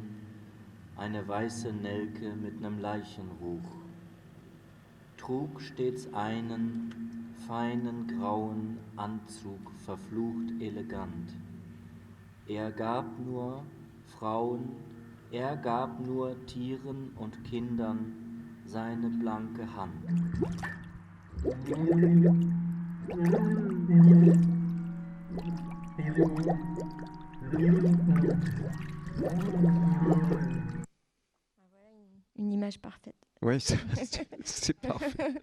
eine 0.98 1.26
weiße 1.26 1.72
Nelke 1.72 2.36
mit 2.36 2.60
nem 2.60 2.80
Leichenruch. 2.80 3.72
Trug 5.16 5.62
stets 5.62 6.14
einen 6.14 7.34
feinen 7.48 8.06
grauen 8.08 8.80
Anzug, 8.98 9.72
verflucht 9.86 10.52
elegant. 10.60 11.34
Er 12.48 12.70
gab 12.72 13.06
nur 13.26 13.64
Frauen, 14.04 14.76
er 15.32 15.56
gab 15.58 16.00
nur 16.00 16.36
Tieren 16.46 17.12
und 17.18 17.44
Kindern 17.46 18.14
seine 18.66 19.10
blanke 19.10 19.64
Hand. 19.76 19.94
Une 32.38 32.52
image 32.52 32.80
parfaite. 32.80 33.16
Ouais, 33.42 33.60
c'est- 34.44 34.80
parfait. 34.82 35.42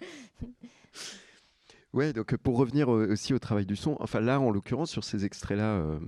Ouais, 1.92 2.12
donc 2.12 2.32
euh, 2.32 2.38
pour 2.38 2.56
revenir 2.56 2.90
euh, 2.92 3.12
aussi 3.12 3.34
au 3.34 3.38
travail 3.38 3.66
du 3.66 3.76
son, 3.76 3.96
enfin 4.00 4.20
là, 4.20 4.40
en 4.40 4.50
l'occurrence, 4.50 4.90
sur 4.90 5.04
ces 5.04 5.24
extraits-là, 5.24 5.98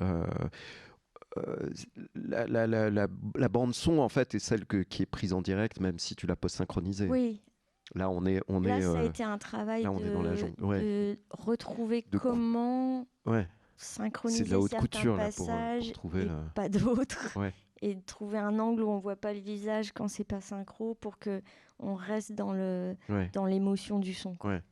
euh, 0.00 0.26
la, 2.14 2.46
la- 2.46 2.66
la- 2.66 2.90
la- 2.90 3.06
la 3.36 3.48
bande 3.48 3.74
son, 3.74 3.98
en 3.98 4.08
fait, 4.08 4.34
est 4.34 4.38
celle 4.38 4.66
que- 4.66 4.82
qui 4.82 5.02
est 5.02 5.06
prise 5.06 5.32
en 5.32 5.42
direct, 5.42 5.80
même 5.80 5.98
si 5.98 6.14
tu 6.16 6.26
l'as 6.26 6.36
post-synchronisée. 6.36 7.08
Oui, 7.08 7.40
Là, 7.96 8.08
on 8.08 8.24
est, 8.24 8.40
on 8.46 8.60
là, 8.60 8.78
est, 8.78 8.82
ça 8.82 8.90
a 8.92 9.02
euh, 9.02 9.08
été 9.08 9.24
un 9.24 9.36
travail 9.36 9.82
là, 9.82 9.90
on 9.90 9.98
est 9.98 10.12
dans 10.12 10.22
la 10.22 10.30
de, 10.30 10.36
jungle, 10.36 10.64
ouais. 10.64 10.80
de 10.80 11.18
retrouver 11.30 12.04
De 12.12 12.18
comment 12.18 13.04
ouais, 13.26 13.48
synchroniser 13.76 14.44
de 14.44 14.50
la 14.50 14.60
haute 14.60 14.70
certains 14.70 14.86
couture 14.86 15.16
là 15.16 15.30
pour, 15.36 15.46
passages 15.48 15.84
pour 15.86 15.92
trouver 15.94 16.22
et 16.22 16.28
pas 16.54 16.68
d'autres. 16.68 17.36
Ouais. 17.36 17.52
Et 17.82 17.96
de 17.96 18.00
trouver 18.02 18.38
un 18.38 18.60
angle 18.60 18.82
où 18.84 18.90
on 18.90 18.98
voit 19.00 19.16
pas 19.16 19.32
le 19.32 19.40
visage 19.40 19.90
quand 19.92 20.06
c'est 20.06 20.22
pas 20.22 20.40
synchro 20.40 20.94
pour 20.94 21.18
que 21.18 21.42
on 21.80 21.94
reste 21.96 22.30
dans 22.32 22.52
le 22.52 22.94
dans 23.32 23.46
l'émotion 23.46 23.98
du 23.98 24.14
son. 24.14 24.36
quoi. 24.36 24.50
Ouais. 24.52 24.62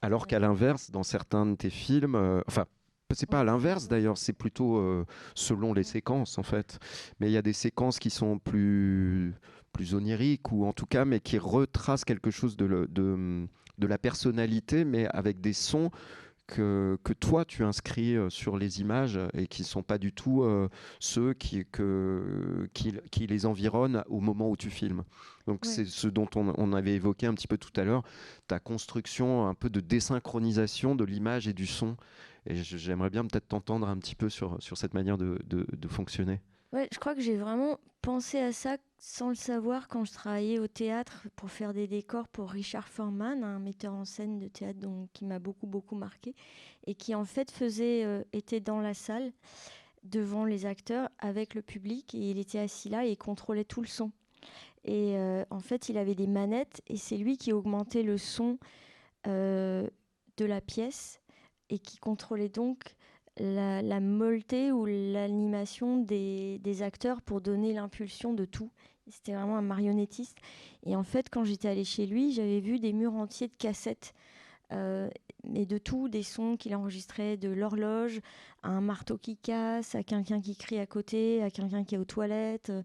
Alors 0.00 0.28
qu'à 0.28 0.38
l'inverse, 0.38 0.92
dans 0.92 1.02
certains 1.02 1.46
de 1.46 1.54
tes 1.56 1.70
films, 1.70 2.14
euh, 2.14 2.40
enfin, 2.46 2.66
c'est 3.12 3.28
pas 3.28 3.40
à 3.40 3.44
l'inverse 3.44 3.86
d'ailleurs, 3.88 4.16
c'est 4.18 4.32
plutôt 4.32 4.78
euh, 4.78 5.04
selon 5.34 5.72
les 5.72 5.82
séquences 5.84 6.38
en 6.38 6.42
fait. 6.42 6.78
Mais 7.20 7.28
il 7.28 7.32
y 7.32 7.36
a 7.36 7.42
des 7.42 7.52
séquences 7.52 7.98
qui 7.98 8.10
sont 8.10 8.38
plus, 8.38 9.34
plus 9.72 9.94
oniriques 9.94 10.50
ou 10.52 10.64
en 10.64 10.72
tout 10.72 10.86
cas, 10.86 11.04
mais 11.04 11.20
qui 11.20 11.38
retracent 11.38 12.04
quelque 12.04 12.30
chose 12.30 12.56
de, 12.56 12.64
le- 12.64 12.88
de, 12.88 13.46
de 13.78 13.86
la 13.86 13.98
personnalité, 13.98 14.84
mais 14.84 15.06
avec 15.08 15.40
des 15.40 15.52
sons 15.52 15.90
que, 16.46 16.98
que 17.04 17.14
toi 17.14 17.44
tu 17.46 17.62
inscris 17.64 18.16
euh, 18.16 18.28
sur 18.28 18.58
les 18.58 18.80
images 18.80 19.18
et 19.32 19.46
qui 19.46 19.64
sont 19.64 19.82
pas 19.82 19.96
du 19.96 20.12
tout 20.12 20.42
euh, 20.42 20.68
ceux 21.00 21.32
qui, 21.32 21.64
que, 21.72 22.68
qui, 22.74 22.94
qui 23.10 23.26
les 23.26 23.46
environnent 23.46 24.02
au 24.08 24.20
moment 24.20 24.50
où 24.50 24.56
tu 24.56 24.68
filmes. 24.70 25.04
Donc 25.46 25.60
Ouais. 25.64 25.70
c'est 25.70 25.84
ce 25.86 26.06
dont 26.08 26.28
on, 26.36 26.52
on 26.58 26.72
avait 26.72 26.94
évoqué 26.94 27.26
un 27.26 27.34
petit 27.34 27.46
peu 27.46 27.56
tout 27.58 27.72
à 27.80 27.84
l'heure, 27.84 28.02
ta 28.46 28.58
construction 28.60 29.46
un 29.46 29.54
peu 29.54 29.70
de 29.70 29.80
désynchronisation 29.80 30.94
de 30.94 31.04
l'image 31.04 31.48
et 31.48 31.52
du 31.54 31.66
son. 31.66 31.96
Et 32.46 32.54
j'aimerais 32.56 33.10
bien 33.10 33.24
peut-être 33.24 33.48
t'entendre 33.48 33.88
un 33.88 33.96
petit 33.98 34.14
peu 34.14 34.28
sur, 34.28 34.62
sur 34.62 34.76
cette 34.76 34.94
manière 34.94 35.16
de, 35.16 35.38
de- 35.46 35.88
fonctionner. 35.88 36.40
Ouais, 36.72 36.88
je 36.92 36.98
crois 36.98 37.14
que 37.14 37.20
j'ai 37.20 37.36
vraiment 37.36 37.78
pensé 38.02 38.38
à 38.38 38.52
ça 38.52 38.76
sans 38.98 39.28
le 39.28 39.34
savoir 39.34 39.86
quand 39.88 40.04
je 40.04 40.12
travaillais 40.12 40.58
au 40.58 40.66
théâtre 40.66 41.26
pour 41.36 41.50
faire 41.50 41.72
des 41.72 41.86
décors 41.86 42.26
pour 42.28 42.50
Richard 42.50 42.88
Foreman, 42.88 43.44
un 43.44 43.60
metteur 43.60 43.94
en 43.94 44.04
scène 44.04 44.38
de 44.38 44.48
théâtre 44.48 44.80
donc, 44.80 45.08
qui 45.12 45.24
m'a 45.24 45.38
beaucoup 45.38 45.66
beaucoup 45.66 45.94
marqué 45.94 46.34
et 46.86 46.94
qui 46.94 47.14
en 47.14 47.24
fait 47.24 47.50
faisait 47.50 48.04
euh, 48.04 48.22
était 48.32 48.60
dans 48.60 48.80
la 48.80 48.92
salle 48.92 49.32
devant 50.02 50.44
les 50.44 50.66
acteurs 50.66 51.08
avec 51.18 51.54
le 51.54 51.62
public 51.62 52.14
et 52.14 52.30
il 52.30 52.38
était 52.38 52.58
assis 52.58 52.88
là 52.88 53.06
et 53.06 53.12
il 53.12 53.16
contrôlait 53.16 53.64
tout 53.64 53.80
le 53.80 53.86
son. 53.86 54.10
Et 54.84 55.16
euh, 55.16 55.44
en 55.50 55.60
fait, 55.60 55.88
il 55.88 55.96
avait 55.96 56.14
des 56.14 56.26
manettes 56.26 56.82
et 56.88 56.96
c'est 56.96 57.16
lui 57.16 57.38
qui 57.38 57.52
augmentait 57.52 58.02
le 58.02 58.18
son 58.18 58.58
euh, 59.26 59.88
de 60.36 60.44
la 60.44 60.60
pièce 60.60 61.20
et 61.70 61.78
qui 61.78 61.98
contrôlait 61.98 62.48
donc 62.48 62.96
la, 63.38 63.82
la 63.82 64.00
molleté 64.00 64.72
ou 64.72 64.86
l'animation 64.86 65.98
des, 65.98 66.82
acteurs 66.82 67.22
pour 67.22 67.40
donner 67.40 67.72
l'impulsion 67.72 68.32
de 68.32 68.44
tout. 68.44 68.70
C'était 69.08 69.34
vraiment 69.34 69.58
un 69.58 69.62
marionnettiste. 69.62 70.38
Et 70.84 70.96
en 70.96 71.02
fait, 71.02 71.28
quand 71.30 71.44
j'étais 71.44 71.68
allée 71.68 71.84
chez 71.84 72.06
lui, 72.06 72.32
j'avais 72.32 72.60
vu 72.60 72.78
des 72.78 72.92
murs 72.92 73.14
entiers 73.14 73.48
de 73.48 73.54
cassettes. 73.58 74.14
euh, 74.72 75.10
et 75.54 75.66
de 75.66 75.76
tout, 75.76 76.08
des 76.08 76.22
sons 76.22 76.56
qu'il 76.56 76.74
enregistrait, 76.74 77.36
de 77.36 77.50
l'horloge 77.50 78.20
à 78.62 78.70
un 78.70 78.80
marteau 78.80 79.18
qui 79.18 79.36
casse, 79.36 79.94
à 79.94 80.02
quelqu'un 80.02 80.40
qui 80.40 80.56
crie 80.56 80.78
à 80.78 80.86
côté, 80.86 81.42
à 81.42 81.50
quelqu'un 81.50 81.84
qui 81.84 81.96
est 81.96 81.98
aux 81.98 82.06
toilettes, 82.06 82.70
euh, 82.70 82.82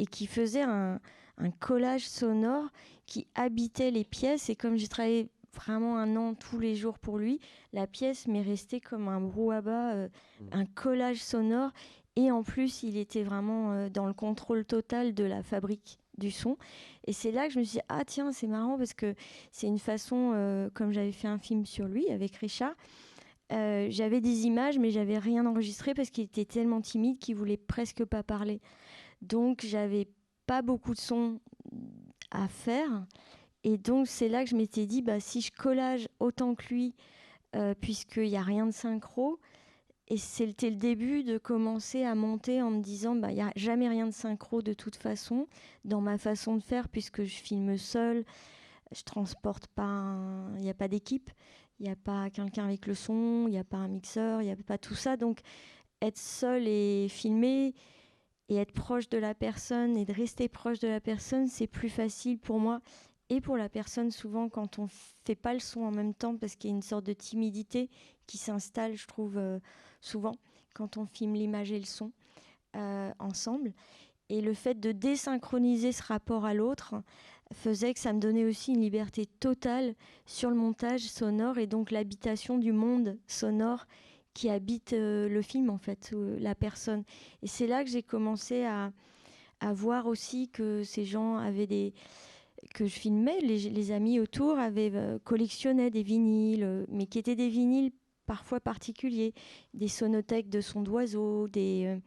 et 0.00 0.06
qui 0.06 0.26
faisait 0.26 0.62
un, 0.62 1.00
un 1.38 1.50
collage 1.50 2.08
sonore 2.08 2.68
qui 3.06 3.26
habitait 3.36 3.92
les 3.92 4.04
pièces. 4.04 4.50
Et 4.50 4.56
comme 4.56 4.76
j'ai 4.76 4.88
travaillé 4.88 5.28
vraiment 5.54 5.98
un 5.98 6.16
an 6.16 6.34
tous 6.34 6.58
les 6.58 6.76
jours 6.76 6.98
pour 6.98 7.18
lui, 7.18 7.40
la 7.72 7.86
pièce 7.86 8.26
m'est 8.26 8.42
restée 8.42 8.80
comme 8.80 9.08
un 9.08 9.20
brouhaha, 9.20 9.94
euh, 9.94 10.08
un 10.52 10.64
collage 10.64 11.22
sonore. 11.22 11.70
Et 12.16 12.30
en 12.30 12.42
plus, 12.42 12.82
il 12.82 12.96
était 12.96 13.22
vraiment 13.22 13.72
euh, 13.72 13.88
dans 13.88 14.06
le 14.06 14.12
contrôle 14.12 14.64
total 14.64 15.14
de 15.14 15.24
la 15.24 15.42
fabrique 15.42 15.98
du 16.18 16.30
son. 16.30 16.56
Et 17.06 17.12
c'est 17.12 17.30
là 17.30 17.46
que 17.46 17.54
je 17.54 17.58
me 17.60 17.64
suis 17.64 17.78
dit, 17.78 17.84
ah 17.88 18.04
tiens, 18.04 18.32
c'est 18.32 18.46
marrant 18.46 18.76
parce 18.76 18.94
que 18.94 19.14
c'est 19.52 19.66
une 19.66 19.78
façon, 19.78 20.32
euh, 20.34 20.68
comme 20.74 20.92
j'avais 20.92 21.12
fait 21.12 21.28
un 21.28 21.38
film 21.38 21.64
sur 21.64 21.86
lui 21.86 22.08
avec 22.10 22.36
Richard, 22.36 22.74
j'avais 23.50 24.20
des 24.20 24.46
images, 24.46 24.78
mais 24.78 24.92
j'avais 24.92 25.18
rien 25.18 25.44
enregistré 25.44 25.92
parce 25.92 26.10
qu'il 26.10 26.22
était 26.22 26.44
tellement 26.44 26.80
timide 26.80 27.18
qu'il 27.18 27.34
voulait 27.34 27.56
presque 27.56 28.04
pas 28.04 28.22
parler. 28.22 28.60
Donc, 29.22 29.64
j'avais 29.66 30.06
pas 30.46 30.62
beaucoup 30.62 30.94
de 30.94 31.00
sons 31.00 31.40
à 32.30 32.48
faire. 32.48 33.06
Et 33.64 33.76
donc, 33.76 34.06
c'est 34.06 34.28
là 34.28 34.44
que 34.44 34.50
je 34.50 34.56
m'étais 34.56 34.86
dit, 34.86 35.02
bah, 35.02 35.20
si 35.20 35.40
je 35.40 35.52
collage 35.52 36.08
autant 36.18 36.54
que 36.54 36.66
lui, 36.68 36.94
euh, 37.56 37.74
puisqu'il 37.78 38.28
n'y 38.28 38.36
a 38.36 38.42
rien 38.42 38.66
de 38.66 38.72
synchro, 38.72 39.38
et 40.08 40.16
c'était 40.16 40.70
le 40.70 40.76
début 40.76 41.22
de 41.22 41.38
commencer 41.38 42.02
à 42.04 42.14
monter 42.14 42.62
en 42.62 42.70
me 42.70 42.82
disant, 42.82 43.14
bah, 43.14 43.30
il 43.30 43.36
n'y 43.36 43.42
a 43.42 43.52
jamais 43.54 43.88
rien 43.88 44.06
de 44.06 44.12
synchro 44.12 44.62
de 44.62 44.72
toute 44.72 44.96
façon, 44.96 45.46
dans 45.84 46.00
ma 46.00 46.18
façon 46.18 46.56
de 46.56 46.62
faire, 46.62 46.88
puisque 46.88 47.22
je 47.22 47.36
filme 47.36 47.76
seule, 47.76 48.24
je 48.92 49.02
transporte 49.02 49.68
pas, 49.68 50.16
il 50.56 50.62
n'y 50.62 50.70
a 50.70 50.74
pas 50.74 50.88
d'équipe, 50.88 51.30
il 51.78 51.84
n'y 51.84 51.92
a 51.92 51.96
pas 51.96 52.28
quelqu'un 52.30 52.64
avec 52.64 52.86
le 52.86 52.94
son, 52.94 53.44
il 53.46 53.52
n'y 53.52 53.58
a 53.58 53.64
pas 53.64 53.76
un 53.76 53.88
mixeur, 53.88 54.42
il 54.42 54.46
n'y 54.46 54.50
a 54.50 54.56
pas 54.56 54.78
tout 54.78 54.96
ça. 54.96 55.16
Donc, 55.16 55.40
être 56.02 56.18
seul 56.18 56.66
et 56.66 57.06
filmer 57.08 57.74
et 58.48 58.56
être 58.56 58.72
proche 58.72 59.08
de 59.08 59.18
la 59.18 59.34
personne 59.34 59.96
et 59.96 60.04
de 60.04 60.12
rester 60.12 60.48
proche 60.48 60.80
de 60.80 60.88
la 60.88 61.00
personne, 61.00 61.46
c'est 61.46 61.68
plus 61.68 61.88
facile 61.88 62.38
pour 62.38 62.58
moi 62.58 62.80
et 63.30 63.40
pour 63.40 63.56
la 63.56 63.68
personne 63.68 64.10
souvent 64.10 64.48
quand 64.48 64.78
on 64.78 64.88
fait 65.24 65.36
pas 65.36 65.54
le 65.54 65.60
son 65.60 65.82
en 65.82 65.92
même 65.92 66.14
temps 66.14 66.36
parce 66.36 66.56
qu'il 66.56 66.70
y 66.70 66.72
a 66.72 66.76
une 66.76 66.82
sorte 66.82 67.06
de 67.06 67.12
timidité 67.12 67.88
qui 68.26 68.36
s'installe, 68.36 68.96
je 68.96 69.06
trouve, 69.06 69.38
euh, 69.38 69.60
souvent 70.00 70.34
quand 70.74 70.96
on 70.96 71.06
filme 71.06 71.34
l'image 71.34 71.72
et 71.72 71.78
le 71.78 71.86
son 71.86 72.12
euh, 72.76 73.10
ensemble. 73.18 73.72
Et 74.28 74.40
le 74.40 74.52
fait 74.52 74.78
de 74.78 74.92
désynchroniser 74.92 75.92
ce 75.92 76.02
rapport 76.02 76.44
à 76.44 76.54
l'autre 76.54 76.94
faisait 77.52 77.94
que 77.94 78.00
ça 78.00 78.12
me 78.12 78.20
donnait 78.20 78.44
aussi 78.44 78.72
une 78.72 78.80
liberté 78.80 79.26
totale 79.26 79.94
sur 80.26 80.50
le 80.50 80.56
montage 80.56 81.02
sonore 81.02 81.58
et 81.58 81.66
donc 81.66 81.90
l'habitation 81.90 82.58
du 82.58 82.72
monde 82.72 83.16
sonore 83.26 83.86
qui 84.34 84.50
habite 84.50 84.92
euh, 84.92 85.28
le 85.28 85.42
film 85.42 85.70
en 85.70 85.78
fait, 85.78 86.12
la 86.38 86.56
personne. 86.56 87.04
Et 87.42 87.46
c'est 87.46 87.68
là 87.68 87.84
que 87.84 87.90
j'ai 87.90 88.02
commencé 88.02 88.64
à 88.64 88.92
voir 89.72 90.06
aussi 90.06 90.48
que 90.48 90.82
ces 90.84 91.04
gens 91.04 91.36
avaient 91.36 91.66
des 91.66 91.92
que 92.74 92.86
je 92.86 92.92
filmais, 92.92 93.40
les, 93.40 93.92
amis 93.92 94.20
autour 94.20 94.58
avaient 94.58 94.92
euh, 94.94 95.18
collectionnaient 95.24 95.90
des 95.90 96.02
vinyles, 96.02 96.64
euh, 96.64 96.84
mais 96.88 97.06
qui 97.06 97.18
étaient 97.18 97.36
des 97.36 97.48
vinyles 97.48 97.92
parfois 98.26 98.60
particuliers, 98.60 99.34
des 99.74 99.88
sonothèques 99.88 100.48
de 100.48 100.60
sons 100.60 100.82
d'oiseaux, 100.82 101.48
des 101.48 101.84
euh, 101.86 101.98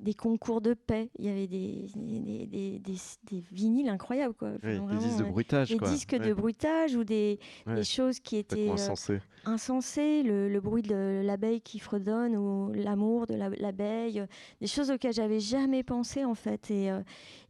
des 0.00 0.14
concours 0.14 0.60
de 0.60 0.74
paix. 0.74 1.10
Il 1.18 1.26
y 1.26 1.28
avait 1.28 1.46
des, 1.46 1.86
des, 1.94 2.46
des, 2.46 2.78
des- 2.78 2.98
des 3.30 3.44
vinyles 3.52 3.88
incroyables. 3.88 4.34
Quoi. 4.34 4.52
Oui, 4.64 4.78
des 4.90 4.96
disques 4.96 5.18
de 5.18 5.24
bruitage. 5.30 5.68
des 5.68 5.76
quoi. 5.76 5.88
disques 5.90 6.12
Ouais, 6.12 6.18
de 6.26 6.32
bruitage 6.34 6.96
ou 6.96 7.04
des, 7.04 7.38
ouais, 7.66 7.82
choses 7.84 8.18
qui 8.18 8.36
étaient 8.38 8.68
euh, 8.68 8.72
insensé. 8.72 9.20
insensées, 9.44 10.22
le, 10.22 10.48
le 10.48 10.60
bruit 10.60 10.82
de 10.82 11.22
l'abeille 11.24 11.60
qui 11.60 11.78
fredonne 11.78 12.36
ou 12.36 12.72
l'amour 12.74 13.26
de 13.26 13.34
la- 13.34 13.50
l'abeille, 13.50 14.20
euh, 14.20 14.26
des 14.60 14.66
choses 14.66 14.90
auxquelles 14.90 15.12
j'avais 15.14 15.40
jamais 15.40 15.82
pensé 15.82 16.24
en 16.24 16.34
fait. 16.34 16.70
Et, 16.70 16.90
euh, 16.90 17.00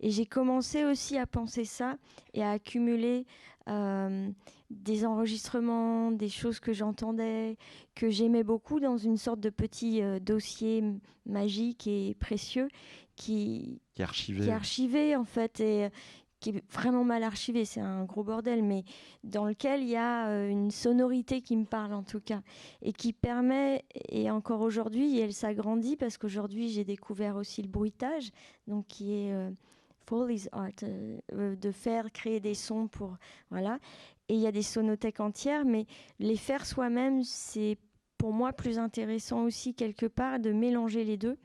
et 0.01 0.11
j'ai 0.11 0.27
commencé 0.27 0.85
aussi 0.85 1.17
à 1.19 1.27
penser 1.27 1.65
ça 1.65 1.97
et 2.35 2.43
à 2.43 2.51
accumuler 2.51 3.27
euh, 3.69 4.31
des 4.71 5.05
enregistrements, 5.05 6.11
des 6.11 6.29
choses 6.29 6.61
que 6.61 6.73
j'entendais, 6.73 7.57
que 7.95 8.11
j'aimais 8.11 8.45
beaucoup 8.45 8.81
dans 8.81 8.97
une 8.97 9.17
sorte 9.17 9.41
de 9.41 9.51
petit 9.51 10.03
euh, 10.03 10.19
dossier 10.19 10.83
magique 11.27 11.87
et 11.87 12.17
précieux 12.19 12.69
qui, 13.17 13.81
Qui 13.95 14.03
est 14.03 14.05
archivé. 14.05 14.41
qui 14.41 14.49
est 14.49 14.53
archivé 14.53 15.17
en 15.17 15.25
fait 15.25 15.61
et 15.61 15.91
qui 16.41 16.51
est 16.51 16.65
vraiment 16.73 17.05
mal 17.05 17.23
archivé, 17.23 17.65
c'est 17.65 17.81
un 17.81 18.05
gros 18.05 18.25
bordel, 18.25 18.63
mais 18.63 18.85
dans 19.23 19.45
lequel 19.45 19.83
il 19.83 19.91
y 19.91 19.97
a 19.97 20.29
euh, 20.29 20.49
une 20.49 20.71
sonorité 20.71 21.43
qui 21.43 21.55
me 21.55 21.67
parle 21.67 21.93
en 21.93 22.03
tout 22.03 22.21
cas, 22.21 22.41
et 22.83 22.93
qui 22.93 23.13
permet, 23.13 23.85
et 24.09 24.31
encore 24.31 24.63
aujourd'hui, 24.63 25.21
elle 25.21 25.35
s'agrandit 25.35 25.97
parce 25.97 26.17
qu'aujourd'hui 26.17 26.71
j'ai 26.71 26.85
découvert 26.85 27.37
aussi 27.37 27.63
le 27.63 27.69
bruitage, 27.69 28.31
donc 28.67 28.87
qui 28.87 29.13
est 29.13 29.33
euh, 29.33 29.51
Euh, 30.13 31.57
de 31.57 31.71
faire 31.71 32.11
créer 32.13 32.41
des 32.41 32.55
sons 32.55 32.89
pour 32.89 33.17
voilà, 33.51 33.79
et 34.29 34.35
il 34.35 34.41
y 34.41 34.47
a 34.47 34.53
des 34.53 34.63
sonothèques 34.63 35.21
entières, 35.21 35.65
mais 35.65 35.87
les 36.19 36.37
faire 36.37 36.67
soi-même, 36.67 37.23
c'est 37.23 37.79
pour 38.19 38.33
moi 38.33 38.53
plus 38.53 38.79
intéressant 38.79 39.45
aussi 39.45 39.75
quelque 39.75 40.07
part 40.07 40.41
de 40.41 40.53
mélanger 40.53 41.05
les 41.05 41.17
deux. 41.17 41.39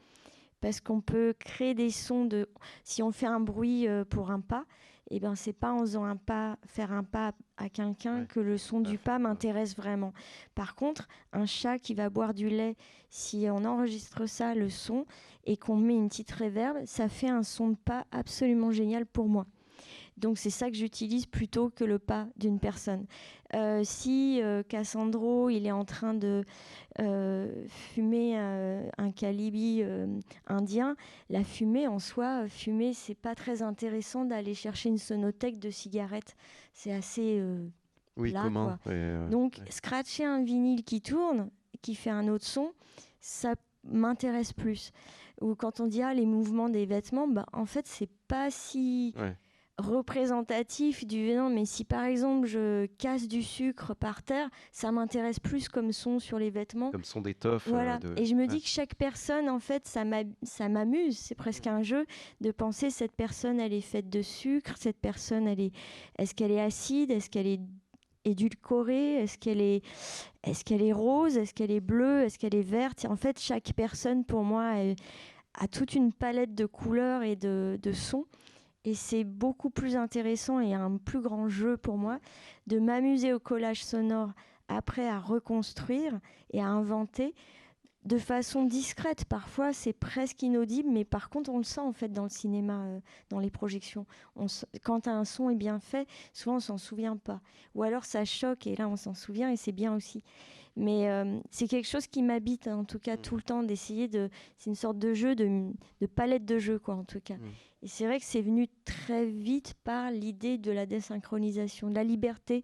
Parce 0.61 0.79
qu'on 0.79 1.01
peut 1.01 1.35
créer 1.37 1.75
des 1.75 1.91
sons 1.91 2.25
de 2.25 2.49
si 2.83 3.03
on 3.03 3.11
fait 3.11 3.27
un 3.27 3.39
bruit 3.39 3.87
euh, 3.87 4.03
pour 4.03 4.31
un 4.31 4.39
pas 4.39 4.65
eh 5.09 5.19
ben 5.19 5.35
c'est 5.35 5.53
pas 5.53 5.71
en 5.71 5.79
faisant 5.79 6.03
un 6.03 6.15
pas 6.15 6.57
faire 6.65 6.91
un 6.91 7.03
pas 7.03 7.33
à 7.57 7.69
quelqu'un 7.69 8.21
Ouais, 8.21 8.25
que 8.27 8.39
le 8.39 8.57
son 8.57 8.79
du 8.81 8.97
pas 8.97 9.19
m'intéresse 9.19 9.75
vraiment. 9.75 10.13
Par 10.55 10.75
contre 10.75 11.07
un 11.33 11.45
chat 11.45 11.79
qui 11.79 11.93
va 11.93 12.09
boire 12.09 12.33
du 12.33 12.49
lait 12.49 12.75
si 13.09 13.47
on 13.49 13.65
enregistre 13.65 14.25
ça 14.25 14.55
le 14.55 14.69
son 14.69 15.05
et 15.45 15.57
qu'on 15.57 15.77
met 15.77 15.95
une 15.95 16.09
petite 16.09 16.31
réverb 16.31 16.77
ça 16.85 17.07
fait 17.07 17.29
un 17.29 17.43
son 17.43 17.69
de 17.69 17.75
pas 17.75 18.05
absolument 18.11 18.71
génial 18.71 19.05
pour 19.05 19.27
moi 19.27 19.45
donc 20.17 20.37
c'est 20.37 20.49
ça 20.49 20.69
que 20.69 20.77
j'utilise 20.77 21.25
plutôt 21.25 21.69
que 21.69 21.83
le 21.83 21.99
pas 21.99 22.27
d'une 22.37 22.59
personne. 22.59 23.05
Euh, 23.53 23.81
si 23.83 24.41
euh, 24.41 24.63
Cassandro 24.63 25.49
il 25.49 25.65
est 25.65 25.71
en 25.71 25.85
train 25.85 26.13
de 26.13 26.43
euh, 26.99 27.65
fumer 27.67 28.37
un 28.37 29.11
calibi 29.11 29.83
indien, 30.47 30.95
la 31.29 31.43
fumée 31.43 31.87
en 31.87 31.99
soi, 31.99 32.47
fumer 32.47 32.93
c'est 32.93 33.15
pas 33.15 33.35
très 33.35 33.61
intéressant 33.61 34.25
d'aller 34.25 34.53
chercher 34.53 34.89
une 34.89 34.97
sonothèque 34.97 35.59
de 35.59 35.69
cigarette. 35.69 36.35
C'est 36.73 36.93
assez 36.93 37.43
Oui, 38.17 38.31
Là, 38.31 38.43
comment 38.43 38.77
ouais, 38.85 39.27
donc, 39.29 39.57
ouais. 39.59 39.71
scratcher 39.71 40.23
un 40.23 40.43
vinyle 40.43 40.83
qui 40.83 41.01
tourne, 41.01 41.49
qui 41.81 41.95
fait 41.95 42.09
un 42.09 42.29
autre 42.29 42.45
son, 42.45 42.71
ça 43.19 43.55
m'intéresse 43.83 44.53
plus. 44.53 44.91
Ou 45.41 45.55
quand 45.55 45.81
on 45.81 45.87
dit 45.87 46.01
ah, 46.01 46.13
les 46.13 46.25
mouvements 46.25 46.69
des 46.69 46.85
vêtements, 46.85 47.27
bah, 47.27 47.45
en 47.51 47.65
fait, 47.65 47.87
c'est 47.87 48.09
pas 48.27 48.49
si 48.49 49.13
Ouais. 49.17 49.35
Représentatif 49.77 51.05
du 51.05 51.33
non, 51.33 51.49
mais 51.49 51.65
si 51.65 51.83
par 51.83 52.03
exemple 52.05 52.47
je 52.47 52.85
casse 52.97 53.27
du 53.27 53.43
sucre 53.43 53.93
par 53.93 54.23
terre, 54.23 54.49
ça 54.71 54.91
m'intéresse 54.91 55.39
plus 55.39 55.67
comme 55.69 55.91
son 55.91 56.19
sur 56.19 56.39
les 56.39 56.49
vêtements. 56.49 56.91
Comme 56.91 57.03
son 57.03 57.21
d'étoffe. 57.21 57.67
euh, 57.67 57.71
Voilà. 57.71 57.97
de- 57.97 58.13
Et 58.17 58.25
je 58.25 58.35
me 58.35 58.41
ouais. 58.41 58.47
dis 58.47 58.61
que 58.61 58.67
chaque 58.67 58.95
personne, 58.95 59.49
en 59.49 59.59
fait, 59.59 59.87
ça 59.87 60.05
m'a- 60.05 60.23
ça 60.43 60.69
m'amuse. 60.69 61.17
C'est 61.17 61.35
presque 61.35 61.67
un 61.67 61.81
jeu 61.83 62.05
de 62.41 62.51
penser 62.51 62.89
cette 62.89 63.11
personne, 63.13 63.59
elle 63.59 63.73
est 63.73 63.81
faite 63.81 64.09
de 64.09 64.21
sucre. 64.21 64.73
Cette 64.77 64.97
personne, 64.99 65.47
elle 65.47 65.59
est, 65.59 65.71
est-ce 66.17 66.33
qu'elle 66.35 66.51
est 66.51 66.61
acide 66.61 67.11
Est-ce 67.11 67.29
qu'elle 67.29 67.47
est 67.47 67.59
édulcorée 68.23 69.15
Est-ce 69.15 69.37
qu'elle 69.37 69.61
est, 69.61 69.83
est-ce 70.43 70.63
qu'elle 70.63 70.81
est 70.81 70.93
rose 70.93 71.37
Est-ce 71.37 71.53
qu'elle 71.53 71.71
est 71.71 71.79
bleue 71.81 72.23
Est-ce 72.23 72.39
qu'elle 72.39 72.55
est 72.55 72.61
verte 72.61 73.05
En 73.09 73.15
fait, 73.15 73.39
chaque 73.39 73.73
personne, 73.75 74.23
pour 74.25 74.43
moi, 74.43 74.73
a 75.57 75.67
toute 75.67 75.93
une 75.95 76.11
palette 76.11 76.55
de 76.55 76.65
couleurs 76.65 77.23
et 77.23 77.35
de, 77.35 77.77
de 77.81 77.91
sons. 77.91 78.25
Et 78.85 78.93
c'est 78.93 79.23
beaucoup 79.23 79.71
plus 79.71 79.95
intéressant 79.95 80.59
et 80.59 80.73
un 80.73 80.97
plus 80.97 81.19
grand 81.19 81.49
jeu 81.49 81.75
pour 81.75 81.97
moi 81.97 82.19
de 82.67 82.79
m'amuser 82.79 83.33
au 83.33 83.39
collage 83.39 83.83
sonore 83.83 84.31
après 84.67 85.07
à 85.07 85.19
reconstruire 85.19 86.19
et 86.51 86.61
à 86.61 86.67
inventer 86.67 87.33
de 88.05 88.19
façon 88.19 88.63
discrète. 88.63 89.25
Parfois, 89.25 89.73
c'est 89.73 89.93
presque 89.93 90.43
inaudible, 90.43 90.89
mais 90.91 91.03
par 91.03 91.29
contre, 91.29 91.49
on 91.49 91.57
le 91.57 91.63
sent 91.63 91.81
en 91.81 91.93
fait 91.93 92.09
dans 92.09 92.23
le 92.23 92.29
cinéma, 92.29 92.83
euh, 92.85 92.99
dans 93.29 93.39
les 93.39 93.49
projections. 93.49 94.05
On 94.35 94.45
quand 94.83 95.07
un 95.07 95.25
son 95.25 95.49
est 95.49 95.55
bien 95.55 95.79
fait, 95.79 96.07
souvent 96.31 96.57
on 96.57 96.59
s'en 96.59 96.77
souvient 96.77 97.17
pas. 97.17 97.41
Ou 97.73 97.83
alors 97.83 98.05
ça 98.05 98.23
choque 98.23 98.67
et 98.67 98.75
là 98.75 98.87
on 98.87 98.95
s'en 98.95 99.15
souvient 99.15 99.51
et 99.51 99.57
c'est 99.57 99.71
bien 99.71 99.95
aussi. 99.95 100.23
Mais 100.77 101.09
euh, 101.09 101.39
c'est 101.51 101.67
quelque 101.67 101.87
chose 101.87 102.05
qui 102.05 102.21
m'habite 102.21 102.67
en 102.67 102.83
tout 102.83 102.99
cas 102.99 103.17
tout 103.17 103.37
le 103.37 103.41
temps 103.41 103.63
d'essayer 103.63 104.07
de. 104.07 104.29
C'est 104.57 104.69
une 104.69 104.75
sorte 104.75 104.99
de 104.99 105.13
jeu, 105.13 105.33
de, 105.33 105.71
de 106.01 106.05
palette 106.05 106.45
de 106.45 106.59
jeu 106.59 106.79
quoi 106.79 106.95
en 106.95 107.05
tout 107.05 107.21
cas. 107.21 107.37
Et 107.85 107.87
c'est 107.87 108.07
vrai 108.07 108.17
que 108.17 108.25
c'est 108.25 108.41
venu 108.41 108.67
très 108.83 109.27
vite 109.27 109.75
par 109.83 110.09
l'idée 110.09 110.57
de 110.57 110.71
la 110.71 110.87
désynchronisation, 110.87 111.91
de 111.91 111.93
la 111.93 112.03
liberté 112.03 112.63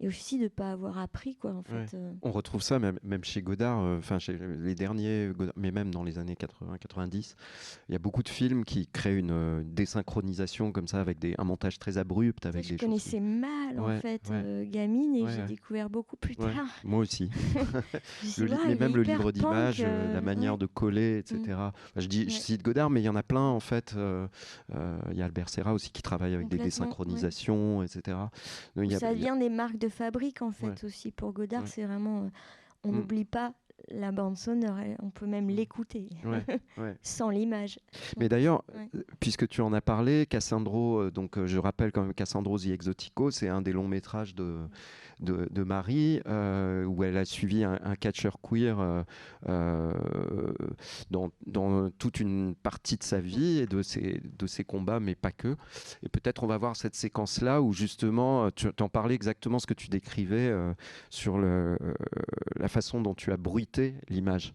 et 0.00 0.08
aussi 0.08 0.38
de 0.38 0.44
ne 0.44 0.48
pas 0.48 0.72
avoir 0.72 0.98
appris 0.98 1.36
quoi 1.36 1.52
en 1.52 1.62
fait. 1.62 1.72
Ouais. 1.74 1.86
euh. 1.94 2.12
On 2.22 2.30
retrouve 2.30 2.62
ça 2.62 2.78
même, 2.78 2.98
même 3.02 3.24
chez 3.24 3.40
Godard, 3.42 3.80
euh, 3.82 3.98
enfin 3.98 4.18
chez 4.18 4.36
les 4.38 4.74
derniers, 4.74 5.30
Godard, 5.36 5.54
mais 5.56 5.70
même 5.70 5.90
dans 5.92 6.04
les 6.04 6.18
années 6.18 6.36
80-90. 6.36 7.34
Il 7.88 7.92
y 7.92 7.96
a 7.96 7.98
beaucoup 7.98 8.22
de 8.22 8.28
films 8.28 8.64
qui 8.64 8.86
créent 8.86 9.16
une 9.16 9.30
euh, 9.30 9.62
désynchronisation 9.64 10.72
comme 10.72 10.86
ça, 10.88 11.00
avec 11.00 11.18
des, 11.18 11.34
un 11.38 11.44
montage 11.44 11.78
très 11.78 11.98
abrupt, 11.98 12.44
avec 12.46 12.64
je 12.64 12.70
des 12.70 12.74
choses 12.78 12.86
connaissais 12.88 13.20
mal 13.20 13.78
en 13.80 13.86
Ouais, 13.86 14.00
fait 14.00 14.22
ouais. 14.30 14.42
euh, 14.44 14.64
gamine 14.68 15.14
et 15.14 15.22
Ouais, 15.22 15.30
j'ai 15.32 15.40
ouais. 15.42 15.46
découvert 15.46 15.88
beaucoup 15.90 16.16
plus 16.16 16.34
Ouais, 16.38 16.52
tard. 16.52 16.66
moi 16.84 16.98
aussi. 17.00 17.30
Le 18.38 18.48
mais 18.66 18.74
même 18.74 18.94
le 18.96 19.02
livre 19.02 19.30
euh, 19.34 19.72
euh, 19.80 20.12
la 20.14 20.20
manière 20.20 20.52
ouais. 20.52 20.58
de 20.58 20.66
coller, 20.66 21.18
etc. 21.18 21.38
Mm. 21.46 21.52
Enfin, 21.52 21.72
je, 21.96 22.06
dis, 22.06 22.24
je 22.24 22.30
cite 22.36 22.62
Godard, 22.62 22.90
mais 22.90 23.00
il 23.00 23.04
y 23.04 23.08
en 23.08 23.16
a 23.16 23.22
plein 23.22 23.40
en 23.40 23.60
fait. 23.60 23.94
euh, 23.96 24.26
euh, 24.74 24.98
Il 25.10 25.16
y 25.16 25.22
a 25.22 25.24
Albert 25.24 25.48
Serra 25.48 25.72
aussi 25.74 25.90
qui 25.90 26.02
travaille 26.02 26.34
avec 26.34 26.48
des 26.48 26.58
désynchronisations, 26.58 27.82
etc. 27.82 28.16
Donc, 28.76 28.86
il 28.86 28.92
y 28.92 28.94
a- 28.94 28.98
ça 28.98 29.12
il 29.12 29.18
y 29.18 29.22
a- 29.22 29.24
vient 29.24 29.36
des 29.36 29.48
marques 29.48 29.78
de 29.78 29.85
fabrique 29.88 30.42
en 30.42 30.52
fait 30.52 30.66
Ouais. 30.68 30.84
aussi 30.84 31.10
pour 31.12 31.32
Godard. 31.32 31.62
Ouais. 31.62 31.68
C'est 31.68 31.84
vraiment, 31.84 32.24
euh, 32.24 32.28
on 32.84 32.92
Mm. 32.92 32.96
n'oublie 32.96 33.24
pas 33.24 33.52
la 33.90 34.10
bande 34.10 34.36
sonore, 34.36 34.78
elle- 34.78 34.96
on 35.00 35.10
peut 35.10 35.26
même 35.26 35.48
l'écouter 35.48 36.08
Ouais, 36.24 36.42
ouais. 36.78 36.96
sans 37.02 37.30
l'image. 37.30 37.78
Mais 38.18 38.28
d'ailleurs, 38.28 38.64
euh, 38.74 39.02
puisque 39.20 39.46
tu 39.46 39.60
en 39.60 39.72
as 39.72 39.80
parlé, 39.80 40.26
Cassandro, 40.26 40.98
euh, 41.02 41.10
donc 41.10 41.38
je 41.44 41.58
rappelle 41.58 41.92
quand 41.92 42.02
même 42.02 42.14
Cassandro 42.14 42.58
The 42.58 42.66
Exotico, 42.66 43.30
c'est 43.30 43.48
un 43.48 43.62
des 43.62 43.72
longs 43.72 43.86
métrages 43.86 44.34
de, 44.34 44.56
de, 45.20 45.62
Marie, 45.62 46.20
euh, 46.26 46.84
où 46.84 47.02
elle 47.04 47.16
a 47.16 47.24
suivi 47.24 47.64
un, 47.64 47.78
un 47.82 47.96
catcheur 47.96 48.38
queer 48.40 48.78
euh, 48.80 49.02
euh, 49.48 49.92
dans, 51.10 51.30
dans 51.46 51.90
toute 51.90 52.20
une 52.20 52.54
partie 52.54 52.96
de 52.96 53.02
sa 53.02 53.20
vie 53.20 53.58
et 53.58 53.66
de 53.66 53.82
ses, 53.82 54.20
de 54.38 54.46
ses 54.46 54.64
combats, 54.64 55.00
mais 55.00 55.14
pas 55.14 55.32
que. 55.32 55.56
Et 56.02 56.08
peut-être 56.08 56.44
on 56.44 56.46
va 56.46 56.58
voir 56.58 56.76
cette 56.76 56.94
séquence-là 56.94 57.62
où 57.62 57.72
justement, 57.72 58.50
tu 58.50 58.68
en 58.80 58.88
parlais 58.88 59.14
exactement 59.14 59.58
ce 59.58 59.66
que 59.66 59.74
tu 59.74 59.88
décrivais 59.88 60.52
sur 61.10 61.38
le, 61.38 61.78
la 62.56 62.68
façon 62.68 63.00
dont 63.00 63.14
tu 63.14 63.32
as 63.32 63.36
bruité 63.36 63.94
l'image. 64.08 64.54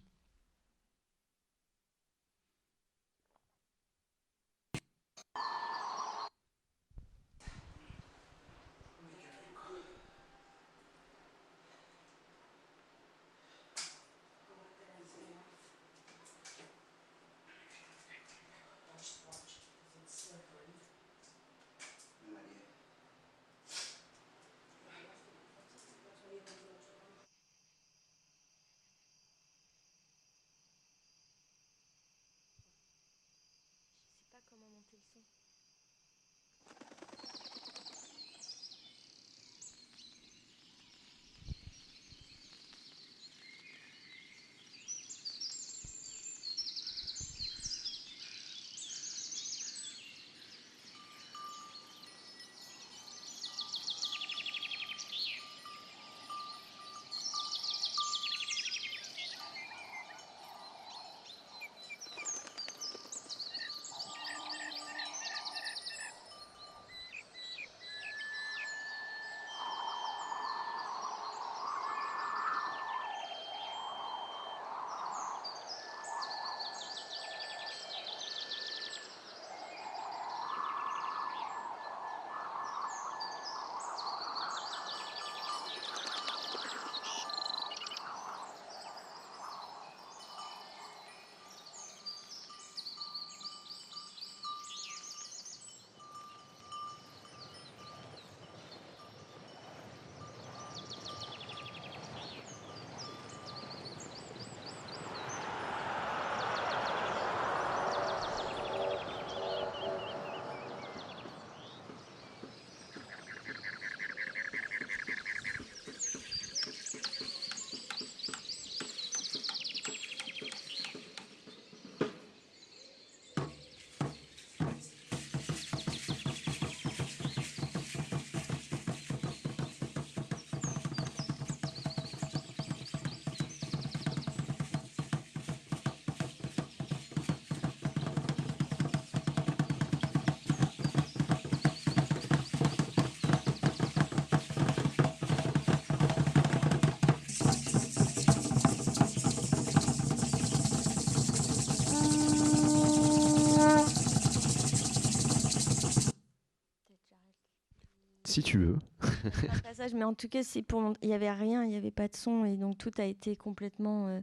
Si 158.32 158.42
tu 158.42 158.58
veux. 158.58 158.76
un 159.02 159.58
passage, 159.62 159.92
mais 159.94 160.04
en 160.04 160.14
tout 160.14 160.28
cas, 160.28 160.42
c'est 160.42 160.62
pour. 160.62 160.92
Il 161.02 161.08
n'y 161.08 161.14
avait 161.14 161.30
rien, 161.32 161.64
il 161.64 161.70
n'y 161.70 161.76
avait 161.76 161.90
pas 161.90 162.08
de 162.08 162.16
son, 162.16 162.44
et 162.44 162.56
donc 162.56 162.78
tout 162.78 162.90
a 162.98 163.04
été 163.04 163.36
complètement 163.36 164.08
euh, 164.08 164.20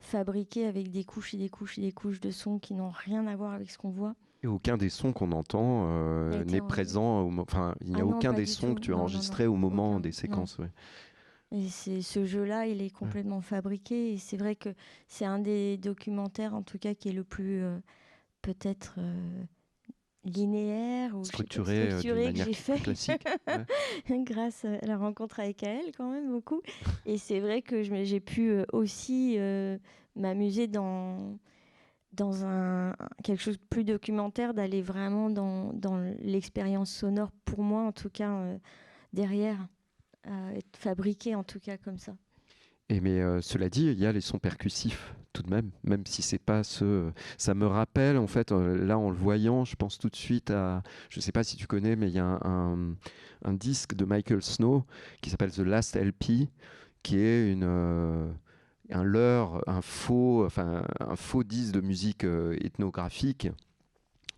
fabriqué 0.00 0.66
avec 0.66 0.90
des 0.90 1.04
couches 1.04 1.34
et 1.34 1.36
des 1.36 1.48
couches 1.48 1.78
et 1.78 1.82
des 1.82 1.92
couches 1.92 2.20
de 2.20 2.30
son 2.30 2.58
qui 2.58 2.74
n'ont 2.74 2.90
rien 2.90 3.26
à 3.26 3.36
voir 3.36 3.52
avec 3.52 3.70
ce 3.70 3.78
qu'on 3.78 3.90
voit. 3.90 4.14
Et 4.42 4.48
aucun 4.48 4.76
des 4.76 4.88
sons 4.88 5.12
qu'on 5.12 5.30
entend 5.32 5.84
euh, 5.86 6.44
n'est 6.44 6.60
en- 6.60 6.66
présent. 6.66 7.20
au 7.22 7.38
Enfin, 7.38 7.74
il 7.80 7.90
n'y 7.94 8.00
a 8.00 8.04
Ah 8.04 8.06
aucun 8.06 8.32
des 8.32 8.46
sons 8.46 8.70
tout. 8.70 8.74
que 8.74 8.80
tu 8.80 8.92
as 8.92 8.96
enregistrés 8.96 9.46
au 9.46 9.54
moment 9.54 9.90
Aucun. 9.92 10.00
des 10.00 10.10
séquences. 10.12 10.58
ouais. 10.58 10.70
Et 11.52 11.68
c'est 11.68 12.02
ce 12.02 12.24
jeu-là, 12.24 12.66
il 12.66 12.82
est 12.82 12.90
complètement 12.90 13.40
fabriqué. 13.42 14.14
Et 14.14 14.18
c'est 14.18 14.36
vrai 14.38 14.56
que 14.56 14.70
c'est 15.06 15.26
un 15.26 15.38
des 15.38 15.76
documentaires, 15.76 16.54
en 16.54 16.62
tout 16.62 16.78
cas, 16.78 16.94
qui 16.94 17.10
est 17.10 17.12
le 17.12 17.22
plus 17.24 17.62
euh, 17.62 17.78
peut-être 18.40 18.94
euh, 18.98 19.44
linéaire 20.24 21.16
ou 21.16 21.24
je 21.24 21.26
sais 21.26 21.32
pas, 21.32 21.36
Structuré, 21.36 21.78
euh, 21.78 21.86
d'une 21.88 21.98
structuré 21.98 22.32
que 22.32 22.44
j'ai 22.44 22.52
fait 22.52 22.78
classique, 22.78 23.24
grâce 24.24 24.64
à 24.64 24.86
la 24.86 24.96
rencontre 24.96 25.40
avec 25.40 25.62
elle 25.62 25.92
quand 25.96 26.10
même 26.10 26.30
beaucoup. 26.30 26.62
Et 27.06 27.18
c'est 27.18 27.40
vrai 27.40 27.62
que 27.62 27.82
j'ai 27.82 28.20
pu 28.20 28.50
euh, 28.50 28.64
aussi 28.72 29.34
euh, 29.38 29.78
m'amuser 30.16 30.68
dans 30.68 31.38
dans 32.12 32.44
un 32.44 32.94
quelque 33.22 33.40
chose 33.40 33.58
de 33.58 33.64
plus 33.64 33.84
documentaire, 33.84 34.54
d'aller 34.54 34.82
vraiment 34.82 35.30
dans, 35.30 35.72
dans 35.72 35.96
l'expérience 36.20 36.90
sonore 36.90 37.30
pour 37.44 37.62
moi 37.62 37.82
en 37.82 37.92
tout 37.92 38.10
cas 38.10 38.30
euh, 38.30 38.58
derrière, 39.12 39.56
euh, 40.26 40.50
être 40.50 40.76
fabriqué 40.76 41.34
en 41.34 41.42
tout 41.42 41.58
cas 41.58 41.76
comme 41.78 41.98
ça. 41.98 42.14
Mais 43.00 43.20
euh, 43.20 43.40
cela 43.40 43.68
dit, 43.68 43.86
il 43.86 43.98
y 43.98 44.06
a 44.06 44.12
les 44.12 44.20
sons 44.20 44.38
percussifs 44.38 45.14
tout 45.32 45.42
de 45.42 45.50
même, 45.50 45.70
même 45.84 46.04
si 46.06 46.20
c'est 46.22 46.38
pas 46.38 46.62
ce. 46.62 47.10
Ça 47.38 47.54
me 47.54 47.66
rappelle 47.66 48.18
en 48.18 48.26
fait, 48.26 48.52
euh, 48.52 48.84
là 48.84 48.98
en 48.98 49.08
le 49.10 49.16
voyant, 49.16 49.64
je 49.64 49.76
pense 49.76 49.98
tout 49.98 50.10
de 50.10 50.16
suite 50.16 50.50
à. 50.50 50.82
Je 51.08 51.20
sais 51.20 51.32
pas 51.32 51.42
si 51.44 51.56
tu 51.56 51.66
connais, 51.66 51.96
mais 51.96 52.08
il 52.08 52.14
y 52.14 52.18
a 52.18 52.24
un, 52.44 52.94
un- 53.44 53.54
disque 53.54 53.94
de 53.94 54.04
Michael 54.04 54.42
Snow 54.42 54.84
qui 55.22 55.30
s'appelle 55.30 55.50
The 55.52 55.60
Last 55.60 55.96
LP, 55.96 56.48
qui 57.02 57.18
est 57.18 57.50
une. 57.52 57.64
euh, 57.64 58.30
un 58.90 59.04
leurre, 59.04 59.62
un 59.66 59.80
faux, 59.80 60.44
enfin 60.44 60.84
un 61.00 61.16
faux 61.16 61.44
disque 61.44 61.72
de 61.72 61.80
musique 61.80 62.24
euh, 62.24 62.56
ethnographique 62.60 63.48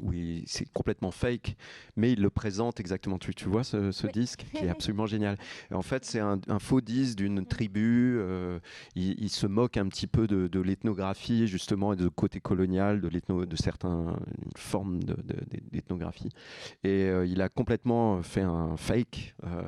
où 0.01 0.13
c'est 0.47 0.69
complètement 0.73 1.11
fake, 1.11 1.57
mais 1.97 2.13
il 2.13 2.21
le 2.21 2.31
présente 2.31 2.81
exactement. 2.81 3.19
Tu, 3.19 3.35
tu 3.35 3.49
vois 3.49 3.65
ce, 3.65 3.93
ce 3.93 4.07
disque 4.07 4.45
qui 4.53 4.65
est 4.65 4.69
absolument 4.71 5.07
génial. 5.07 5.37
En 5.73 5.83
fait, 5.83 6.05
c'est 6.05 6.21
un, 6.21 6.41
un 6.49 6.59
faux 6.59 6.81
disque 6.81 7.17
d'une 7.19 7.47
tribu. 7.47 8.17
euh, 8.19 8.59
il, 8.97 9.15
il 9.23 9.29
se 9.31 9.47
moque 9.47 9.77
un 9.77 9.87
petit 9.89 10.07
peu 10.07 10.27
de, 10.27 10.49
de 10.49 10.61
l'ethnographie, 10.61 11.47
justement, 11.47 11.93
et 11.93 11.97
de 11.97 12.09
côté 12.09 12.41
colonial, 12.41 13.01
de, 13.01 13.57
certaines 13.57 14.17
formes 14.57 15.03
de- 15.03 15.15
de- 15.15 15.61
d'ethnographie. 15.73 16.29
Et 16.83 17.05
euh, 17.05 17.25
il 17.27 17.41
a 17.41 17.49
complètement 17.49 18.23
fait 18.23 18.43
un 18.43 18.77
fake 18.77 19.35
euh, 19.45 19.63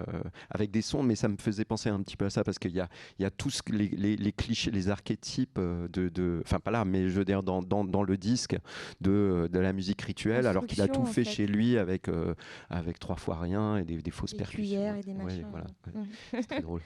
avec 0.50 0.70
des 0.70 0.82
sons, 0.82 1.02
mais 1.02 1.14
ça 1.14 1.28
me 1.28 1.36
faisait 1.36 1.64
penser 1.64 1.88
un 1.88 2.00
petit 2.02 2.16
peu 2.16 2.24
à 2.26 2.30
ça 2.30 2.42
parce 2.44 2.58
qu'il 2.58 2.72
y 2.72 2.80
a, 2.80 2.88
il 3.18 3.22
y 3.22 3.24
a 3.26 3.30
tous 3.30 3.60
les, 3.70 3.88
les- 3.88 4.16
les 4.16 4.32
clichés, 4.32 4.70
les 4.70 4.88
archétypes 4.88 5.58
de, 5.58 6.08
de- 6.08 6.42
enfin 6.44 6.58
pas 6.60 6.70
là, 6.70 6.84
mais 6.84 7.08
je 7.08 7.18
veux 7.18 7.24
dire 7.24 7.42
dans, 7.42 7.62
dans, 7.62 7.84
dans 7.84 8.02
le 8.02 8.16
disque 8.16 8.56
de, 9.00 9.48
de 9.52 9.58
la 9.58 9.72
musique 9.72 10.02
alors 10.24 10.66
qu'il 10.66 10.80
a 10.82 10.88
tout 10.88 11.04
fait, 11.06 11.24
fait. 11.24 11.30
chez 11.30 11.46
lui 11.46 11.78
avec, 11.78 12.08
euh, 12.08 12.34
avec 12.70 12.98
trois 12.98 13.16
fois 13.16 13.38
rien 13.38 13.76
et 13.78 13.84
des, 13.84 14.00
des 14.02 14.10
fausses 14.10 14.32
Des 14.32 14.38
percussions. 14.38 14.62
cuillères 14.62 14.96
et 14.96 15.02
des 15.02 15.12
Ouais, 15.12 15.24
machins, 15.24 15.46
voilà, 15.50 15.66
ouais. 15.86 15.92
ouais. 15.94 16.00
Mhm. 16.00 16.06
C'est 16.42 16.48
très 16.48 16.60
drôle. 16.62 16.80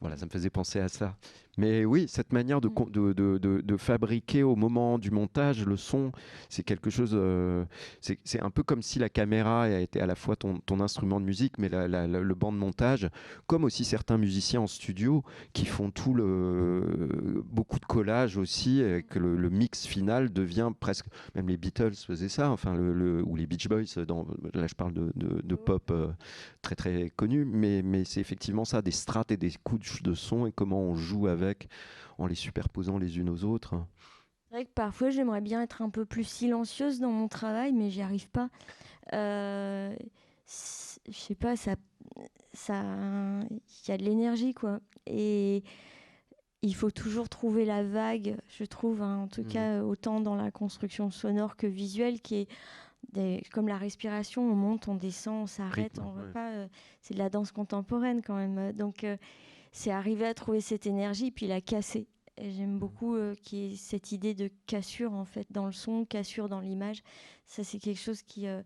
Voilà, 0.00 0.16
ça 0.16 0.26
me 0.26 0.30
faisait 0.30 0.50
penser 0.50 0.80
à 0.80 0.88
ça. 0.88 1.16
Mais 1.58 1.84
oui, 1.84 2.06
cette 2.08 2.32
manière 2.32 2.60
de, 2.60 2.68
con- 2.68 2.88
de, 2.90 3.12
de- 3.12 3.38
de- 3.38 3.60
de 3.60 3.76
fabriquer 3.76 4.42
au 4.42 4.56
moment 4.56 4.98
du 4.98 5.10
montage 5.10 5.64
le 5.64 5.76
son, 5.76 6.10
c'est 6.48 6.62
quelque 6.64 6.90
chose. 6.90 7.12
euh, 7.14 7.64
c'est 8.00 8.40
un 8.40 8.50
peu 8.50 8.62
comme 8.62 8.82
si 8.82 8.98
la 8.98 9.08
caméra 9.08 9.62
a 9.64 9.78
été 9.80 10.00
à 10.00 10.06
la 10.06 10.14
fois 10.14 10.36
ton, 10.36 10.58
ton 10.66 10.80
instrument 10.80 11.20
de 11.20 11.24
musique, 11.26 11.58
mais 11.58 11.68
la- 11.68 11.86
la- 11.88 12.06
la- 12.06 12.20
le 12.20 12.34
banc 12.34 12.52
de 12.52 12.58
montage, 12.58 13.08
comme 13.46 13.64
aussi 13.64 13.84
certains 13.84 14.18
musiciens 14.18 14.62
en 14.62 14.66
studio 14.66 15.22
qui 15.52 15.64
font 15.66 15.90
tout 15.90 16.14
le 16.14 17.42
beaucoup 17.52 17.78
de 17.78 17.84
collage 17.84 18.36
aussi, 18.36 18.80
et 18.80 19.02
que 19.02 19.18
le, 19.18 19.36
le 19.36 19.50
mix 19.50 19.86
final 19.86 20.32
devient 20.32 20.70
presque. 20.80 21.06
Même 21.34 21.48
les 21.48 21.56
Beatles 21.56 21.94
faisaient 21.94 22.28
ça, 22.28 22.50
enfin 22.50 22.74
le, 22.74 22.92
le- 22.92 23.22
ou 23.24 23.36
les 23.36 23.46
Beach 23.46 23.68
Boys. 23.68 24.04
Dans, 24.06 24.26
là, 24.54 24.66
je 24.66 24.74
parle 24.74 24.92
de 24.94 25.54
pop 25.54 25.90
euh, 25.90 26.08
très 26.62 26.74
très 26.74 27.10
connu, 27.14 27.44
mais, 27.44 27.82
mais 27.82 28.04
c'est 28.04 28.20
effectivement 28.20 28.64
ça, 28.64 28.82
des 28.82 28.90
strates 28.90 29.30
et 29.30 29.36
des 29.36 29.52
couches 29.62 30.02
de 30.02 30.14
son 30.14 30.46
et 30.46 30.52
comment 30.52 30.80
on 30.80 30.94
joue 30.96 31.26
avec 31.28 31.43
en 32.18 32.26
les 32.26 32.34
superposant 32.34 32.98
les 32.98 33.18
unes 33.18 33.28
aux 33.30 33.44
autres. 33.44 33.74
C'est 34.48 34.54
vrai 34.56 34.64
que 34.66 34.70
parfois 34.72 35.10
j'aimerais 35.10 35.40
bien 35.40 35.62
être 35.62 35.82
un 35.82 35.90
peu 35.90 36.04
plus 36.04 36.24
silencieuse 36.24 37.00
dans 37.00 37.10
mon 37.10 37.28
travail, 37.28 37.72
mais 37.72 37.90
j'y 37.90 38.02
arrive 38.02 38.28
pas. 38.30 38.50
Euh, 39.12 39.94
je 40.46 41.12
sais 41.12 41.34
pas, 41.34 41.56
ça, 41.56 41.74
ça, 42.52 42.82
il 43.50 43.88
y 43.88 43.92
a 43.92 43.96
de 43.96 44.04
l'énergie 44.04 44.54
quoi, 44.54 44.80
et 45.06 45.62
il 46.62 46.74
faut 46.74 46.90
toujours 46.90 47.28
trouver 47.28 47.64
la 47.64 47.82
vague, 47.82 48.36
je 48.48 48.64
trouve, 48.64 49.02
hein, 49.02 49.18
en 49.18 49.28
tout 49.28 49.42
Mhm. 49.42 49.48
cas 49.48 49.82
autant 49.82 50.20
dans 50.20 50.34
la 50.36 50.50
construction 50.50 51.10
sonore 51.10 51.56
que 51.56 51.66
visuelle, 51.66 52.20
qui 52.20 52.36
est 52.36 52.48
des- 53.12 53.42
comme 53.52 53.68
la 53.68 53.76
respiration, 53.76 54.42
on 54.50 54.54
monte, 54.54 54.88
on 54.88 54.94
descend, 54.94 55.42
on 55.42 55.46
s'arrête, 55.46 55.98
ouais. 55.98 56.32
pas. 56.32 56.50
euh, 56.52 56.68
c'est 57.02 57.14
de 57.14 57.18
la 57.18 57.28
danse 57.28 57.52
contemporaine 57.52 58.22
quand 58.22 58.36
même, 58.36 58.72
donc 58.72 59.04
euh, 59.04 59.16
c'est 59.76 59.90
arriver 59.90 60.24
à 60.24 60.34
trouver 60.34 60.60
cette 60.60 60.86
énergie 60.86 61.32
puis 61.32 61.46
la 61.48 61.60
casser. 61.60 62.06
Et 62.36 62.50
J'aime 62.52 62.78
beaucoup 62.78 63.14
euh, 63.16 63.34
cette 63.76 64.12
idée 64.12 64.34
de 64.34 64.48
cassure 64.66 65.12
en 65.12 65.24
fait 65.24 65.46
dans 65.50 65.66
le 65.66 65.72
son, 65.72 66.04
cassure 66.04 66.48
dans 66.48 66.60
l'image. 66.60 67.02
Ça 67.46 67.64
c'est 67.64 67.78
quelque 67.80 68.00
chose 68.00 68.22
qui 68.22 68.46
euh, 68.46 68.62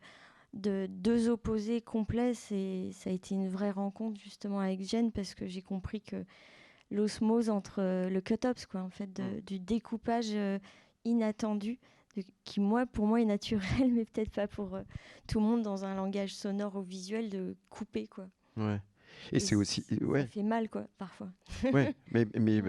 de 0.53 0.87
deux 0.91 1.29
opposés 1.31 1.81
complets, 1.81 2.35
c'est 2.35 2.91
ça 2.93 3.11
a 3.11 3.13
été 3.15 3.35
une 3.35 3.49
vraie 3.49 3.71
rencontre 3.71 4.21
justement 4.21 4.61
avec 4.61 4.83
Jen 4.83 5.11
parce 5.11 5.35
que 5.35 5.47
j'ai 5.47 5.63
compris 5.63 6.01
que 6.03 6.25
l'osmose 6.91 7.51
entre 7.51 7.81
euh, 7.83 8.09
le 8.09 8.21
cut-ups 8.21 8.67
quoi 8.67 8.81
en 8.83 8.91
fait 8.91 9.13
de- 9.13 9.41
du 9.41 9.59
découpage 9.59 10.31
euh, 10.33 10.59
inattendu 11.05 11.79
de- 12.17 12.23
qui 12.45 12.61
moi 12.61 12.87
pour 12.87 13.07
moi 13.07 13.21
est 13.21 13.27
naturel 13.27 13.63
mais 13.93 14.05
peut-être 14.07 14.31
pas 14.33 14.49
pour 14.49 14.79
tout 15.27 15.41
le 15.41 15.47
monde 15.47 15.63
dans 15.63 15.85
un 15.85 15.95
langage 15.95 16.35
sonore 16.35 16.77
ou 16.77 16.83
visuel 16.83 17.29
de 17.29 17.57
couper 17.71 18.07
quoi. 18.07 18.27
Ouais. 18.57 18.81
Et, 19.33 19.41
c'est 19.41 19.55
aussi. 19.55 19.85
Ouais. 20.01 20.23
Ça 20.23 20.29
fait 20.29 20.43
mal 20.43 20.69
quoi 20.69 20.87
parfois. 20.99 21.29
ouais, 21.73 21.95
mais, 22.13 22.27
mais 22.39 22.63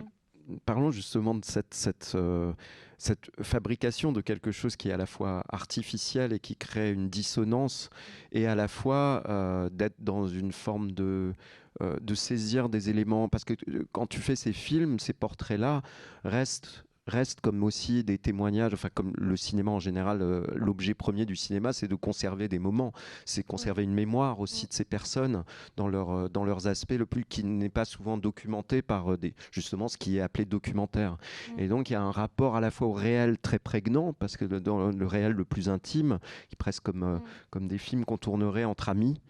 parlons 0.66 0.92
justement 0.92 1.36
de 1.36 1.46
cette, 1.46 1.74
cette, 1.74 2.14
euh, 2.16 2.54
cette 2.98 3.30
fabrication 3.42 4.12
de 4.12 4.22
quelque 4.22 4.52
chose 4.52 4.76
qui 4.76 4.90
est 4.90 4.92
à 4.92 4.98
la 4.98 5.06
fois 5.06 5.44
artificiel 5.50 6.34
et 6.34 6.40
qui 6.40 6.56
crée 6.56 6.92
une 6.92 7.10
dissonance, 7.10 7.90
et 8.32 8.48
à 8.48 8.56
la 8.56 8.68
fois 8.68 9.24
euh, 9.28 9.70
d'être 9.70 9.96
dans 10.00 10.28
une 10.28 10.52
forme 10.52 10.92
de, 10.92 11.34
euh, 11.82 11.98
de 12.02 12.16
saisir 12.16 12.70
des 12.70 12.90
éléments. 12.90 13.30
Parce 13.30 13.46
que 13.46 13.54
quand 13.92 14.08
tu 14.08 14.20
fais 14.20 14.36
ces 14.36 14.54
films, 14.54 15.00
ces 15.00 15.14
portraits-là 15.14 15.82
restent 16.24 16.86
restent 17.10 17.42
comme 17.42 17.64
aussi 17.64 18.04
des 18.04 18.18
témoignages, 18.18 18.74
enfin 18.74 18.90
comme 18.94 19.12
le 19.18 19.36
cinéma 19.36 19.72
en 19.72 19.80
général, 19.80 20.22
euh, 20.22 20.46
l'objet 20.56 20.94
premier 20.94 21.26
du 21.26 21.36
cinéma, 21.36 21.74
c'est 21.74 21.88
de 21.88 21.96
conserver 21.96 22.48
des 22.48 22.60
moments, 22.60 22.94
c'est 23.26 23.44
conserver 23.44 23.84
une 23.84 23.94
mémoire 23.94 24.40
aussi 24.40 24.68
de 24.68 24.74
ces 24.74 24.86
personnes 24.86 25.44
dans, 25.76 25.88
leur, 25.88 26.12
euh, 26.12 26.30
dans 26.30 26.46
leurs 26.46 26.68
aspects, 26.68 26.94
le 26.94 27.06
plus 27.06 27.26
qui 27.26 27.44
n'est 27.44 27.70
pas 27.70 27.86
souvent 27.86 28.18
documenté 28.18 28.82
par 28.82 29.14
euh, 29.14 29.18
des, 29.18 29.34
justement 29.52 29.88
ce 29.88 29.98
qui 29.98 30.18
est 30.18 30.22
appelé 30.22 30.46
documentaire. 30.46 31.18
Et 31.58 31.68
donc 31.68 31.90
il 31.90 31.94
y 31.94 31.96
a 31.96 32.02
un 32.02 32.12
rapport 32.12 32.56
à 32.56 32.62
la 32.62 32.72
fois 32.72 32.88
au 32.88 32.94
réel 32.94 33.38
très 33.38 33.60
prégnant, 33.60 34.14
parce 34.14 34.38
que 34.38 34.46
dans 34.46 34.90
le 34.90 35.06
réel 35.06 35.34
le 35.34 35.46
plus 35.46 35.70
intime, 35.70 36.20
qui 36.50 36.56
presque 36.56 36.84
comme, 36.84 37.04
euh, 37.04 37.18
comme 37.50 37.68
des 37.68 37.78
films 37.78 38.06
qu'on 38.06 38.18
tournerait 38.18 38.66
entre 38.66 38.90
amis, 38.90 39.22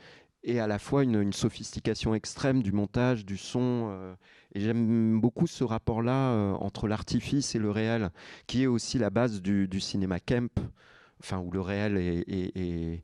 et 0.43 0.59
à 0.59 0.67
la 0.67 0.79
fois 0.79 1.03
une, 1.03 1.33
sophistication 1.33 2.15
extrême 2.15 2.61
du 2.63 2.71
montage, 2.71 3.25
du 3.25 3.37
son. 3.37 3.89
euh, 3.91 4.15
et 4.53 4.61
j'aime 4.61 5.19
beaucoup 5.19 5.47
ce 5.47 5.63
rapport-là 5.63 6.31
euh, 6.31 6.53
entre 6.53 6.87
l'artifice 6.87 7.55
et 7.55 7.59
le 7.59 7.69
réel, 7.69 8.09
qui 8.47 8.63
est 8.63 8.67
aussi 8.67 8.97
la 8.97 9.09
base 9.09 9.41
du, 9.41 9.79
cinéma 9.79 10.19
camp, 10.19 10.49
enfin 11.19 11.39
où 11.39 11.51
le 11.51 11.61
réel 11.61 11.97
est, 11.97 13.01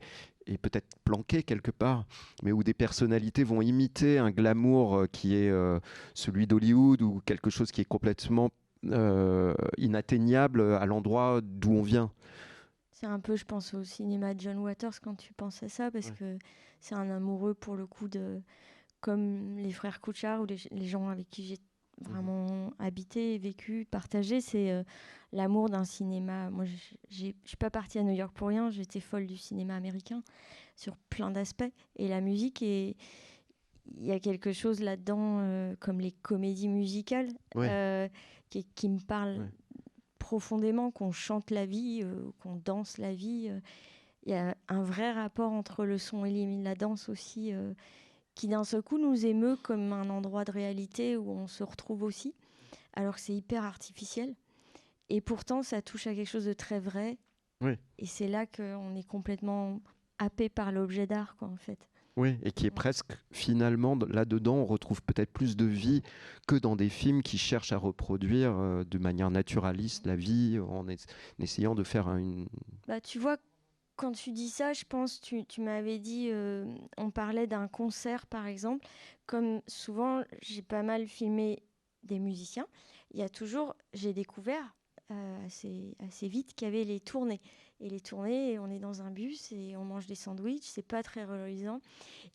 peut-être 0.62 0.88
planqué 1.04 1.42
quelque 1.42 1.70
part, 1.70 2.04
mais 2.42 2.52
où 2.52 2.62
des 2.62 2.74
personnalités 2.74 3.44
vont 3.44 3.62
imiter 3.62 4.18
un 4.18 4.30
glamour 4.30 4.96
euh, 4.96 5.06
qui 5.06 5.34
est 5.36 5.52
celui 6.14 6.46
d'Hollywood 6.46 7.02
ou 7.02 7.20
quelque 7.24 7.50
chose 7.50 7.70
qui 7.70 7.80
est 7.80 7.86
complètement 7.86 8.50
inatteignable 9.78 10.60
à 10.74 10.86
l'endroit 10.86 11.40
d'où 11.42 11.72
on 11.72 11.82
vient. 11.82 12.12
C'est 12.98 13.04
un 13.06 13.20
peu, 13.20 13.36
je 13.36 13.44
pense, 13.44 13.74
au 13.74 13.84
cinéma 13.84 14.32
de 14.32 14.40
John 14.40 14.56
Waters 14.56 15.02
quand 15.02 15.14
tu 15.16 15.34
penses 15.34 15.62
à 15.62 15.68
ça, 15.68 15.90
parce 15.90 16.10
que 16.12 16.38
c'est 16.80 16.94
un 16.94 17.10
amoureux 17.10 17.52
pour 17.52 17.76
le 17.76 17.86
coup 17.86 18.08
de. 18.08 18.40
Comme 19.02 19.58
les 19.58 19.70
frères 19.70 20.00
Couchard 20.00 20.40
ou 20.40 20.46
les, 20.46 20.56
les 20.70 20.86
gens 20.86 21.10
avec 21.10 21.28
qui 21.28 21.44
j'ai 21.44 21.58
vraiment 22.00 22.72
habité, 22.78 23.36
vécu, 23.36 23.86
partagé, 23.90 24.40
c'est 24.40 24.70
euh, 24.72 24.82
l'amour 25.30 25.68
d'un 25.68 25.84
cinéma. 25.84 26.48
Moi, 26.50 26.64
je 26.64 27.32
suis 27.44 27.56
pas 27.58 27.68
partie 27.68 27.98
à 27.98 28.02
New 28.02 28.14
York 28.14 28.34
pour 28.34 28.48
rien, 28.48 28.70
j'étais 28.70 29.00
folle 29.00 29.26
du 29.26 29.36
cinéma 29.36 29.76
américain 29.76 30.22
sur 30.74 30.96
plein 31.10 31.30
d'aspects. 31.30 31.70
Et 31.96 32.08
la 32.08 32.22
musique. 32.22 32.62
Il 32.62 32.94
y 34.00 34.10
a 34.10 34.18
quelque 34.20 34.52
chose 34.52 34.80
là-dedans, 34.80 35.40
euh, 35.42 35.76
comme 35.78 36.00
les 36.00 36.12
comédies 36.12 36.68
musicales, 36.68 37.28
Ouais. 37.54 37.68
euh, 37.70 38.08
qui, 38.48 38.64
qui 38.74 38.88
me 38.88 38.98
parle 38.98 39.50
profondément, 40.26 40.90
qu'on 40.90 41.12
chante 41.12 41.52
la 41.52 41.66
vie, 41.66 42.00
euh, 42.02 42.32
qu'on 42.40 42.56
danse 42.56 42.98
la 42.98 43.14
vie. 43.14 43.46
euh. 43.48 43.60
Il 44.24 44.32
y 44.32 44.34
a 44.34 44.56
un 44.66 44.82
vrai 44.82 45.12
rapport 45.12 45.52
entre 45.52 45.84
le 45.84 45.98
son 45.98 46.24
et 46.24 46.62
la 46.64 46.74
danse 46.74 47.08
aussi 47.08 47.52
euh, 47.52 47.72
qui 48.34 48.48
d'un 48.48 48.64
seul 48.64 48.82
coup 48.82 48.98
nous 48.98 49.24
émeut 49.24 49.54
comme 49.54 49.92
un 49.92 50.10
endroit 50.10 50.44
de 50.44 50.50
réalité 50.50 51.16
où 51.16 51.30
on 51.30 51.46
se 51.46 51.62
retrouve 51.62 52.02
aussi, 52.02 52.34
alors 52.94 53.14
que 53.14 53.20
c'est 53.20 53.36
hyper 53.36 53.62
artificiel. 53.62 54.34
Et 55.10 55.20
pourtant, 55.20 55.62
ça 55.62 55.80
touche 55.80 56.08
à 56.08 56.14
quelque 56.16 56.28
chose 56.28 56.46
de 56.46 56.54
très 56.54 56.80
vrai. 56.80 57.18
Oui. 57.60 57.78
Et 57.98 58.06
c'est 58.06 58.26
là 58.26 58.46
qu'on 58.46 58.96
est 58.96 59.06
complètement 59.06 59.80
happé 60.18 60.48
par 60.48 60.72
l'objet 60.72 61.06
d'art, 61.06 61.36
quoi, 61.36 61.46
en 61.46 61.56
fait. 61.56 61.88
Oui, 62.16 62.36
et 62.42 62.50
qui 62.50 62.66
est 62.66 62.70
presque 62.70 63.12
finalement 63.30 63.94
là-dedans, 64.08 64.54
on 64.56 64.64
retrouve 64.64 65.02
peut-être 65.02 65.30
plus 65.30 65.54
de 65.54 65.66
vie 65.66 66.02
que 66.48 66.56
dans 66.56 66.74
des 66.74 66.88
films 66.88 67.22
qui 67.22 67.36
cherchent 67.36 67.72
à 67.72 67.76
reproduire 67.76 68.56
euh, 68.58 68.84
de 68.84 68.96
manière 68.98 69.30
naturaliste 69.30 70.06
la 70.06 70.16
vie 70.16 70.58
en, 70.58 70.88
es- 70.88 70.94
en 71.38 71.42
essayant 71.42 71.74
de 71.74 71.84
faire 71.84 72.08
un- 72.08 72.18
une. 72.18 72.46
Bah, 72.88 73.02
tu 73.02 73.18
vois, 73.18 73.36
quand 73.96 74.12
tu 74.12 74.32
dis 74.32 74.48
ça, 74.48 74.72
je 74.72 74.84
pense, 74.88 75.20
tu, 75.20 75.44
tu 75.44 75.60
m'avais 75.60 75.98
dit, 75.98 76.28
euh, 76.30 76.64
on 76.96 77.10
parlait 77.10 77.46
d'un 77.46 77.68
concert 77.68 78.26
par 78.26 78.46
exemple. 78.46 78.86
Comme 79.26 79.60
souvent, 79.66 80.22
j'ai 80.40 80.62
pas 80.62 80.82
mal 80.82 81.06
filmé 81.06 81.62
des 82.02 82.18
musiciens. 82.18 82.66
Il 83.12 83.20
y 83.20 83.22
a 83.22 83.28
toujours, 83.28 83.74
j'ai 83.92 84.14
découvert 84.14 84.74
assez, 85.44 85.96
assez 86.06 86.28
vite 86.28 86.54
qu'il 86.54 86.66
y 86.66 86.68
avait 86.68 86.84
les 86.84 87.00
tournées. 87.00 87.40
Et 87.80 87.90
les 87.90 88.00
tournées, 88.00 88.58
on 88.58 88.70
est 88.70 88.78
dans 88.78 89.02
un 89.02 89.10
bus 89.10 89.52
et 89.52 89.76
on 89.76 89.84
mange 89.84 90.06
des 90.06 90.14
sandwichs, 90.14 90.64
c'est 90.64 90.86
pas 90.86 91.02
très 91.02 91.24
reluisant. 91.24 91.80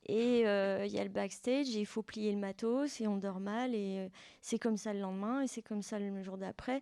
Et 0.05 0.47
euh, 0.47 0.85
il 0.85 0.91
y 0.91 0.99
a 0.99 1.03
le 1.03 1.09
backstage 1.09 1.75
et 1.75 1.79
il 1.79 1.85
faut 1.85 2.03
plier 2.03 2.31
le 2.31 2.37
matos 2.37 3.01
et 3.01 3.07
on 3.07 3.17
dort 3.17 3.39
mal 3.39 3.73
et 3.73 3.99
euh, 3.99 4.09
c'est 4.41 4.59
comme 4.59 4.77
ça 4.77 4.93
le 4.93 4.99
lendemain 4.99 5.41
et 5.41 5.47
c'est 5.47 5.63
comme 5.63 5.81
ça 5.81 5.97
le 5.97 6.21
jour 6.21 6.37
d'après 6.37 6.81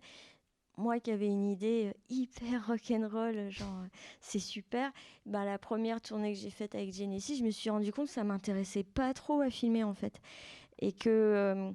moi 0.80 0.98
qui 0.98 1.10
avais 1.10 1.26
une 1.26 1.46
idée 1.46 1.86
euh, 1.88 1.98
hyper 2.08 2.66
rock'n'roll, 2.66 3.50
genre 3.50 3.68
euh, 3.84 3.88
c'est 4.20 4.38
super, 4.38 4.90
bah, 5.26 5.44
la 5.44 5.58
première 5.58 6.00
tournée 6.00 6.32
que 6.32 6.38
j'ai 6.38 6.50
faite 6.50 6.74
avec 6.74 6.92
Genesis, 6.92 7.36
je 7.36 7.44
me 7.44 7.50
suis 7.50 7.70
rendu 7.70 7.92
compte 7.92 8.06
que 8.06 8.12
ça 8.12 8.24
m'intéressait 8.24 8.82
pas 8.82 9.14
trop 9.14 9.40
à 9.40 9.50
filmer 9.50 9.84
en 9.84 9.94
fait. 9.94 10.20
Et 10.80 10.92
que 10.92 11.08
euh, 11.08 11.70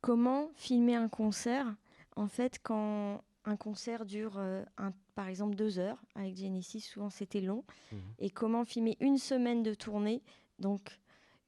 comment 0.00 0.50
filmer 0.54 0.96
un 0.96 1.08
concert, 1.08 1.74
en 2.16 2.26
fait, 2.28 2.58
quand 2.62 3.22
un 3.44 3.56
concert 3.56 4.04
dure 4.06 4.38
euh, 4.38 4.64
un- 4.76 4.92
par 5.14 5.28
exemple 5.28 5.54
deux 5.54 5.78
heures, 5.78 6.02
avec 6.14 6.36
Genesis, 6.36 6.80
souvent 6.80 7.10
c'était 7.10 7.40
long, 7.40 7.64
et 8.18 8.30
comment 8.30 8.64
filmer 8.64 8.96
une 9.00 9.18
semaine 9.18 9.62
de 9.62 9.74
tournée, 9.74 10.22
donc 10.58 10.98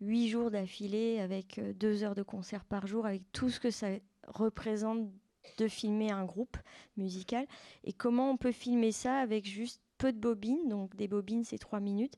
huit 0.01 0.29
jours 0.29 0.51
d'affilée 0.51 1.19
avec 1.19 1.59
euh, 1.59 1.73
deux 1.73 2.05
heures 2.05 2.15
de 2.15 2.23
concert 2.23 2.65
par 2.65 2.87
jour, 2.87 3.05
avec 3.07 3.23
tout 3.33 3.51
ce 3.51 3.59
que 3.59 3.71
ça 3.73 3.89
représente 4.29 5.11
de 5.57 5.67
filmer 5.67 6.11
un 6.13 6.25
groupe 6.25 6.57
musical. 6.97 7.47
Et 7.85 7.93
comment 7.93 8.31
on 8.31 8.37
peut 8.37 8.53
filmer 8.53 8.93
ça 8.93 9.19
avec 9.19 9.47
juste 9.47 9.81
peu 9.97 10.13
de 10.13 10.19
bobines, 10.19 10.69
donc 10.69 10.95
des 10.95 11.09
bobines 11.09 11.43
c'est 11.45 11.59
trois 11.59 11.81
minutes, 11.81 12.15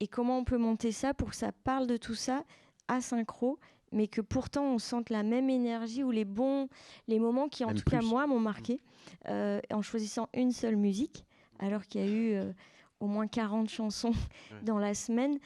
et 0.00 0.08
comment 0.08 0.38
on 0.38 0.44
peut 0.44 0.56
monter 0.58 0.92
ça 0.92 1.12
pour 1.12 1.30
que 1.30 1.36
ça 1.36 1.52
parle 1.52 1.86
de 1.86 1.96
tout 1.98 2.14
ça 2.14 2.44
à 2.88 3.00
synchro, 3.00 3.58
mais 3.94 4.08
que 4.08 4.20
pourtant 4.20 4.64
on 4.64 4.78
sente 4.78 5.08
la 5.08 5.22
même 5.22 5.48
énergie 5.48 6.02
ou 6.02 6.10
les 6.10 6.24
bons, 6.24 6.68
les 7.08 7.18
moments 7.18 7.48
qui 7.48 7.64
en 7.64 7.68
Même 7.68 7.76
tout 7.76 7.88
cas 7.88 8.02
moi 8.02 8.26
m'ont 8.26 8.40
marqué 8.40 8.80
euh, 9.28 9.60
en 9.72 9.80
choisissant 9.82 10.28
une 10.34 10.52
seule 10.52 10.76
musique, 10.76 11.24
alors 11.60 11.86
qu'il 11.86 12.00
y 12.00 12.04
a 12.04 12.10
eu 12.10 12.34
euh, 12.34 12.52
au 13.00 13.06
moins 13.06 13.26
40 13.26 13.70
chansons 13.70 14.12
dans 14.62 14.78
la 14.78 14.94
semaine 14.94 15.38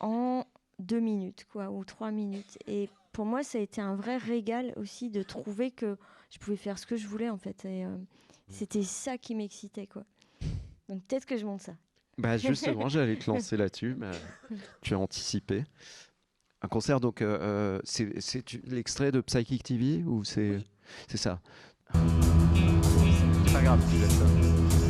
en 0.00 0.44
deux 0.78 1.00
minutes 1.00 1.46
quoi 1.50 1.70
ou 1.70 1.84
trois 1.84 2.10
minutes. 2.10 2.58
Et 2.66 2.88
pour 3.12 3.24
moi 3.24 3.42
ça 3.42 3.58
a 3.58 3.60
été 3.62 3.80
un 3.80 3.96
vrai 3.96 4.18
régal 4.18 4.72
aussi 4.76 5.10
de 5.10 5.22
trouver 5.22 5.70
que 5.70 5.96
je 6.30 6.38
pouvais 6.38 6.56
faire 6.56 6.78
ce 6.78 6.86
que 6.86 6.96
je 6.96 7.08
voulais 7.08 7.30
en 7.30 7.38
fait 7.38 7.64
et 7.64 7.84
euh, 7.84 7.96
c'était 8.48 8.82
ça 8.82 9.18
qui 9.18 9.34
m'excitait 9.34 9.86
quoi. 9.86 10.04
Donc 10.88 11.02
peut-être 11.04 11.26
que 11.26 11.36
je 11.36 11.44
monte 11.46 11.62
ça. 11.62 11.72
Bah 12.18 12.36
justement, 12.36 12.88
j'allais 12.88 13.16
te 13.16 13.30
lancer 13.30 13.56
là-dessus, 13.56 13.94
mais 13.96 14.10
tu 14.82 14.94
as 14.94 14.98
anticipé. 14.98 15.64
Un 16.60 16.68
concert, 16.68 16.98
donc, 16.98 17.22
euh, 17.22 17.38
euh, 17.40 17.80
c'est 17.84 18.12
l'extrait 18.66 19.12
de 19.12 19.20
Psychic 19.20 19.62
TV 19.62 20.02
ou 20.04 20.24
c'est 20.24 20.58
c'est 21.06 21.16
ça? 21.16 21.40
C'est 21.92 23.52
pas 23.52 23.62
grave, 23.62 23.80
tu 23.90 23.98
laisses 23.98 24.18
ça. 24.18 24.87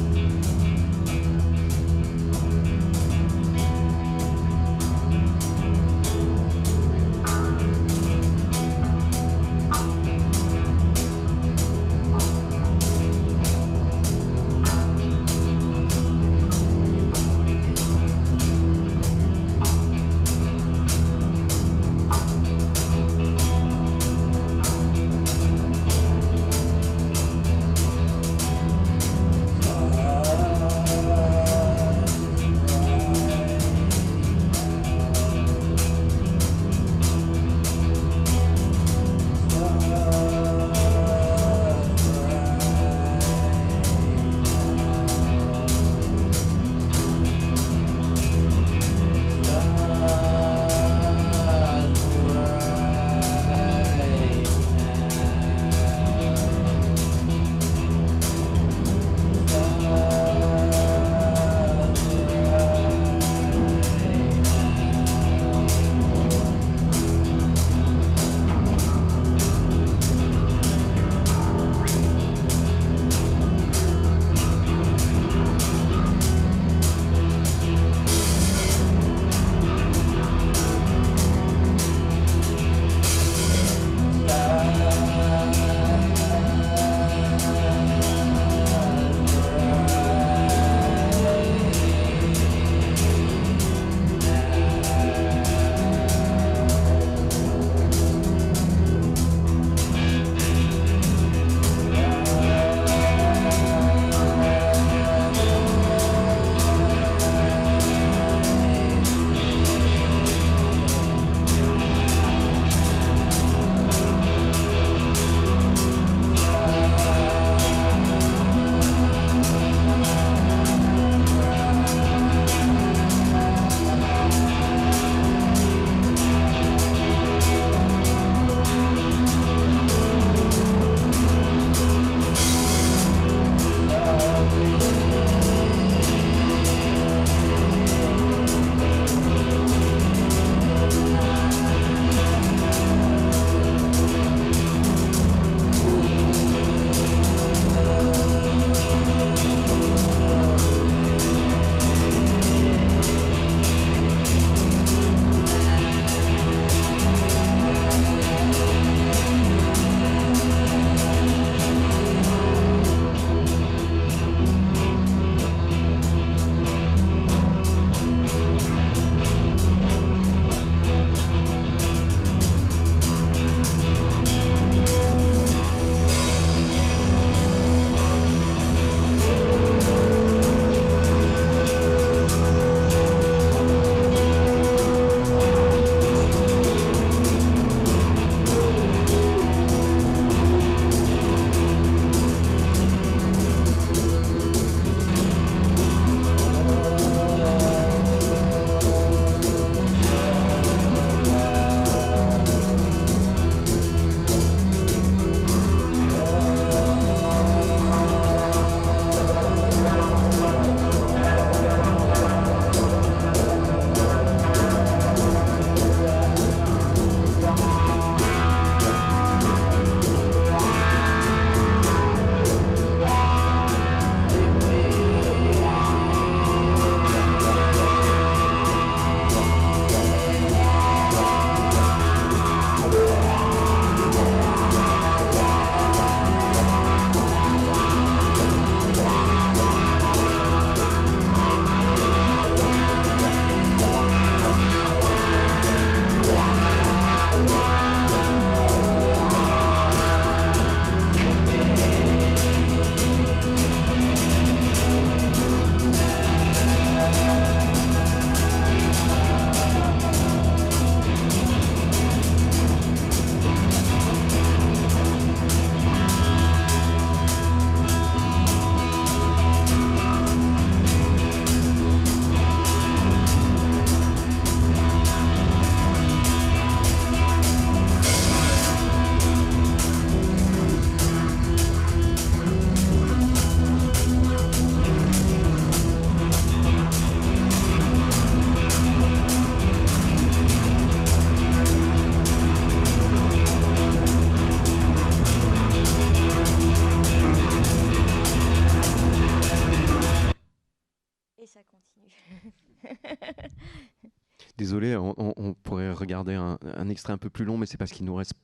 Désolé, 304.68 304.96
on, 304.96 305.54
pourrait 305.62 305.92
regarder 305.92 306.34
un, 306.34 306.58
un 306.76 306.88
extrait 306.90 307.12
un 307.14 307.18
peu 307.18 307.30
plus 307.30 307.44
long, 307.46 307.56
mais 307.56 307.64
c'est 307.66 307.78
parce 307.78 307.90
qu'il 307.90 308.04
nous 308.04 308.14
reste 308.14 308.34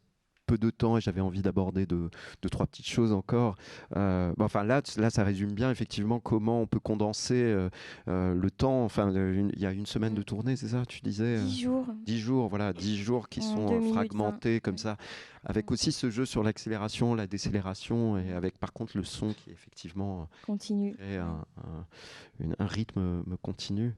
peu 0.47 0.59
de 0.59 0.69
temps 0.69 0.99
et 0.99 1.01
j'avais 1.01 1.23
envie 1.23 1.41
d'aborder 1.41 1.87
deux, 1.87 2.11
deux, 2.43 2.49
trois 2.51 2.67
petites 2.67 2.87
choses 2.89 3.13
encore. 3.13 3.57
Euh, 3.97 4.31
bon, 4.37 4.45
enfin, 4.45 4.63
là, 4.63 4.83
là, 4.99 5.09
ça 5.09 5.25
résume 5.25 5.53
bien 5.53 5.71
effectivement 5.71 6.21
comment 6.21 6.61
on 6.61 6.67
peut 6.67 6.81
condenser 6.81 7.35
euh, 7.43 7.71
euh, 8.09 8.35
le 8.35 8.51
temps. 8.51 8.85
Enfin, 8.85 9.11
il 9.11 9.59
y 9.59 9.65
a 9.65 9.73
une 9.73 9.87
semaine 9.87 10.15
de 10.15 10.23
tournée, 10.23 10.57
c'est 10.57 10.69
ça 10.69 10.85
Tu 10.87 11.01
disais 11.01 11.39
Dix 11.39 11.63
jours. 11.63 11.87
Dix 12.05 12.19
jours, 12.19 12.49
voilà, 12.49 12.73
dix 12.75 12.99
jours 12.99 13.29
qui 13.31 13.41
En 13.41 13.55
sont 13.55 13.81
fragmentés 13.93 14.61
comme 14.61 14.77
ça, 14.77 14.99
avec 15.45 15.71
aussi 15.71 15.93
ce 15.93 16.11
jeu 16.11 16.27
sur 16.27 16.43
l'accélération, 16.43 17.15
la 17.15 17.27
décélération, 17.27 18.19
et 18.19 18.33
avec 18.33 18.59
par 18.59 18.73
contre 18.75 18.97
le 18.99 19.05
son 19.05 19.29
qui 19.33 19.51
effectivement 19.51 20.29
Continue. 20.47 20.95
crée 20.95 21.17
un, 21.17 21.43
un- 21.59 21.87
une- 22.41 22.57
un 22.59 22.67
rythme 22.67 23.23
me 23.27 23.37
continu. 23.39 23.95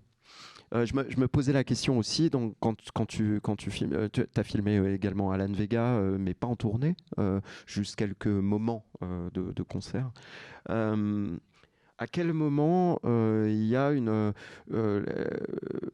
Euh, 0.74 0.84
je, 0.84 0.94
me, 0.94 1.28
posais 1.28 1.52
la 1.52 1.64
question 1.64 1.98
aussi, 1.98 2.28
donc 2.28 2.56
quand, 2.60 2.74
tu, 3.06 3.40
filmes, 3.70 3.92
euh, 3.92 4.08
tu 4.12 4.24
as 4.34 4.42
filmé 4.42 4.78
euh, 4.78 4.94
également 4.94 5.30
Alan 5.30 5.52
Vega, 5.52 6.00
mais 6.18 6.34
pas 6.34 6.46
en 6.46 6.56
tournée, 6.56 6.96
juste 7.66 7.96
quelques 7.96 8.26
moments 8.26 8.84
de, 9.02 9.62
concert. 9.62 10.10
À 10.68 12.06
quel 12.06 12.32
moment 12.32 13.00
il 13.04 13.64
y 13.66 13.76
a 13.76 13.92
une... 13.92 14.32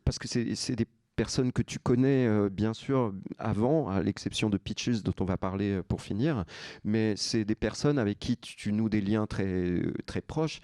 parce 0.04 0.18
que 0.18 0.28
c'est 0.28 0.76
des 0.76 0.86
personnes 1.14 1.52
que 1.52 1.62
tu 1.62 1.78
connais 1.78 2.48
bien 2.50 2.72
sûr 2.72 3.12
avant, 3.38 3.88
à 3.88 4.02
l'exception 4.02 4.48
de 4.48 4.56
Pitches 4.56 5.02
dont 5.02 5.14
on 5.20 5.24
va 5.24 5.36
parler 5.36 5.80
pour 5.86 6.00
finir, 6.00 6.44
mais 6.84 7.14
c'est 7.16 7.44
des 7.44 7.54
personnes 7.54 7.98
avec 7.98 8.18
qui 8.18 8.36
tu, 8.36 8.56
tu 8.56 8.72
noues 8.72 8.88
des 8.88 9.00
liens 9.00 9.26
très, 9.26 9.82
très 10.06 10.22
proches. 10.22 10.60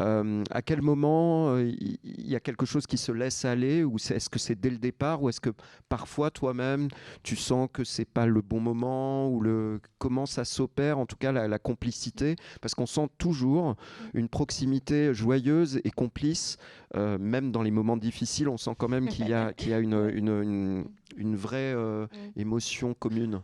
Euh, 0.00 0.42
à 0.50 0.62
quel 0.62 0.80
moment 0.80 1.50
euh, 1.50 1.70
il 1.70 1.98
y, 2.02 2.34
a 2.34 2.40
quelque 2.40 2.64
chose 2.64 2.86
qui 2.86 2.96
se 2.96 3.12
laisse 3.12 3.44
aller 3.44 3.84
ou 3.84 3.96
est-ce 3.96 4.30
que 4.30 4.38
c'est 4.38 4.58
dès 4.58 4.70
le 4.70 4.78
départ 4.78 5.22
ou 5.22 5.28
est-ce 5.28 5.40
que 5.40 5.50
parfois 5.90 6.30
toi-même 6.30 6.88
tu 7.22 7.36
sens 7.36 7.68
que 7.70 7.84
c'est 7.84 8.06
pas 8.06 8.24
le 8.24 8.40
bon 8.40 8.58
moment 8.58 9.28
ou 9.28 9.42
le 9.42 9.82
comment 9.98 10.24
ça 10.24 10.46
s'opère 10.46 10.98
en 10.98 11.04
tout 11.04 11.16
cas 11.16 11.30
la, 11.30 11.46
la 11.46 11.58
complicité? 11.58 12.36
Parce 12.62 12.74
qu'on 12.74 12.86
sent 12.86 13.08
toujours 13.18 13.76
une 14.14 14.30
proximité 14.30 15.12
joyeuse 15.12 15.78
et 15.84 15.90
complice 15.90 16.56
euh, 16.96 17.18
même 17.18 17.52
dans 17.52 17.62
les 17.62 17.70
moments 17.70 17.98
difficiles 17.98 18.48
on 18.48 18.56
sent 18.56 18.74
quand 18.78 18.88
même 18.88 19.08
qu'il 19.10 19.28
y 19.28 19.34
a 19.34 19.52
qu'il 19.52 19.68
y 19.68 19.74
a 19.74 19.78
une, 19.78 20.10
une, 20.14 20.42
une, 20.42 20.84
une 21.16 21.36
vraie 21.36 21.74
euh, 21.74 22.06
émotion 22.36 22.94
commune. 22.94 23.42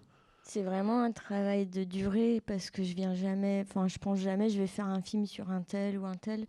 C'est 0.51 0.63
vraiment 0.63 1.03
un 1.03 1.13
travail 1.13 1.67
de 1.67 1.85
durée 1.85 2.41
parce 2.47 2.71
que 2.71 2.83
je 2.83 2.95
viens 2.95 3.13
jamais, 3.13 3.67
enfin 3.69 3.87
je 3.87 3.99
pense 3.99 4.19
jamais 4.19 4.49
je 4.49 4.59
vais 4.59 4.67
faire 4.67 4.87
un 4.87 5.03
film 5.03 5.27
sur 5.27 5.51
un 5.51 5.61
tel 5.61 5.99
ou 5.99 6.07
un 6.07 6.15
tel. 6.15 6.47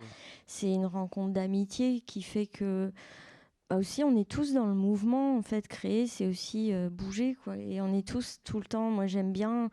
C'est 0.48 0.72
une 0.72 0.86
rencontre 0.86 1.34
d'amitié 1.34 2.00
qui 2.00 2.22
fait 2.22 2.48
que 2.48 2.94
bah 3.70 3.76
aussi 3.76 4.06
on 4.06 4.16
est 4.16 4.28
tous 4.28 4.54
dans 4.54 4.68
le 4.68 4.74
mouvement 4.74 5.38
en 5.38 5.42
fait 5.42 5.68
créer 5.68 6.08
c'est 6.08 6.28
aussi 6.28 6.74
euh, 6.74 6.90
bouger 6.90 7.36
quoi 7.44 7.58
et 7.58 7.82
on 7.82 7.94
est 7.94 8.08
tous 8.08 8.40
tout 8.44 8.60
le 8.60 8.66
temps 8.66 8.90
moi 8.90 9.06
j'aime 9.06 9.32
bien 9.32 9.70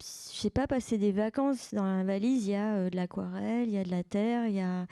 je 0.00 0.06
sais 0.40 0.50
pas 0.50 0.68
passer 0.68 0.98
des 0.98 1.10
vacances 1.10 1.74
dans 1.74 1.84
la 1.84 2.04
valise 2.04 2.46
il 2.46 2.52
y 2.52 2.54
a 2.54 2.76
euh, 2.76 2.90
de 2.90 2.96
l'aquarelle 2.96 3.66
il 3.66 3.74
y 3.74 3.78
a 3.78 3.82
de 3.82 3.90
la 3.90 4.04
terre 4.04 4.46
il 4.46 4.54
y 4.54 4.60
a 4.60 4.86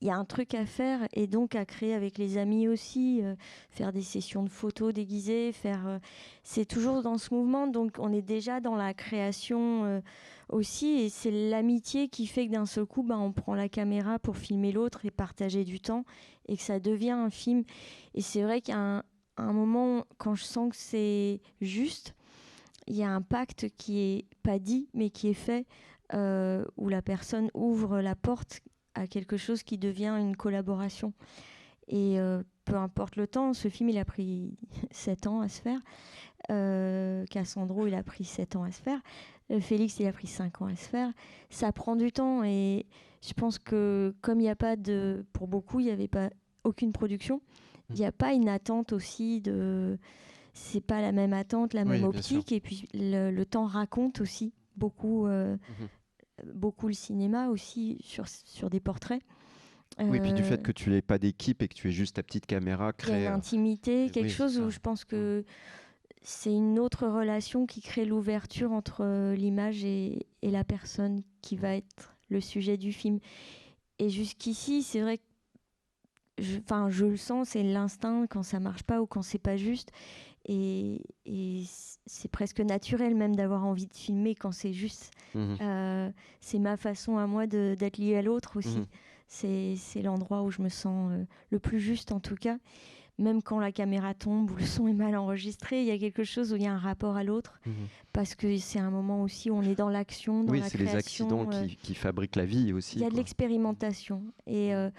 il 0.00 0.08
y 0.08 0.10
a 0.10 0.16
un 0.16 0.24
truc 0.24 0.54
à 0.54 0.64
faire 0.64 1.06
et 1.12 1.26
donc 1.26 1.54
à 1.54 1.66
créer 1.66 1.94
avec 1.94 2.16
les 2.16 2.38
amis 2.38 2.68
aussi, 2.68 3.20
euh, 3.22 3.34
faire 3.68 3.92
des 3.92 4.02
sessions 4.02 4.42
de 4.42 4.48
photos 4.48 4.94
déguisées, 4.94 5.52
faire. 5.52 5.86
euh, 5.86 5.98
c'est 6.42 6.64
toujours 6.64 7.02
dans 7.02 7.18
ce 7.18 7.34
mouvement, 7.34 7.66
donc 7.66 7.96
on 7.98 8.12
est 8.12 8.22
déjà 8.22 8.60
dans 8.60 8.76
la 8.76 8.94
création 8.94 9.84
euh, 9.84 10.00
aussi, 10.48 11.00
et 11.00 11.08
c'est 11.10 11.30
l'amitié 11.30 12.08
qui 12.08 12.26
fait 12.26 12.46
que 12.46 12.52
d'un 12.52 12.66
seul 12.66 12.86
coup, 12.86 13.02
bah, 13.02 13.18
on 13.18 13.32
prend 13.32 13.54
la 13.54 13.68
caméra 13.68 14.18
pour 14.18 14.36
filmer 14.36 14.72
l'autre 14.72 15.04
et 15.04 15.10
partager 15.10 15.64
du 15.64 15.80
temps, 15.80 16.04
et 16.48 16.56
que 16.56 16.62
ça 16.62 16.80
devient 16.80 17.10
un 17.10 17.30
film. 17.30 17.64
Et 18.14 18.22
c'est 18.22 18.42
vrai 18.42 18.62
qu'à 18.62 18.78
un, 18.78 19.02
un 19.36 19.52
moment, 19.52 20.04
quand 20.16 20.34
je 20.34 20.44
sens 20.44 20.70
que 20.70 20.76
c'est 20.76 21.42
juste, 21.60 22.14
il 22.86 22.96
y 22.96 23.04
a 23.04 23.10
un 23.10 23.22
pacte 23.22 23.68
qui 23.76 24.00
est 24.00 24.24
pas 24.42 24.58
dit, 24.58 24.88
mais 24.94 25.10
qui 25.10 25.28
est 25.28 25.34
fait, 25.34 25.66
où 26.12 26.88
la 26.88 27.02
personne 27.02 27.50
ouvre 27.54 28.00
la 28.00 28.16
porte 28.16 28.60
à 29.00 29.06
quelque 29.06 29.36
chose 29.36 29.62
qui 29.62 29.78
devient 29.78 30.14
une 30.20 30.36
collaboration. 30.36 31.12
Et 31.88 32.20
euh, 32.20 32.42
peu 32.64 32.76
importe 32.76 33.16
le 33.16 33.26
temps, 33.26 33.54
ce 33.54 33.68
film, 33.68 33.88
il 33.88 33.98
a 33.98 34.04
pris 34.04 34.56
7 34.90 35.26
ans 35.26 35.40
à 35.40 35.48
se 35.48 35.60
faire. 35.60 35.80
Euh, 36.50 37.24
Cassandro, 37.30 37.86
il 37.86 37.94
a 37.94 38.02
pris 38.02 38.24
7 38.24 38.56
ans 38.56 38.62
à 38.62 38.70
se 38.70 38.80
faire. 38.80 39.00
Euh, 39.50 39.60
Félix, 39.60 39.98
il 39.98 40.06
a 40.06 40.12
pris 40.12 40.26
5 40.26 40.62
ans 40.62 40.66
à 40.66 40.76
se 40.76 40.88
faire. 40.88 41.12
Ça 41.48 41.72
prend 41.72 41.96
du 41.96 42.12
temps 42.12 42.44
et 42.44 42.86
je 43.22 43.32
pense 43.32 43.58
que 43.58 44.14
comme 44.20 44.38
il 44.40 44.44
n'y 44.44 44.50
a 44.50 44.56
pas 44.56 44.76
de... 44.76 45.24
Pour 45.32 45.48
beaucoup, 45.48 45.80
il 45.80 45.86
n'y 45.86 45.92
avait 45.92 46.08
pas 46.08 46.30
aucune 46.64 46.92
production. 46.92 47.40
Il 47.90 47.96
n'y 47.96 48.04
a 48.04 48.12
pas 48.12 48.32
une 48.32 48.48
attente 48.48 48.92
aussi 48.92 49.40
de... 49.40 49.98
C'est 50.52 50.80
pas 50.80 51.00
la 51.00 51.12
même 51.12 51.32
attente, 51.32 51.74
la 51.74 51.84
même 51.84 52.04
optique. 52.04 52.52
Et 52.52 52.60
puis 52.60 52.86
le, 52.92 53.30
le 53.30 53.46
temps 53.46 53.66
raconte 53.66 54.20
aussi 54.20 54.52
beaucoup, 54.76 55.26
euh, 55.26 55.56
beaucoup 56.54 56.88
le 56.88 56.94
cinéma 56.94 57.48
aussi 57.48 57.98
sur, 58.02 58.26
sur 58.28 58.70
des 58.70 58.80
portraits. 58.80 59.22
Oui, 59.98 60.16
et 60.16 60.20
puis 60.20 60.32
du 60.32 60.42
Euh, 60.42 60.44
fait 60.44 60.62
que 60.62 60.72
tu 60.72 60.90
n'aies 60.90 61.02
pas 61.02 61.18
d'équipe 61.18 61.62
et 61.62 61.68
que 61.68 61.74
tu 61.74 61.88
aies 61.88 61.92
juste 61.92 62.16
ta 62.16 62.22
petite 62.22 62.46
caméra 62.46 62.92
une 63.08 63.14
euh, 63.14 63.34
intimité, 63.34 64.04
oui, 64.04 64.10
quelque 64.10 64.30
chose 64.30 64.58
où 64.58 64.70
je 64.70 64.78
pense 64.78 65.04
que 65.04 65.44
c'est 66.22 66.52
une 66.52 66.78
autre 66.78 67.06
relation 67.06 67.66
qui 67.66 67.80
crée 67.80 68.04
l'ouverture 68.04 68.72
entre 68.72 69.04
euh, 69.04 69.34
l'image 69.34 69.84
et, 69.84 70.26
et 70.42 70.50
la 70.50 70.64
personne 70.64 71.22
qui 71.42 71.56
va 71.56 71.74
être 71.74 72.16
le 72.28 72.40
sujet 72.40 72.76
du 72.76 72.92
film. 72.92 73.18
Et 73.98 74.08
jusqu'ici, 74.10 74.82
c'est 74.82 75.00
vrai 75.00 75.18
que 75.18 75.24
je, 76.38 76.58
enfin, 76.58 76.88
je 76.88 77.04
le 77.06 77.16
sens, 77.16 77.50
c'est 77.50 77.62
l'instinct 77.62 78.26
quand 78.26 78.42
ça 78.42 78.60
marche 78.60 78.84
pas 78.84 79.02
ou 79.02 79.06
quand 79.06 79.22
c'est 79.22 79.38
pas 79.38 79.56
juste. 79.56 79.90
Et, 80.46 81.02
c'est 82.06 82.30
presque 82.30 82.60
naturel 82.60 83.14
même 83.14 83.36
d'avoir 83.36 83.64
envie 83.64 83.86
de 83.86 83.94
filmer 83.94 84.34
quand 84.34 84.52
c'est 84.52 84.72
juste. 84.72 85.10
Mhm. 85.34 85.58
Euh, 85.60 86.10
c'est 86.40 86.58
ma 86.58 86.76
façon 86.76 87.18
à 87.18 87.26
moi 87.26 87.46
d'être 87.46 87.98
liée 87.98 88.16
à 88.16 88.22
l'autre 88.22 88.56
aussi. 88.56 88.78
Mhm. 88.78 88.86
C'est 89.28 90.02
l'endroit 90.02 90.42
où 90.42 90.50
je 90.50 90.60
me 90.60 90.68
sens 90.68 91.12
euh, 91.12 91.24
le 91.50 91.58
plus 91.60 91.78
juste 91.78 92.10
en 92.10 92.20
tout 92.20 92.34
cas. 92.34 92.58
Même 93.18 93.42
quand 93.42 93.60
la 93.60 93.70
caméra 93.70 94.14
tombe 94.14 94.50
ou 94.50 94.56
le 94.56 94.64
son 94.64 94.88
est 94.88 94.94
mal 94.94 95.14
enregistré, 95.14 95.82
il 95.82 95.86
y 95.86 95.90
a 95.90 95.98
quelque 95.98 96.24
chose 96.24 96.52
où 96.52 96.56
il 96.56 96.62
y 96.62 96.66
a 96.66 96.72
un 96.72 96.78
rapport 96.78 97.16
à 97.16 97.22
l'autre. 97.22 97.60
Mhm. 97.66 97.74
Parce 98.12 98.34
que 98.34 98.56
c'est 98.56 98.78
un 98.80 98.90
moment 98.90 99.22
aussi 99.22 99.50
où 99.50 99.54
on 99.54 99.62
est 99.62 99.74
dans 99.76 99.90
l'action, 99.90 100.42
dans 100.42 100.52
Oui, 100.52 100.60
la 100.60 100.68
c'est 100.68 100.78
les 100.78 100.94
accidents 100.96 101.46
euh, 101.52 101.66
qui, 101.66 101.76
qui 101.76 101.94
fabriquent 101.94 102.36
la 102.36 102.46
vie 102.46 102.72
aussi. 102.72 102.96
il 102.96 103.02
y 103.02 103.04
a 103.04 103.10
de 103.10 103.16
l'expérimentation. 103.16 104.24
Et 104.46 104.74
euh, 104.74 104.90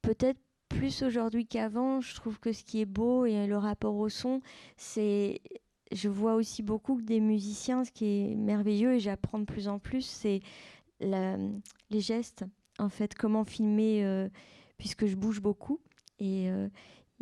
peut-être 0.00 0.38
plus 0.68 1.02
aujourd'hui 1.02 1.46
qu'avant, 1.46 2.00
je 2.00 2.14
trouve 2.14 2.38
que 2.38 2.52
ce 2.52 2.64
qui 2.64 2.80
est 2.80 2.86
beau 2.86 3.24
et 3.26 3.46
le 3.46 3.56
rapport 3.58 3.96
au 3.96 4.08
son, 4.08 4.40
c'est. 4.76 5.40
Je 5.92 6.08
vois 6.08 6.34
aussi 6.34 6.62
beaucoup 6.64 6.96
que 6.96 7.02
des 7.04 7.20
musiciens, 7.20 7.84
ce 7.84 7.92
qui 7.92 8.04
est 8.06 8.34
merveilleux 8.34 8.94
et 8.94 9.00
j'apprends 9.00 9.38
de 9.38 9.44
plus 9.44 9.68
en 9.68 9.78
plus, 9.78 10.02
c'est 10.02 10.40
les 11.00 12.00
gestes. 12.00 12.44
En 12.78 12.88
fait, 12.88 13.14
comment 13.14 13.44
filmer, 13.44 14.04
euh, 14.04 14.28
puisque 14.78 15.06
je 15.06 15.14
bouge 15.16 15.40
beaucoup. 15.40 15.80
Et 16.18 16.50
euh, 16.50 16.68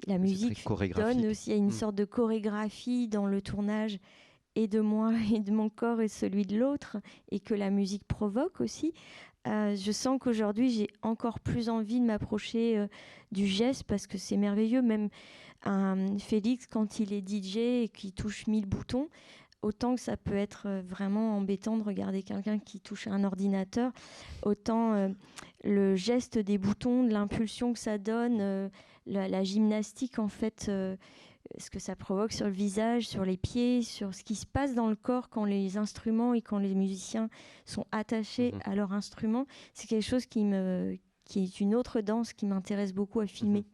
la 0.06 0.18
musique 0.18 0.64
donne 0.96 1.26
aussi, 1.26 1.50
il 1.50 1.52
y 1.52 1.54
a 1.54 1.58
une 1.58 1.66
Mm. 1.66 1.70
sorte 1.72 1.94
de 1.94 2.04
chorégraphie 2.04 3.06
dans 3.08 3.26
le 3.26 3.40
tournage 3.42 3.98
et 4.56 4.66
de 4.66 4.80
moi 4.80 5.12
et 5.34 5.40
de 5.40 5.52
mon 5.52 5.68
corps 5.68 6.00
et 6.00 6.08
celui 6.08 6.44
de 6.46 6.58
l'autre 6.58 6.96
et 7.30 7.40
que 7.40 7.54
la 7.54 7.70
musique 7.70 8.04
provoque 8.04 8.60
aussi. 8.60 8.94
Euh, 9.46 9.76
je 9.76 9.92
sens 9.92 10.18
qu'aujourd'hui 10.20 10.70
j'ai 10.70 10.88
encore 11.02 11.38
plus 11.38 11.68
envie 11.68 12.00
de 12.00 12.06
m'approcher 12.06 12.78
euh, 12.78 12.86
du 13.30 13.46
geste 13.46 13.84
parce 13.84 14.06
que 14.06 14.16
c'est 14.16 14.36
merveilleux. 14.36 14.82
Même 14.82 15.10
un 15.64 16.18
Félix 16.18 16.66
quand 16.66 16.98
il 16.98 17.12
est 17.12 17.26
DJ 17.26 17.56
et 17.56 17.90
qu'il 17.92 18.12
touche 18.12 18.46
mille 18.46 18.66
boutons, 18.66 19.08
autant 19.62 19.94
que 19.94 20.00
ça 20.00 20.16
peut 20.16 20.36
être 20.36 20.64
euh, 20.66 20.82
vraiment 20.86 21.36
embêtant 21.36 21.76
de 21.76 21.82
regarder 21.82 22.22
quelqu'un 22.22 22.58
qui 22.58 22.80
touche 22.80 23.06
un 23.06 23.22
ordinateur, 23.24 23.92
autant 24.42 25.10
le 25.62 25.96
geste 25.96 26.38
des 26.38 26.58
boutons, 26.58 27.04
de 27.04 27.12
l'impulsion 27.12 27.72
que 27.72 27.78
ça 27.78 27.98
donne, 27.98 28.70
la, 29.06 29.44
gymnastique 29.44 30.18
en 30.18 30.28
fait, 30.28 30.70
ce 31.58 31.70
que 31.70 31.78
ça 31.78 31.94
provoque 31.96 32.32
sur 32.32 32.46
le 32.46 32.52
visage, 32.52 33.06
sur 33.06 33.24
les 33.24 33.36
pieds, 33.36 33.82
sur 33.82 34.14
ce 34.14 34.24
qui 34.24 34.34
se 34.34 34.46
passe 34.46 34.74
dans 34.74 34.88
le 34.88 34.96
corps 34.96 35.28
quand 35.28 35.44
les 35.44 35.76
instruments 35.76 36.34
et 36.34 36.42
quand 36.42 36.58
les 36.58 36.74
musiciens 36.74 37.28
sont 37.64 37.86
attachés 37.92 38.54
à 38.64 38.74
leur 38.74 38.92
instrument, 38.92 39.46
c'est 39.72 39.86
quelque 39.86 40.04
chose 40.04 40.26
qui 40.26 40.44
me 40.44 40.96
qui 41.24 41.44
est 41.44 41.60
une 41.60 41.74
autre 41.74 42.00
danse 42.02 42.32
qui 42.32 42.44
m'intéresse 42.46 42.92
beaucoup 42.92 43.20
à 43.20 43.26
filmer 43.26 43.64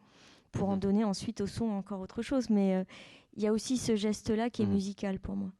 pour 0.51 0.69
en 0.69 0.77
donner 0.77 1.03
ensuite 1.03 1.41
au 1.41 1.47
son 1.47 1.65
encore 1.65 1.99
autre 1.99 2.21
chose. 2.21 2.49
Mais 2.49 2.75
euh, 2.75 2.83
il 3.35 3.43
y 3.43 3.47
a 3.47 3.53
aussi 3.53 3.77
ce 3.77 3.95
geste-là 3.95 4.49
qui 4.49 4.61
est 4.61 4.67
musical 4.67 5.19
pour 5.19 5.35
moi. 5.35 5.51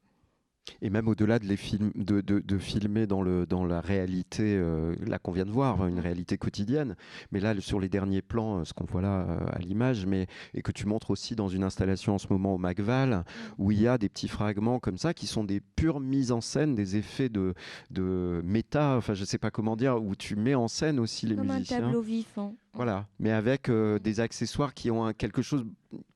Et 0.82 0.90
même 0.90 1.08
au-delà 1.08 1.40
de, 1.40 1.46
les 1.46 1.58
films, 1.58 1.92
de, 1.96 2.22
de, 2.22 2.40
de, 2.40 2.58
filmer 2.58 3.08
dans, 3.08 3.22
le, 3.22 3.46
dans 3.46 3.66
la 3.66 3.82
réalité, 3.82 4.56
euh, 4.58 4.96
là 5.06 5.20
qu'on 5.20 5.32
vient 5.32 5.46
de 5.46 5.52
voir, 5.52 5.88
une 5.88 6.00
réalité 6.00 6.38
quotidienne, 6.38 6.96
mais 7.32 7.40
là 7.40 7.60
sur 7.60 7.80
les 7.80 7.90
derniers 7.90 8.22
plans, 8.22 8.60
euh, 8.60 8.66
ce 8.66 8.74
qu'on 8.74 8.86
voit 8.86 9.02
là 9.02 9.26
euh, 9.28 9.40
à 9.52 9.60
l'image, 9.60 10.06
mais 10.06 10.28
et 10.54 10.62
que 10.62 10.72
tu 10.72 10.86
montres 10.86 11.12
aussi 11.12 11.36
dans 11.36 11.48
une 11.48 11.64
installation 11.64 12.16
en 12.16 12.18
ce 12.18 12.28
moment 12.30 12.54
au 12.54 12.58
Macval, 12.58 13.24
où 13.58 13.72
il 13.72 13.82
y 13.82 13.88
a 13.88 13.98
des 13.98 14.10
petits 14.10 14.28
fragments 14.28 14.80
comme 14.80 14.98
ça 14.98 15.14
qui 15.14 15.28
sont 15.28 15.44
des 15.44 15.62
pures 15.62 16.00
mises 16.00 16.32
en 16.32 16.42
scène, 16.42 16.76
des 16.76 16.96
effets 16.96 17.30
de, 17.30 17.54
de 17.90 18.42
méta, 18.44 18.98
enfin 18.98 19.14
je 19.14 19.26
sais 19.26 19.38
pas 19.40 19.52
comment 19.52 19.76
dire, 19.76 20.02
où 20.02 20.16
tu 20.16 20.36
mets 20.36 20.56
en 20.56 20.68
scène 20.68 21.00
aussi 21.00 21.26
les 21.26 21.36
Comme 21.36 21.48
musiciens. 21.48 21.78
un 21.78 21.82
tableau 21.82 22.02
vivant. 22.02 22.56
Voilà, 22.74 23.06
mais 23.20 23.32
avec 23.32 23.68
euh, 23.70 24.00
des 24.00 24.22
accessoires 24.22 24.74
qui 24.74 24.90
ont 24.92 25.04
un- 25.06 25.14
quelque 25.14 25.42
chose, 25.42 25.66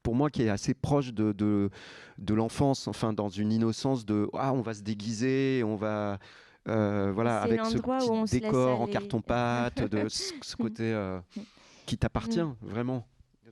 pour 0.04 0.16
moi, 0.16 0.30
qui 0.30 0.42
est 0.44 0.50
assez 0.50 0.74
proche 0.74 1.14
de, 1.14 1.34
de, 1.34 1.70
de 2.18 2.34
l'enfance, 2.34 2.88
enfin, 2.88 3.12
dans 3.12 3.28
une 3.28 3.52
innocence 3.52 4.06
de 4.06 4.30
ah, 4.34 4.54
on 4.54 4.62
va 4.62 4.74
se 4.74 4.82
déguiser, 4.82 5.64
on 5.66 5.76
va. 5.76 6.18
euh, 6.70 7.12
voilà, 7.14 7.42
avec 7.42 7.64
ce 7.66 7.78
petit 7.78 8.10
où 8.10 8.14
on 8.14 8.24
décor 8.24 8.82
en 8.82 8.88
carton-pâte, 8.88 9.84
de 9.84 10.08
ce, 10.10 10.34
ce 10.42 10.56
côté 10.56 10.84
euh, 10.94 11.20
qui 11.86 11.98
t'appartient 11.98 12.40
vraiment 12.62 13.06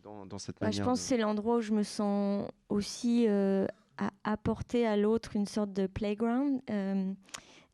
dans, 0.04 0.26
dans 0.26 0.40
cette 0.40 0.56
Bah, 0.62 0.68
manière. 0.68 0.84
je 0.84 0.90
pense 0.90 1.00
de- 1.00 1.04
que 1.04 1.08
c'est 1.10 1.18
l'endroit 1.18 1.58
où 1.58 1.62
je 1.62 1.74
me 1.74 1.84
sens 1.84 2.50
aussi 2.70 3.26
euh, 3.28 3.68
à 3.98 4.12
apporter 4.24 4.88
à 4.88 4.96
l'autre 4.96 5.36
une 5.36 5.46
sorte 5.46 5.74
de 5.74 5.88
playground, 5.88 6.62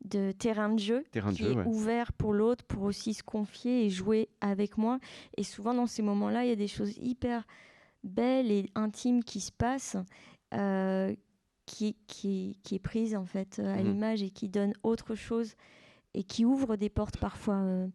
de 0.04 0.32
terrain 0.32 0.70
de 0.70 0.78
jeu, 0.78 1.04
Terrain 1.10 1.30
de 1.32 1.36
qui 1.36 1.42
jeu, 1.44 1.52
est 1.52 1.56
ouais. 1.56 1.64
ouvert 1.66 2.12
pour 2.12 2.32
l'autre, 2.32 2.64
pour 2.64 2.82
aussi 2.84 3.12
se 3.14 3.22
confier 3.22 3.84
et 3.84 3.90
jouer 3.90 4.28
avec 4.40 4.78
moi. 4.78 4.98
Et 5.36 5.42
souvent 5.44 5.74
dans 5.74 5.86
ces 5.86 6.02
moments-là, 6.02 6.44
il 6.44 6.48
y 6.48 6.52
a 6.52 6.56
des 6.56 6.68
choses 6.68 6.96
hyper 6.98 7.46
belles 8.02 8.50
et 8.50 8.70
intimes 8.74 9.22
qui 9.22 9.40
se 9.40 9.52
passent, 9.52 9.96
euh, 10.54 11.14
qui, 11.66 11.96
qui, 12.06 12.58
qui 12.62 12.74
est 12.76 12.80
prise 12.80 13.14
en 13.14 13.26
fait 13.26 13.58
euh, 13.58 13.74
à 13.74 13.76
Mhm. 13.82 13.84
l'image 13.92 14.22
et 14.22 14.30
qui 14.30 14.48
donne 14.48 14.72
autre 14.82 15.14
chose 15.14 15.54
et 16.14 16.24
qui 16.24 16.44
ouvre 16.44 16.76
des 16.76 16.88
portes 16.88 17.18
parfois. 17.18 17.56
euh, 17.56 17.86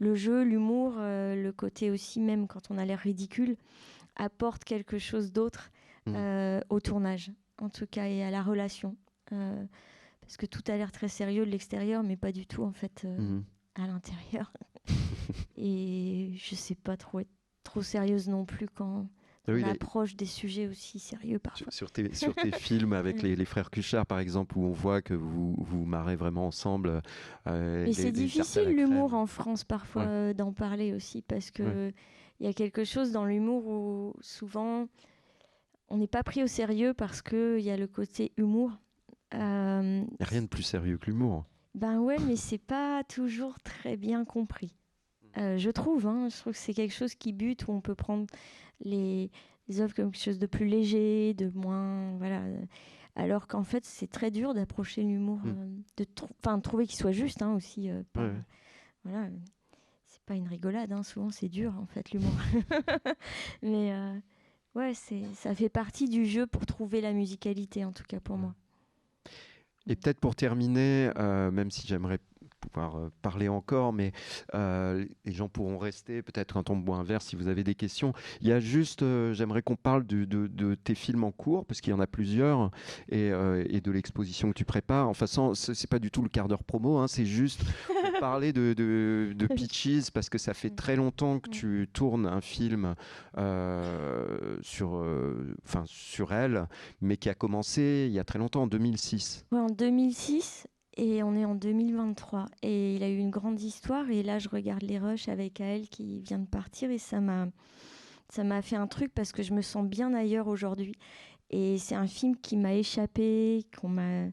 le 0.00 0.16
jeu, 0.16 0.42
l'humour, 0.42 0.94
euh, 0.98 1.40
le 1.40 1.52
côté 1.52 1.92
aussi 1.92 2.18
même 2.20 2.48
quand 2.48 2.68
on 2.72 2.78
a 2.78 2.84
l'air 2.84 2.98
ridicule, 2.98 3.56
apporte 4.16 4.64
quelque 4.64 4.98
chose 4.98 5.30
d'autre 5.32 5.70
Mhm. 6.06 6.62
au 6.68 6.80
tournage, 6.80 7.30
en 7.62 7.70
tout 7.70 7.86
cas, 7.86 8.06
et 8.08 8.22
à 8.24 8.30
la 8.30 8.42
relation. 8.42 8.94
Parce 10.24 10.36
que 10.36 10.46
tout 10.46 10.62
a 10.68 10.76
l'air 10.76 10.90
très 10.92 11.08
sérieux 11.08 11.44
de 11.46 11.50
l'extérieur, 11.50 12.02
mais 12.02 12.16
pas 12.16 12.32
du 12.32 12.46
tout 12.46 12.62
en 12.64 12.72
fait 12.72 13.02
euh, 13.04 13.18
Mhm. 13.18 13.44
à 13.76 13.86
l'intérieur. 13.86 14.52
et 15.56 16.32
je 16.36 16.54
sais 16.54 16.74
pas 16.74 16.96
trop 16.96 17.20
être 17.20 17.28
trop 17.62 17.82
sérieuse 17.82 18.28
non 18.28 18.44
plus 18.44 18.68
quand 18.68 19.06
Ah 19.48 19.52
oui, 19.52 19.62
on 19.62 19.66
les- 19.66 19.72
approche 19.72 20.16
des 20.16 20.26
sujets 20.26 20.66
aussi 20.68 20.98
sérieux 20.98 21.38
parfois. 21.38 21.66
Sur, 21.70 21.90
tes, 21.90 22.14
sur 22.14 22.34
tes 22.34 22.50
films 22.52 22.92
avec 22.92 23.22
les, 23.22 23.36
les 23.36 23.44
frères 23.44 23.70
Cuchard, 23.70 24.06
par 24.06 24.18
exemple, 24.18 24.58
où 24.58 24.64
on 24.64 24.72
voit 24.72 25.00
que 25.02 25.14
vous 25.14 25.54
vous 25.58 25.84
marrez 25.84 26.16
vraiment 26.16 26.46
ensemble. 26.46 27.00
euh, 27.46 27.84
Mais 27.84 27.92
c'est 27.92 28.12
difficile 28.12 28.68
l'humour 28.68 29.14
en 29.14 29.26
France 29.26 29.64
parfois 29.64 30.02
Ouais. 30.02 30.08
euh, 30.08 30.34
d'en 30.34 30.52
parler 30.52 30.92
aussi 30.92 31.22
parce 31.22 31.50
que 31.50 31.92
il 32.40 32.46
y 32.46 32.48
a 32.48 32.52
quelque 32.52 32.84
chose 32.84 33.12
dans 33.12 33.24
l'humour 33.24 33.66
où 33.66 34.14
souvent 34.20 34.88
on 35.88 35.96
n'est 35.98 36.08
pas 36.08 36.22
pris 36.22 36.42
au 36.42 36.46
sérieux 36.46 36.92
parce 36.94 37.22
que 37.22 37.58
il 37.58 37.64
y 37.64 37.70
a 37.70 37.76
le 37.76 37.86
côté 37.86 38.32
humour. 38.36 38.72
Euh, 39.32 40.04
rien 40.20 40.42
de 40.42 40.46
plus 40.46 40.62
sérieux 40.62 40.98
que 40.98 41.06
l'humour. 41.06 41.44
ben 41.74 41.98
ouais, 42.00 42.18
mais 42.20 42.36
c'est 42.36 42.58
pas 42.58 43.02
toujours 43.04 43.58
très 43.60 43.96
bien 43.96 44.24
compris. 44.24 44.76
Euh, 45.38 45.58
je 45.58 45.70
trouve, 45.70 46.06
hein, 46.06 46.28
je 46.30 46.36
trouve 46.36 46.52
que 46.52 46.58
c'est 46.58 46.74
quelque 46.74 46.94
chose 46.94 47.14
qui 47.16 47.32
bute 47.32 47.66
où 47.66 47.72
on 47.72 47.80
peut 47.80 47.96
prendre 47.96 48.26
les, 48.80 49.30
les 49.68 49.80
œuvres 49.80 49.92
comme 49.94 50.12
quelque 50.12 50.22
chose 50.22 50.38
de 50.38 50.46
plus 50.46 50.66
léger, 50.66 51.34
de 51.34 51.50
moins 51.54 52.12
voilà. 52.18 52.42
Alors 53.16 53.46
qu'en 53.48 53.64
fait, 53.64 53.84
c'est 53.84 54.06
très 54.08 54.30
dur 54.30 54.54
d'approcher 54.54 55.02
l'humour, 55.02 55.40
Mm. 55.44 55.48
euh, 55.48 55.76
de, 55.96 56.60
trouver 56.60 56.86
qu'il 56.86 56.96
soit 56.96 57.12
juste 57.12 57.42
hein, 57.42 57.54
aussi. 57.54 57.90
euh, 57.90 58.02
pas- 58.12 58.22
Ouais, 58.22 58.28
ouais. 58.30 58.42
voilà, 59.04 59.28
c'est 60.06 60.22
pas 60.22 60.34
une 60.34 60.46
rigolade, 60.48 60.92
hein, 60.92 61.02
souvent 61.02 61.30
c'est 61.30 61.48
dur 61.48 61.74
en 61.80 61.86
fait 61.86 62.12
l'humour. 62.12 62.32
Mais 63.62 63.92
ouais, 64.76 64.92
ça 65.34 65.54
fait 65.54 65.68
partie 65.68 66.08
du 66.08 66.26
jeu 66.26 66.46
pour 66.46 66.64
trouver 66.66 67.00
la 67.00 67.12
musicalité 67.12 67.84
en 67.84 67.92
tout 67.92 68.04
cas 68.04 68.20
pour 68.20 68.36
moi. 68.38 68.54
Et 69.86 69.96
peut-être 69.96 70.18
pour 70.18 70.34
terminer, 70.34 71.10
euh, 71.18 71.50
même 71.50 71.70
si 71.70 71.86
j'aimerais 71.86 72.18
pouvoir 72.68 72.96
euh, 72.96 73.10
parler 73.22 73.48
encore, 73.48 73.92
mais 73.92 74.12
euh, 74.54 75.04
les 75.24 75.32
gens 75.32 75.48
pourront 75.48 75.78
rester 75.78 76.22
peut-être 76.22 76.56
un 76.56 76.62
ton 76.62 76.76
bois 76.76 76.96
un 76.96 77.02
verre 77.02 77.22
si 77.22 77.36
vous 77.36 77.48
avez 77.48 77.64
des 77.64 77.74
questions. 77.74 78.12
Il 78.40 78.48
y 78.48 78.52
a 78.52 78.60
juste, 78.60 79.02
euh, 79.02 79.32
j'aimerais 79.32 79.62
qu'on 79.62 79.76
parle 79.76 80.06
de, 80.06 80.24
de- 80.24 80.46
de 80.46 80.74
tes 80.74 80.94
films 80.94 81.24
en 81.24 81.32
cours, 81.32 81.64
parce 81.66 81.80
qu'il 81.80 81.90
y 81.90 81.94
en 81.94 82.00
a 82.00 82.06
plusieurs, 82.06 82.70
et, 83.08 83.30
euh, 83.32 83.64
et 83.68 83.80
de 83.80 83.90
l'exposition 83.90 84.48
que 84.50 84.54
tu 84.54 84.64
prépares. 84.64 85.08
Enfin, 85.08 85.26
ce 85.26 85.74
c'est 85.74 85.88
pas 85.90 85.98
du 85.98 86.10
tout 86.10 86.22
le 86.22 86.28
quart 86.28 86.48
d'heure 86.48 86.64
promo, 86.64 86.98
hein, 86.98 87.08
c'est 87.08 87.26
juste 87.26 87.62
pour 87.86 87.94
parler 88.20 88.52
de, 88.52 88.74
de, 88.74 89.32
de 89.36 89.46
Peaches, 89.46 90.10
parce 90.12 90.28
que 90.28 90.38
ça 90.38 90.54
fait 90.54 90.70
très 90.70 90.96
longtemps 90.96 91.38
que 91.40 91.50
tu 91.50 91.88
tournes 91.92 92.26
un 92.26 92.40
film 92.40 92.94
sur, 94.62 95.04
sur 95.86 96.32
elle, 96.32 96.66
mais 97.00 97.16
qui 97.16 97.28
a 97.28 97.34
commencé 97.34 98.06
il 98.08 98.12
y 98.14 98.18
a 98.18 98.24
très 98.24 98.38
longtemps, 98.38 98.62
en 98.62 98.66
2006. 98.66 99.44
Ouais, 99.52 99.58
en 99.58 99.66
2006 99.70 100.66
et 100.96 101.22
on 101.22 101.34
est 101.34 101.44
en 101.44 101.54
2023 101.54 102.46
et 102.62 102.96
il 102.96 103.02
a 103.02 103.08
eu 103.08 103.16
une 103.16 103.30
grande 103.30 103.60
histoire 103.60 104.08
et 104.10 104.22
là 104.22 104.38
je 104.38 104.48
regarde 104.48 104.82
les 104.82 104.98
rushs 104.98 105.28
avec 105.28 105.60
Aël 105.60 105.88
qui 105.88 106.20
vient 106.20 106.38
de 106.38 106.46
partir 106.46 106.90
et 106.90 106.98
ça 106.98 107.20
m'a 107.20 107.48
ça 108.30 108.44
m'a 108.44 108.62
fait 108.62 108.76
un 108.76 108.86
truc 108.86 109.12
parce 109.14 109.32
que 109.32 109.42
je 109.42 109.52
me 109.52 109.62
sens 109.62 109.86
bien 109.86 110.14
ailleurs 110.14 110.48
aujourd'hui. 110.48 110.96
Et 111.50 111.78
c'est 111.78 111.94
un 111.94 112.06
film 112.06 112.36
qui 112.36 112.56
m'a 112.56 112.74
échappé 112.74 113.64
qu'on 113.78 113.88
m'a 113.88 114.26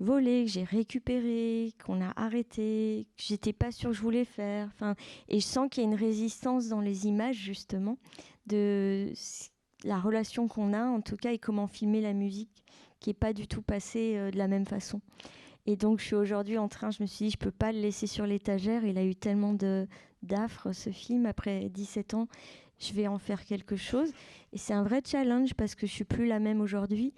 volé 0.00 0.44
que 0.44 0.50
j'ai 0.50 0.64
récupéré 0.64 1.72
qu'on 1.84 2.00
a 2.02 2.12
arrêté 2.16 3.06
que 3.16 3.22
j'étais 3.22 3.52
pas 3.52 3.72
sûre 3.72 3.90
que 3.90 3.96
je 3.96 4.02
voulais 4.02 4.24
faire. 4.24 4.68
Enfin 4.74 4.94
et 5.28 5.40
je 5.40 5.44
sens 5.46 5.68
qu'il 5.70 5.82
y 5.82 5.86
a 5.86 5.88
une 5.88 5.96
résistance 5.96 6.68
dans 6.68 6.80
les 6.80 7.06
images 7.06 7.36
justement 7.36 7.98
de 8.46 9.12
la 9.84 9.98
relation 9.98 10.48
qu'on 10.48 10.72
a 10.72 10.84
en 10.84 11.00
tout 11.00 11.16
cas 11.16 11.32
et 11.32 11.38
comment 11.38 11.66
filmer 11.66 12.00
la 12.00 12.12
musique 12.12 12.64
qui 13.00 13.10
est 13.10 13.14
pas 13.14 13.32
du 13.32 13.46
tout 13.46 13.62
passée 13.62 14.14
euh, 14.16 14.30
de 14.30 14.38
la 14.38 14.48
même 14.48 14.66
façon. 14.66 15.00
Et 15.66 15.76
donc 15.76 15.98
je 15.98 16.04
suis 16.04 16.14
aujourd'hui 16.14 16.58
en 16.58 16.68
train, 16.68 16.90
je 16.90 17.02
me 17.02 17.06
suis 17.06 17.26
dit 17.26 17.30
je 17.32 17.38
peux 17.38 17.50
pas 17.50 17.72
le 17.72 17.80
laisser 17.80 18.06
sur 18.06 18.26
l'étagère, 18.26 18.84
il 18.84 18.98
a 18.98 19.04
eu 19.04 19.16
tellement 19.16 19.54
d'affres 20.22 20.72
ce 20.72 20.90
film 20.90 21.26
après 21.26 21.68
17 21.68 22.14
ans, 22.14 22.28
je 22.78 22.92
vais 22.92 23.08
en 23.08 23.18
faire 23.18 23.44
quelque 23.44 23.76
chose 23.76 24.12
et 24.52 24.58
c'est 24.58 24.74
un 24.74 24.84
vrai 24.84 25.02
challenge 25.04 25.54
parce 25.54 25.74
que 25.74 25.86
je 25.86 25.92
suis 25.92 26.04
plus 26.04 26.26
la 26.26 26.38
même 26.38 26.60
aujourd'hui. 26.60 27.14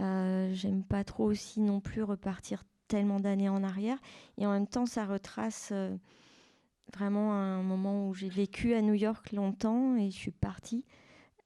Euh, 0.00 0.52
J'aime 0.52 0.84
pas 0.84 1.04
trop 1.04 1.24
aussi 1.24 1.60
non 1.60 1.80
plus 1.80 2.02
repartir 2.02 2.64
tellement 2.86 3.18
d'années 3.18 3.48
en 3.48 3.64
arrière 3.64 3.98
et 4.36 4.46
en 4.46 4.52
même 4.52 4.66
temps 4.66 4.86
ça 4.86 5.06
retrace 5.06 5.70
euh, 5.72 5.96
vraiment 6.94 7.32
un 7.32 7.62
moment 7.62 8.08
où 8.08 8.14
j'ai 8.14 8.28
vécu 8.28 8.74
à 8.74 8.82
New 8.82 8.94
York 8.94 9.32
longtemps 9.32 9.96
et 9.96 10.10
je 10.10 10.16
suis 10.16 10.30
partie. 10.32 10.84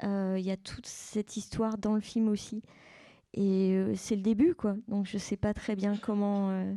Euh, 0.03 0.36
Il 0.38 0.44
y 0.44 0.51
a 0.51 0.57
toute 0.57 0.86
cette 0.86 1.36
histoire 1.36 1.78
dans 1.78 1.94
le 1.94 2.01
film 2.01 2.28
aussi. 2.28 2.62
Et 3.35 3.72
euh, 3.74 3.95
c'est 3.97 4.16
le 4.16 4.22
début, 4.22 4.55
quoi. 4.55 4.76
Donc 4.89 5.07
je 5.07 5.18
sais 5.18 5.37
pas 5.37 5.55
très 5.55 5.76
bien 5.76 5.97
comment 5.97 6.51
euh, 6.51 6.74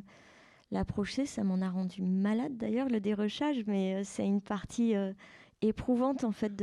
l'approcher. 0.72 1.26
Ça 1.26 1.44
m'en 1.44 1.62
a 1.62 1.70
rendu 1.70 2.02
malade 2.02 2.58
d'ailleurs, 2.58 2.90
le 2.90 3.00
dérochage, 3.00 3.64
mais 3.68 3.96
euh, 3.96 4.02
c'est 4.04 4.26
une 4.26 4.42
partie 4.42 4.94
éprouvante 5.62 6.24
en 6.26 6.32
fait 6.32 6.54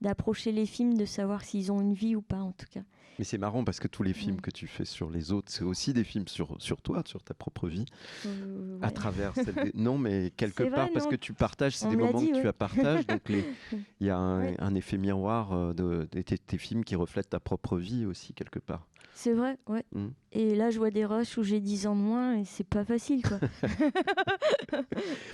d'approcher 0.00 0.52
les 0.52 0.66
films, 0.66 0.96
de 0.96 1.04
savoir 1.04 1.42
s'ils 1.42 1.70
ont 1.72 1.80
une 1.80 1.94
vie 1.94 2.16
ou 2.16 2.22
pas 2.22 2.40
en 2.40 2.52
tout 2.52 2.66
cas. 2.70 2.82
Mais 3.20 3.24
c'est 3.24 3.38
marrant 3.38 3.62
parce 3.62 3.78
que 3.78 3.86
tous 3.86 4.02
les 4.02 4.12
films 4.12 4.40
que 4.40 4.50
tu 4.50 4.66
fais 4.66 4.84
sur 4.84 5.08
les 5.08 5.30
autres, 5.30 5.52
c'est 5.52 5.62
aussi 5.62 5.92
des 5.92 6.02
films 6.02 6.26
sur, 6.26 6.56
sur 6.60 6.82
toi, 6.82 7.00
sur 7.06 7.22
ta 7.22 7.32
propre 7.32 7.68
vie, 7.68 7.84
Euh, 8.26 8.76
à 8.82 8.90
travers 8.90 9.32
celle 9.36 9.54
des- 9.54 9.70
Non, 9.74 9.98
mais 9.98 10.32
quelque 10.36 10.64
vrai, 10.64 10.72
part, 10.72 10.88
parce 10.92 11.06
que 11.06 11.14
tu 11.14 11.32
partages, 11.32 11.76
c'est 11.76 11.88
des 11.88 11.96
moments 11.96 12.18
dit, 12.18 12.32
que 12.32 12.40
tu 12.40 12.48
as 12.48 12.52
partages, 12.52 13.06
donc 13.06 13.28
les- 13.28 13.44
il 14.00 14.06
y 14.08 14.10
a 14.10 14.18
un, 14.18 14.74
effet 14.74 14.98
miroir 14.98 15.72
de, 15.74 16.08
de 16.10 16.22
tes, 16.22 16.36
tes 16.38 16.58
films 16.58 16.82
qui 16.84 16.96
reflètent 16.96 17.30
ta 17.30 17.38
propre 17.38 17.78
vie 17.78 18.04
aussi, 18.04 18.34
quelque 18.34 18.58
part. 18.58 18.84
C'est 19.16 19.32
vrai, 19.32 19.56
ouais. 19.68 19.84
Mm. 19.94 20.08
Et 20.32 20.54
là, 20.56 20.70
je 20.70 20.78
vois 20.78 20.90
des 20.90 21.04
rushs 21.04 21.38
où 21.38 21.44
j'ai 21.44 21.60
10 21.60 21.86
ans 21.86 21.94
de 21.94 22.00
moins 22.00 22.36
et 22.38 22.44
c'est 22.44 22.66
pas 22.66 22.84
facile, 22.84 23.22
quoi. 23.22 23.38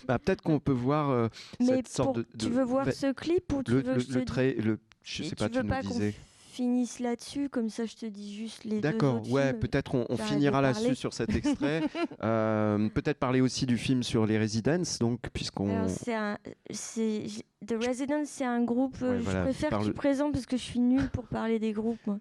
Bah, 0.06 0.18
Peut-être 0.18 0.42
qu'on 0.42 0.58
peut 0.60 0.72
voir 0.72 1.10
euh, 1.10 1.28
Mais 1.60 1.66
cette 1.66 1.88
sorte 1.88 2.06
pour- 2.08 2.16
de, 2.18 2.26
tu 2.38 2.48
veux 2.50 2.62
voir 2.64 2.92
ce 2.92 3.12
clip 3.12 3.52
ou 3.52 3.62
tu 3.62 3.72
le, 3.72 3.80
veux 3.82 3.94
le- 3.94 4.00
je 4.00 4.18
trait, 4.20 4.54
le, 4.54 4.78
je 5.02 5.22
sais 5.24 5.34
pas, 5.34 5.48
tu 5.48 5.56
veux 5.56 5.62
nous 5.62 5.68
pas 5.68 5.82
disais. 5.82 6.14
finisse 6.52 6.98
là-dessus, 7.00 7.48
comme 7.48 7.70
ça 7.70 7.86
je 7.86 7.94
te 7.96 8.06
dis 8.06 8.34
juste 8.36 8.64
les 8.64 8.76
deux 8.76 8.80
D'accord, 8.80 9.22
ouais, 9.30 9.52
peut-être 9.54 9.94
on, 9.94 10.16
finira 10.16 10.60
là-dessus 10.60 10.94
sur 10.96 11.12
cet 11.14 11.30
extrait. 11.34 11.82
Euh, 12.22 12.88
peut-être 12.90 13.18
parler 13.18 13.40
aussi 13.40 13.66
du 13.66 13.78
film 13.78 14.02
sur 14.02 14.26
les 14.26 14.38
Residences, 14.38 14.98
donc 14.98 15.20
puisqu'on. 15.32 15.86
C'est 15.88 17.24
The 17.66 17.74
Residents, 17.86 18.24
c'est 18.24 18.44
un 18.44 18.62
groupe. 18.62 18.96
euh, 19.02 19.20
voilà, 19.22 19.40
je 19.40 19.44
préfère 19.44 19.68
que 19.70 19.74
parle- 19.74 19.86
tu 19.86 19.92
présentes 19.92 20.32
parce 20.32 20.46
que 20.46 20.56
je 20.56 20.62
suis 20.62 20.80
nulle 20.80 21.08
pour 21.10 21.26
parler 21.26 21.58
des 21.58 21.72
groupes. 21.72 22.00
Moi. 22.06 22.18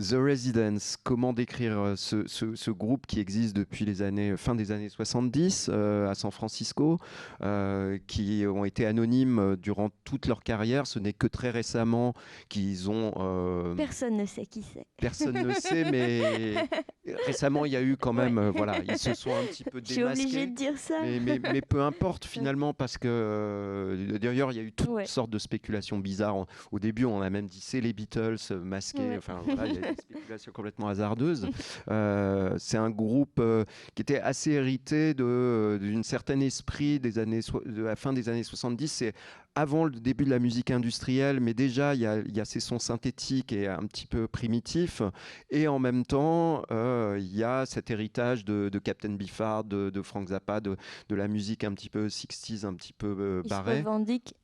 The 0.00 0.14
Residents, 0.14 0.96
comment 1.04 1.32
décrire 1.34 1.78
euh, 1.78 1.94
ce, 1.96 2.26
ce- 2.26 2.54
ce 2.54 2.70
groupe 2.70 3.06
qui 3.06 3.20
existe 3.20 3.54
depuis 3.54 3.84
les 3.84 4.00
années, 4.00 4.34
fin 4.36 4.54
des 4.54 4.72
années 4.72 4.88
70 4.88 5.68
euh, 5.70 6.08
à 6.08 6.14
San 6.14 6.30
Francisco, 6.30 6.98
euh, 7.42 7.98
qui 8.06 8.44
ont 8.46 8.64
été 8.64 8.86
anonymes 8.86 9.56
durant 9.56 9.90
toute 10.04 10.26
leur 10.26 10.42
carrière. 10.42 10.86
Ce 10.86 10.98
n'est 10.98 11.12
que 11.12 11.26
très 11.26 11.50
récemment 11.50 12.14
qu'ils 12.48 12.88
ont... 12.90 13.12
euh, 13.18 13.74
Personne 13.74 14.16
ne 14.16 14.24
sait 14.24 14.46
qui 14.46 14.62
c'est. 14.62 14.86
Personne 14.96 15.34
ne 15.46 15.52
sait, 15.52 15.90
mais 15.90 16.54
récemment, 17.26 17.66
il 17.66 17.72
y 17.72 17.76
a 17.76 17.82
eu 17.82 17.96
quand 17.98 18.14
même, 18.14 18.52
voilà, 18.56 18.78
ils 18.88 18.96
se 18.98 19.12
sont 19.14 19.30
un 19.34 19.44
petit 19.44 19.64
peu 19.64 19.80
Je 19.84 19.92
suis 19.92 20.02
obligée 20.02 20.24
démasqués. 20.24 20.46
de 20.46 20.54
dire 20.56 20.78
ça. 20.78 20.94
Mais, 21.02 21.20
mais- 21.20 21.38
mais 21.52 21.60
peu 21.60 21.82
importe 21.82 22.24
finalement, 22.24 22.72
parce 22.72 22.96
que 22.96 24.16
d'ailleurs, 24.20 24.50
il 24.52 24.56
y 24.56 24.60
a 24.60 24.62
eu 24.62 24.72
toutes 24.72 24.88
Ouais. 24.88 25.06
sortes 25.06 25.30
de 25.30 25.38
spéculations 25.38 25.98
bizarres. 25.98 26.46
Au 26.72 26.78
début, 26.78 27.04
on 27.04 27.20
a 27.20 27.28
même 27.30 27.46
dit 27.46 27.60
c'est 27.60 27.80
les 27.80 27.92
Beatles 27.92 28.36
masqués. 28.62 29.00
Ouais. 29.10 29.16
Enfin, 29.18 29.40
voilà, 29.44 29.72
spéculations 29.98 30.52
complètement 30.52 30.88
hasardeuses. 30.88 31.48
Euh, 31.90 32.54
c'est 32.58 32.76
un 32.76 32.90
groupe 32.90 33.38
euh, 33.38 33.64
qui 33.94 34.02
était 34.02 34.20
assez 34.20 34.52
hérité 34.52 35.14
d'une 35.14 36.04
certaine 36.04 36.42
esprit 36.42 37.00
des 37.00 37.18
années, 37.18 37.40
de 37.66 37.82
la 37.82 37.96
fin 37.96 38.12
des 38.12 38.28
années 38.28 38.42
70. 38.42 38.88
C'est 38.88 39.14
avant 39.54 39.84
le 39.84 39.90
début 39.90 40.24
de 40.24 40.30
la 40.30 40.38
musique 40.38 40.70
industrielle, 40.70 41.40
mais 41.40 41.54
déjà 41.54 41.94
il 41.94 42.00
y 42.00 42.06
a, 42.06 42.18
il 42.18 42.36
y 42.36 42.40
a 42.40 42.44
ces 42.44 42.60
sons 42.60 42.78
synthétiques 42.78 43.52
et 43.52 43.66
un 43.68 43.86
petit 43.86 44.06
peu 44.06 44.28
primitifs, 44.28 45.02
et 45.50 45.66
en 45.68 45.78
même 45.78 46.04
temps 46.06 46.62
euh, 46.70 47.16
il 47.20 47.34
y 47.36 47.42
a 47.42 47.66
cet 47.66 47.90
héritage 47.90 48.44
de, 48.44 48.68
de 48.68 48.78
Captain 48.78 49.10
Biffard, 49.10 49.64
de, 49.64 49.90
de 49.90 50.02
Frank 50.02 50.28
Zappa, 50.28 50.60
de, 50.60 50.76
de 51.08 51.14
la 51.14 51.26
musique 51.28 51.64
un 51.64 51.72
petit 51.74 51.90
peu 51.90 52.06
60s, 52.06 52.64
un 52.64 52.74
petit 52.74 52.92
peu 52.92 53.14
euh, 53.18 53.42
barrée 53.48 53.82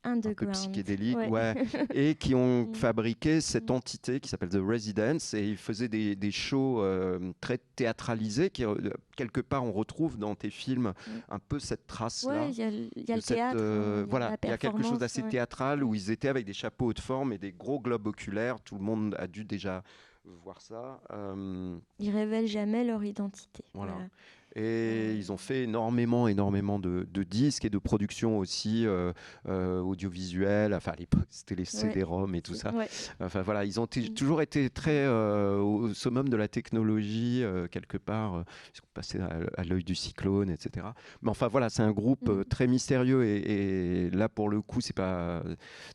un 0.03 0.19
peu 0.21 0.47
psychédélique, 0.51 1.17
Ouais. 1.17 1.29
ouais, 1.29 1.55
et 1.93 2.15
qui 2.15 2.35
ont 2.35 2.47
Mm. 2.67 2.75
fabriqué 2.75 3.39
cette 3.41 3.71
entité 3.71 4.19
qui 4.19 4.29
s'appelle 4.29 4.49
The 4.49 4.59
Residence, 4.61 5.33
et 5.33 5.47
ils 5.47 5.57
faisaient 5.57 5.87
des, 5.89 6.15
des 6.15 6.31
shows 6.31 6.81
euh, 6.81 7.31
très 7.39 7.59
théâtralisés, 7.75 8.49
qui, 8.49 8.65
euh, 8.65 8.75
quelque 9.15 9.41
part, 9.41 9.63
on 9.63 9.71
retrouve 9.71 10.17
dans 10.17 10.35
tes 10.35 10.49
films 10.49 10.93
un 11.29 11.39
peu 11.39 11.59
cette 11.59 11.87
trace-là. 11.87 12.33
Mm. 12.33 12.45
Ouais, 12.45 12.51
il 12.51 12.57
y 12.57 12.63
a 12.63 12.69
le, 12.71 12.89
il 12.95 13.03
y 13.07 13.11
a 13.11 13.15
de 13.15 13.19
le 13.19 13.21
cette, 13.21 13.37
théâtre. 13.37 13.61
hein, 13.61 14.05
voilà, 14.09 14.35
il 14.43 14.49
y 14.49 14.51
a 14.51 14.57
quelque 14.57 14.83
chose 14.83 14.99
d'assez 15.07 15.23
ouais. 15.23 15.29
théâtral 15.29 15.83
où 15.83 15.95
ils 15.95 16.11
étaient 16.11 16.27
avec 16.27 16.45
des 16.45 16.53
chapeaux 16.53 16.87
haute 16.87 16.99
forme 16.99 17.31
et 17.31 17.37
des 17.37 17.53
gros 17.53 17.79
globes 17.79 18.07
oculaires. 18.07 18.59
Tout 18.59 18.75
le 18.75 18.81
monde 18.83 19.15
a 19.17 19.27
dû 19.27 19.45
déjà 19.45 19.81
voir 20.43 20.59
ça. 20.61 20.99
Euh, 21.11 21.77
Ils 21.99 22.11
révèlent 22.11 22.47
jamais 22.47 22.83
leur 22.83 23.01
identité. 23.03 23.63
voilà. 23.73 23.93
Voilà. 23.93 24.07
Et 24.59 25.13
ils 25.15 25.31
ont 25.31 25.37
fait 25.37 25.63
énormément, 25.63 26.27
énormément 26.27 26.79
de, 26.79 27.07
de 27.11 27.23
disques 27.23 27.63
et 27.65 27.69
de 27.69 27.77
productions 27.77 28.39
aussi 28.39 28.85
euh, 28.87 29.13
euh, 29.47 29.79
audiovisuelles. 29.81 30.73
Enfin, 30.73 30.93
à 30.93 30.95
l'époque, 30.95 31.27
c'était 31.29 31.53
les 31.55 31.65
CD-ROM 31.65 32.33
et 32.33 32.41
tout 32.41 32.55
ça. 32.55 32.73
Ouais. 32.73 32.87
Enfin 33.19 33.41
voilà, 33.43 33.65
ils 33.65 33.79
ont 33.79 33.87
Mm. 33.87 34.13
toujours 34.15 34.41
été 34.41 34.69
très 34.69 35.05
euh, 35.05 35.59
au 35.59 35.93
summum 35.93 36.27
de 36.29 36.35
la 36.35 36.47
technologie 36.47 37.43
quelque 37.71 37.97
part. 37.97 38.43
ils 38.73 38.77
sont 38.77 38.83
passés 38.93 39.19
à, 39.19 39.29
à 39.57 39.63
l'œil 39.63 39.83
du 39.83 39.95
cyclone, 39.95 40.49
etc. 40.49 40.87
Mais 41.21 41.29
enfin 41.29 41.47
voilà, 41.47 41.69
c'est 41.69 41.83
un 41.83 41.91
groupe 41.91 42.27
Mm. 42.29 42.45
très 42.45 42.67
mystérieux 42.67 43.23
et, 43.25 44.05
et 44.07 44.09
là 44.09 44.27
pour 44.27 44.49
le 44.49 44.61
coup, 44.61 44.81
c'est 44.81 44.95
pas 44.95 45.43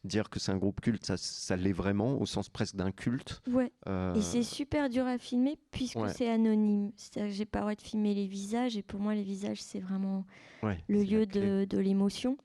dire 0.05 0.31
que 0.31 0.39
c'est 0.39 0.53
un 0.53 0.57
groupe 0.57 0.81
culte, 0.81 1.05
ça, 1.05 1.17
ça 1.17 1.57
l'est 1.57 1.73
vraiment 1.73 2.21
au 2.21 2.27
sens 2.27 2.49
presque 2.49 2.77
d'un 2.77 2.93
culte. 2.93 3.43
Ouais. 3.51 3.73
Et 4.15 4.21
c'est 4.23 4.43
super 4.45 4.89
dur 4.89 5.05
à 5.07 5.19
filmer 5.19 5.59
puisque 5.73 5.97
ouais. 5.97 6.13
c'est 6.13 6.29
anonyme. 6.31 6.93
C'est-à-dire 6.97 7.31
que 7.31 7.37
j'ai 7.37 7.45
pas 7.45 7.59
le 7.59 7.63
droit 7.65 7.75
de 7.75 7.81
filmer 7.83 8.15
les 8.15 8.27
visages 8.27 8.52
et 8.55 8.83
pour 8.83 9.01
moi 9.01 9.15
les 9.15 9.23
visages 9.23 9.63
c'est 9.63 9.81
vraiment 9.81 10.25
ouais, 10.63 10.79
le 10.89 11.03
lieu 11.03 11.27
de, 11.27 11.65
de 11.65 11.79
l'émotion. 11.79 12.37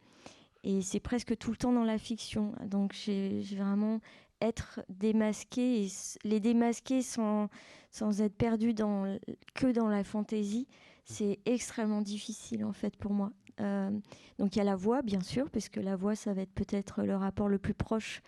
Et 0.64 0.82
c'est 0.82 1.00
presque 1.00 1.38
tout 1.38 1.52
le 1.52 1.58
temps 1.58 1.72
dans 1.72 1.84
la 1.84 1.98
fiction. 1.98 2.54
Donc 2.66 2.94
j'ai 2.94 3.42
vraiment 3.56 4.02
être 4.42 4.82
démasqué 4.90 5.86
et 5.86 5.88
les 6.24 6.40
démasquer 6.40 7.02
sans, 7.02 7.50
sans 7.92 8.22
être 8.22 8.36
perdu 8.36 8.74
dans, 8.74 9.18
que 9.54 9.68
dans 9.72 9.88
la 9.88 10.04
fantaisie, 10.04 10.68
c'est 11.06 11.40
extrêmement 11.46 12.02
difficile 12.02 12.66
en 12.66 12.74
fait 12.74 12.98
pour 12.98 13.14
moi. 13.14 13.32
Euh, 13.60 13.90
donc 14.38 14.56
il 14.56 14.60
y 14.60 14.62
a 14.62 14.66
la 14.66 14.76
voix 14.76 15.02
bien 15.02 15.22
sûr, 15.22 15.50
parce 15.50 15.70
que 15.70 15.80
la 15.80 15.96
voix 15.96 16.16
ça 16.16 16.34
va 16.34 16.42
être 16.42 16.54
peut-être 16.54 17.04
le 17.04 17.16
rapport 17.16 17.48
le 17.48 17.58
plus 17.60 17.74
proche 17.74 18.22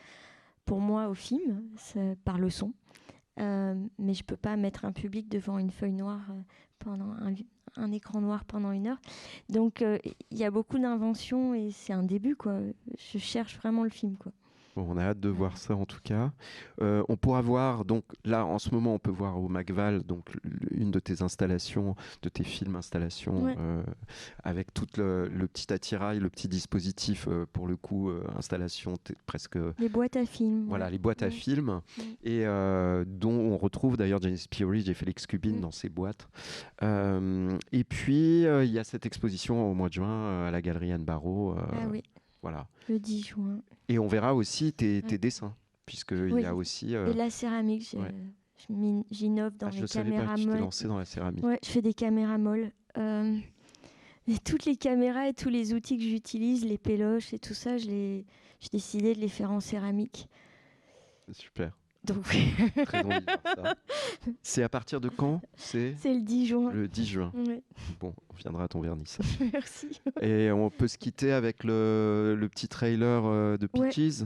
pour 0.65 0.79
moi 0.79 1.09
au 1.09 1.13
film, 1.13 1.63
par 2.23 2.37
le 2.37 2.49
son. 2.49 2.73
Euh, 3.39 3.75
mais 3.97 4.13
je 4.13 4.23
peux 4.23 4.35
pas 4.37 4.55
mettre 4.57 4.85
un 4.85 4.91
public 4.91 5.29
devant 5.29 5.57
une 5.59 5.71
feuille 5.71 5.93
noire 5.93 6.25
euh, 6.29 6.41
pendant 6.79 7.11
un, 7.13 7.33
un 7.77 7.91
écran 7.91 8.21
noir 8.21 8.43
pendant 8.45 8.71
une 8.71 8.87
heure. 8.87 8.99
Donc 9.49 9.81
euh, 9.81 9.97
il 10.31 10.37
y 10.37 10.43
a 10.43 10.51
beaucoup 10.51 10.79
d'inventions 10.79 11.53
et 11.53 11.71
c'est 11.71 11.93
un 11.93 12.03
début 12.03 12.35
quoi. 12.35 12.59
Je 12.97 13.17
cherche 13.17 13.57
vraiment 13.57 13.83
le 13.83 13.89
film 13.89 14.17
quoi. 14.17 14.31
On 14.87 14.97
a 14.97 15.03
hâte 15.03 15.19
de 15.19 15.29
voir 15.29 15.57
ça 15.57 15.75
en 15.75 15.85
tout 15.85 15.99
cas. 16.03 16.31
Euh, 16.81 17.03
on 17.09 17.17
pourra 17.17 17.41
voir, 17.41 17.85
donc 17.85 18.03
là 18.25 18.45
en 18.45 18.59
ce 18.59 18.73
moment, 18.73 18.93
on 18.93 18.99
peut 18.99 19.11
voir 19.11 19.39
au 19.41 19.47
Macval, 19.49 20.03
donc 20.03 20.29
une 20.71 20.91
de 20.91 20.99
tes 20.99 21.21
installations, 21.21 21.95
de 22.21 22.29
tes 22.29 22.43
films 22.43 22.75
installations, 22.75 23.43
Ouais. 23.43 23.55
euh, 23.59 23.83
avec 24.43 24.73
tout 24.73 24.87
le, 24.97 25.27
le 25.27 25.47
petit 25.47 25.71
attirail, 25.73 26.19
le 26.19 26.29
petit 26.29 26.47
dispositif, 26.47 27.27
euh, 27.27 27.45
pour 27.51 27.67
le 27.67 27.75
coup, 27.75 28.09
installation 28.37 28.95
presque. 29.25 29.57
Les 29.79 29.89
boîtes 29.89 30.15
à 30.15 30.25
films. 30.25 30.65
Voilà, 30.67 30.89
les 30.89 30.97
boîtes 30.97 31.23
à 31.23 31.29
films, 31.29 31.81
et 32.23 32.43
dont 33.05 33.31
on 33.31 33.57
retrouve 33.57 33.97
d'ailleurs 33.97 34.21
Janis 34.21 34.45
Peary, 34.49 34.81
j'ai 34.81 34.93
fait 34.93 35.05
l'excubine 35.05 35.57
Mm. 35.57 35.61
dans 35.61 35.71
ces 35.71 35.89
boîtes. 35.89 36.27
Et 36.81 37.83
puis, 37.83 38.41
il 38.43 38.71
y 38.71 38.79
a 38.79 38.83
cette 38.83 39.05
exposition 39.05 39.69
au 39.69 39.73
mois 39.73 39.89
de 39.89 39.93
juin 39.93 40.45
à 40.47 40.51
la 40.51 40.61
Galerie 40.61 40.91
Anne 40.91 41.05
euh, 41.09 41.55
Ah 41.71 41.87
oui, 41.89 42.03
Voilà. 42.41 42.67
le 42.87 42.99
10 42.99 43.21
juin. 43.23 43.61
Et 43.87 43.99
on 43.99 44.07
verra 44.07 44.33
aussi 44.35 44.71
tes, 44.73 45.01
dessins, 45.01 45.55
puisqu'il 45.85 46.33
Oui. 46.33 46.43
y 46.43 46.45
a 46.45 46.55
aussi. 46.55 46.95
euh, 46.95 47.11
Et 47.11 47.13
la 47.13 47.29
céramique, 47.29 47.95
ouais. 47.97 49.03
j'innove 49.11 49.57
dans 49.57 49.67
ah, 49.67 49.71
je 49.71 49.81
les 49.81 49.87
savais 49.87 50.11
pas 50.11 50.17
caméras 50.17 50.35
que 50.35 50.41
molles. 50.45 50.59
lancé 50.59 50.87
dans 50.87 50.97
la 50.97 51.05
céramique. 51.05 51.43
Ouais, 51.43 51.59
je 51.63 51.69
fais 51.69 51.81
des 51.81 51.93
caméras 51.93 52.37
molles. 52.37 52.71
Euh, 52.97 53.37
et 54.27 54.37
toutes 54.39 54.65
les 54.65 54.75
caméras 54.77 55.27
et 55.27 55.33
tous 55.33 55.49
les 55.49 55.73
outils 55.73 55.97
que 55.97 56.03
j'utilise, 56.03 56.65
les 56.65 56.77
péloches 56.77 57.33
et 57.33 57.39
tout 57.39 57.53
ça, 57.53 57.77
j'ai 57.77 58.25
décidé 58.71 59.13
de 59.15 59.19
les 59.19 59.29
faire 59.29 59.51
en 59.51 59.59
céramique. 59.59 60.27
Super. 61.31 61.71
Donc. 62.13 62.25
C'est 64.41 64.63
à 64.63 64.69
partir 64.69 64.99
de 65.01 65.09
quand 65.09 65.41
C'est 65.55 65.95
le 66.05 66.21
10 66.21 66.45
juin. 66.47 66.71
le 66.71 66.87
10 66.87 67.05
juin. 67.05 67.31
Ouais, 67.35 67.61
Bon, 67.99 68.13
on 68.29 68.33
viendra 68.35 68.63
à 68.63 68.67
ton 68.67 68.81
vernissage. 68.81 69.37
merci. 69.53 70.01
Et 70.21 70.51
on 70.51 70.69
peut 70.69 70.87
se 70.87 70.97
quitter 70.97 71.31
avec 71.31 71.63
le, 71.63 72.35
le 72.39 72.49
petit 72.49 72.67
trailer 72.67 73.23
euh, 73.25 73.57
de 73.57 73.67
Ouais. 73.77 73.89
Peaches. 73.89 74.23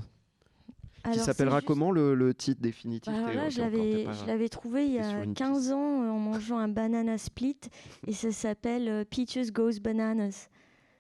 Qui 1.04 1.10
Alors, 1.10 1.26
s'appellera 1.26 1.58
juste- 1.58 1.68
comment 1.68 1.92
le, 1.92 2.16
le 2.16 2.34
titre 2.34 2.62
définitif 2.62 3.12
Bah, 3.12 3.18
Alors 3.20 3.30
T'es- 3.32 3.36
là, 3.36 3.50
je 3.50 3.60
l'avais, 3.60 4.04
pas- 4.06 4.14
je 4.14 4.26
l'avais 4.26 4.48
trouvé 4.48 4.86
il 4.86 4.94
y 4.94 5.00
a 5.00 5.22
une 5.24 5.34
15 5.34 5.74
ans 5.74 6.04
euh, 6.04 6.10
en 6.10 6.20
mangeant 6.20 6.58
un 6.60 6.70
banana 6.70 7.18
split 7.18 7.58
et 8.08 8.14
ça 8.14 8.32
s'appelle 8.32 8.88
euh, 8.88 9.04
Peaches 9.04 9.52
Goes 9.52 9.80
Bananas. 9.82 10.48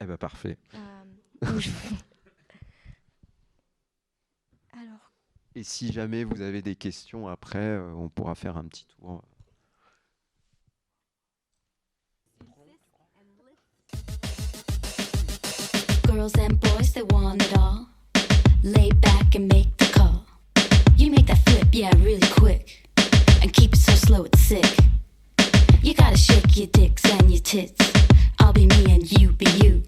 Eh 0.02 0.06
ben 0.06 0.18
parfait. 0.18 0.58
Euh, 0.74 1.60
je- 1.60 1.70
Alors, 4.74 5.12
Et 5.56 5.64
si 5.64 5.92
jamais 5.92 6.24
vous 6.24 6.42
avez 6.42 6.64
des 6.64 6.76
questions 6.76 7.28
après, 7.28 7.60
euh, 7.60 7.94
on 7.96 8.10
pourra 8.10 8.34
faire 8.34 8.58
un 8.58 8.64
petit 8.64 8.88
tour. 8.88 9.24
Girls 16.08 16.32
and 16.40 16.60
boys 16.60 16.92
that 16.94 17.12
want 17.12 17.36
it 17.36 17.56
all. 17.56 17.88
Lay 18.64 18.90
back 18.94 19.36
and 19.36 19.48
make 19.48 19.76
the 19.78 19.86
call. 19.94 20.26
You 20.98 21.12
make 21.12 21.28
that 21.28 21.38
flip, 21.46 21.68
yeah, 21.72 21.92
really 21.98 22.28
quick. 22.32 22.90
And 23.44 23.54
keep 23.54 23.74
it 23.74 23.80
so 23.80 23.94
slow 23.94 24.24
it's 24.26 24.40
sick. 24.40 24.66
You 25.84 25.94
gotta 25.94 26.18
shake 26.18 26.58
your 26.58 26.68
dicks 26.68 27.04
and 27.06 27.30
your 27.30 27.42
tits. 27.42 27.94
I'll 28.40 28.54
be 28.54 28.66
me 28.66 28.92
and 28.92 29.12
you 29.20 29.34
be 29.34 29.50
you. 29.64 29.84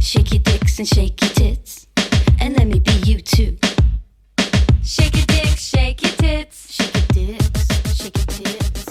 Shake 0.00 0.32
your 0.32 0.42
dicks 0.42 0.78
and 0.78 0.88
shake 0.88 1.20
your 1.20 1.30
tits. 1.30 1.86
And 2.40 2.56
let 2.56 2.66
me 2.66 2.80
be 2.80 2.92
you 3.04 3.20
too. 3.20 3.58
Shake 4.84 5.16
your 5.16 5.26
dicks, 5.26 5.60
shake 5.68 6.02
your 6.02 6.12
tits. 6.12 6.72
Shake 6.72 6.94
your 6.94 7.36
dicks, 7.38 7.96
shake 7.96 8.16
your 8.16 8.26
tits. 8.26 8.87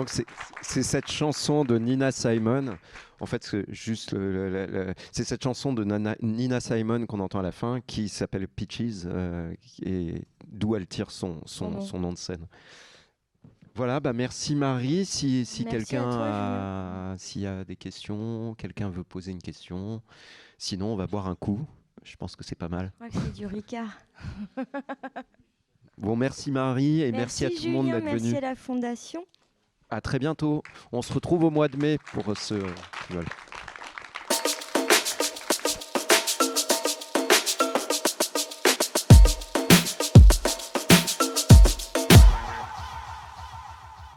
Donc, 0.00 0.24
c'est 0.62 0.82
cette 0.82 1.10
chanson 1.10 1.64
de 1.64 1.78
Nina 1.78 2.10
Simon. 2.12 2.76
En 3.20 3.26
fait, 3.26 3.54
juste 3.68 4.16
c'est 5.12 5.24
cette 5.24 5.42
chanson 5.42 5.72
de 5.74 5.84
Nana- 5.84 6.16
Nina 6.22 6.58
Simon 6.60 7.04
qu'on 7.06 7.20
entend 7.20 7.40
à 7.40 7.42
la 7.42 7.52
fin 7.52 7.80
qui 7.86 8.08
s'appelle 8.08 8.48
Peaches 8.48 9.04
euh, 9.04 9.52
et 9.82 10.22
d'où 10.46 10.74
elle 10.74 10.86
tire 10.86 11.10
son, 11.10 11.40
son, 11.44 11.46
Son 11.46 11.70
nom. 11.70 11.80
son 11.82 11.98
nom 11.98 12.12
de 12.12 12.18
scène. 12.18 12.46
Voilà, 13.74 14.00
bah 14.00 14.12
merci 14.12 14.54
Marie. 14.56 15.04
Si, 15.04 15.44
si 15.44 15.64
Merci 15.64 15.76
quelqu'un 15.76 16.08
a, 16.10 17.14
s'il 17.18 17.42
y 17.42 17.46
a 17.46 17.62
des 17.64 17.76
questions, 17.76 18.54
quelqu'un 18.56 18.88
veut 18.88 19.04
poser 19.04 19.30
une 19.32 19.42
question, 19.42 20.02
sinon 20.58 20.94
on 20.94 20.96
va 20.96 21.06
boire 21.06 21.28
un 21.28 21.36
coup. 21.36 21.60
Je 22.02 22.16
pense 22.16 22.34
que 22.36 22.42
c'est 22.44 22.54
pas 22.56 22.68
mal. 22.68 22.90
Que 23.00 23.06
c'est 23.12 23.32
du 23.34 23.46
Ricard. 23.46 23.98
Bon, 25.98 26.16
merci 26.16 26.50
Marie 26.50 27.02
et 27.02 27.12
merci, 27.12 27.44
à 27.44 27.50
tout 27.50 27.56
le 27.64 27.70
monde 27.72 27.90
d'être 27.90 28.02
merci 28.02 28.28
venu. 28.28 28.36
à 28.38 28.40
la 28.40 28.54
Fondation. 28.54 29.24
À 29.90 30.00
très 30.00 30.18
bientôt. 30.18 30.62
On 30.92 31.02
se 31.02 31.12
retrouve 31.12 31.44
au 31.44 31.50
mois 31.50 31.68
de 31.68 31.76
mai 31.76 31.98
pour 32.12 32.36
ce. 32.36 32.54
voilà. 33.10 33.28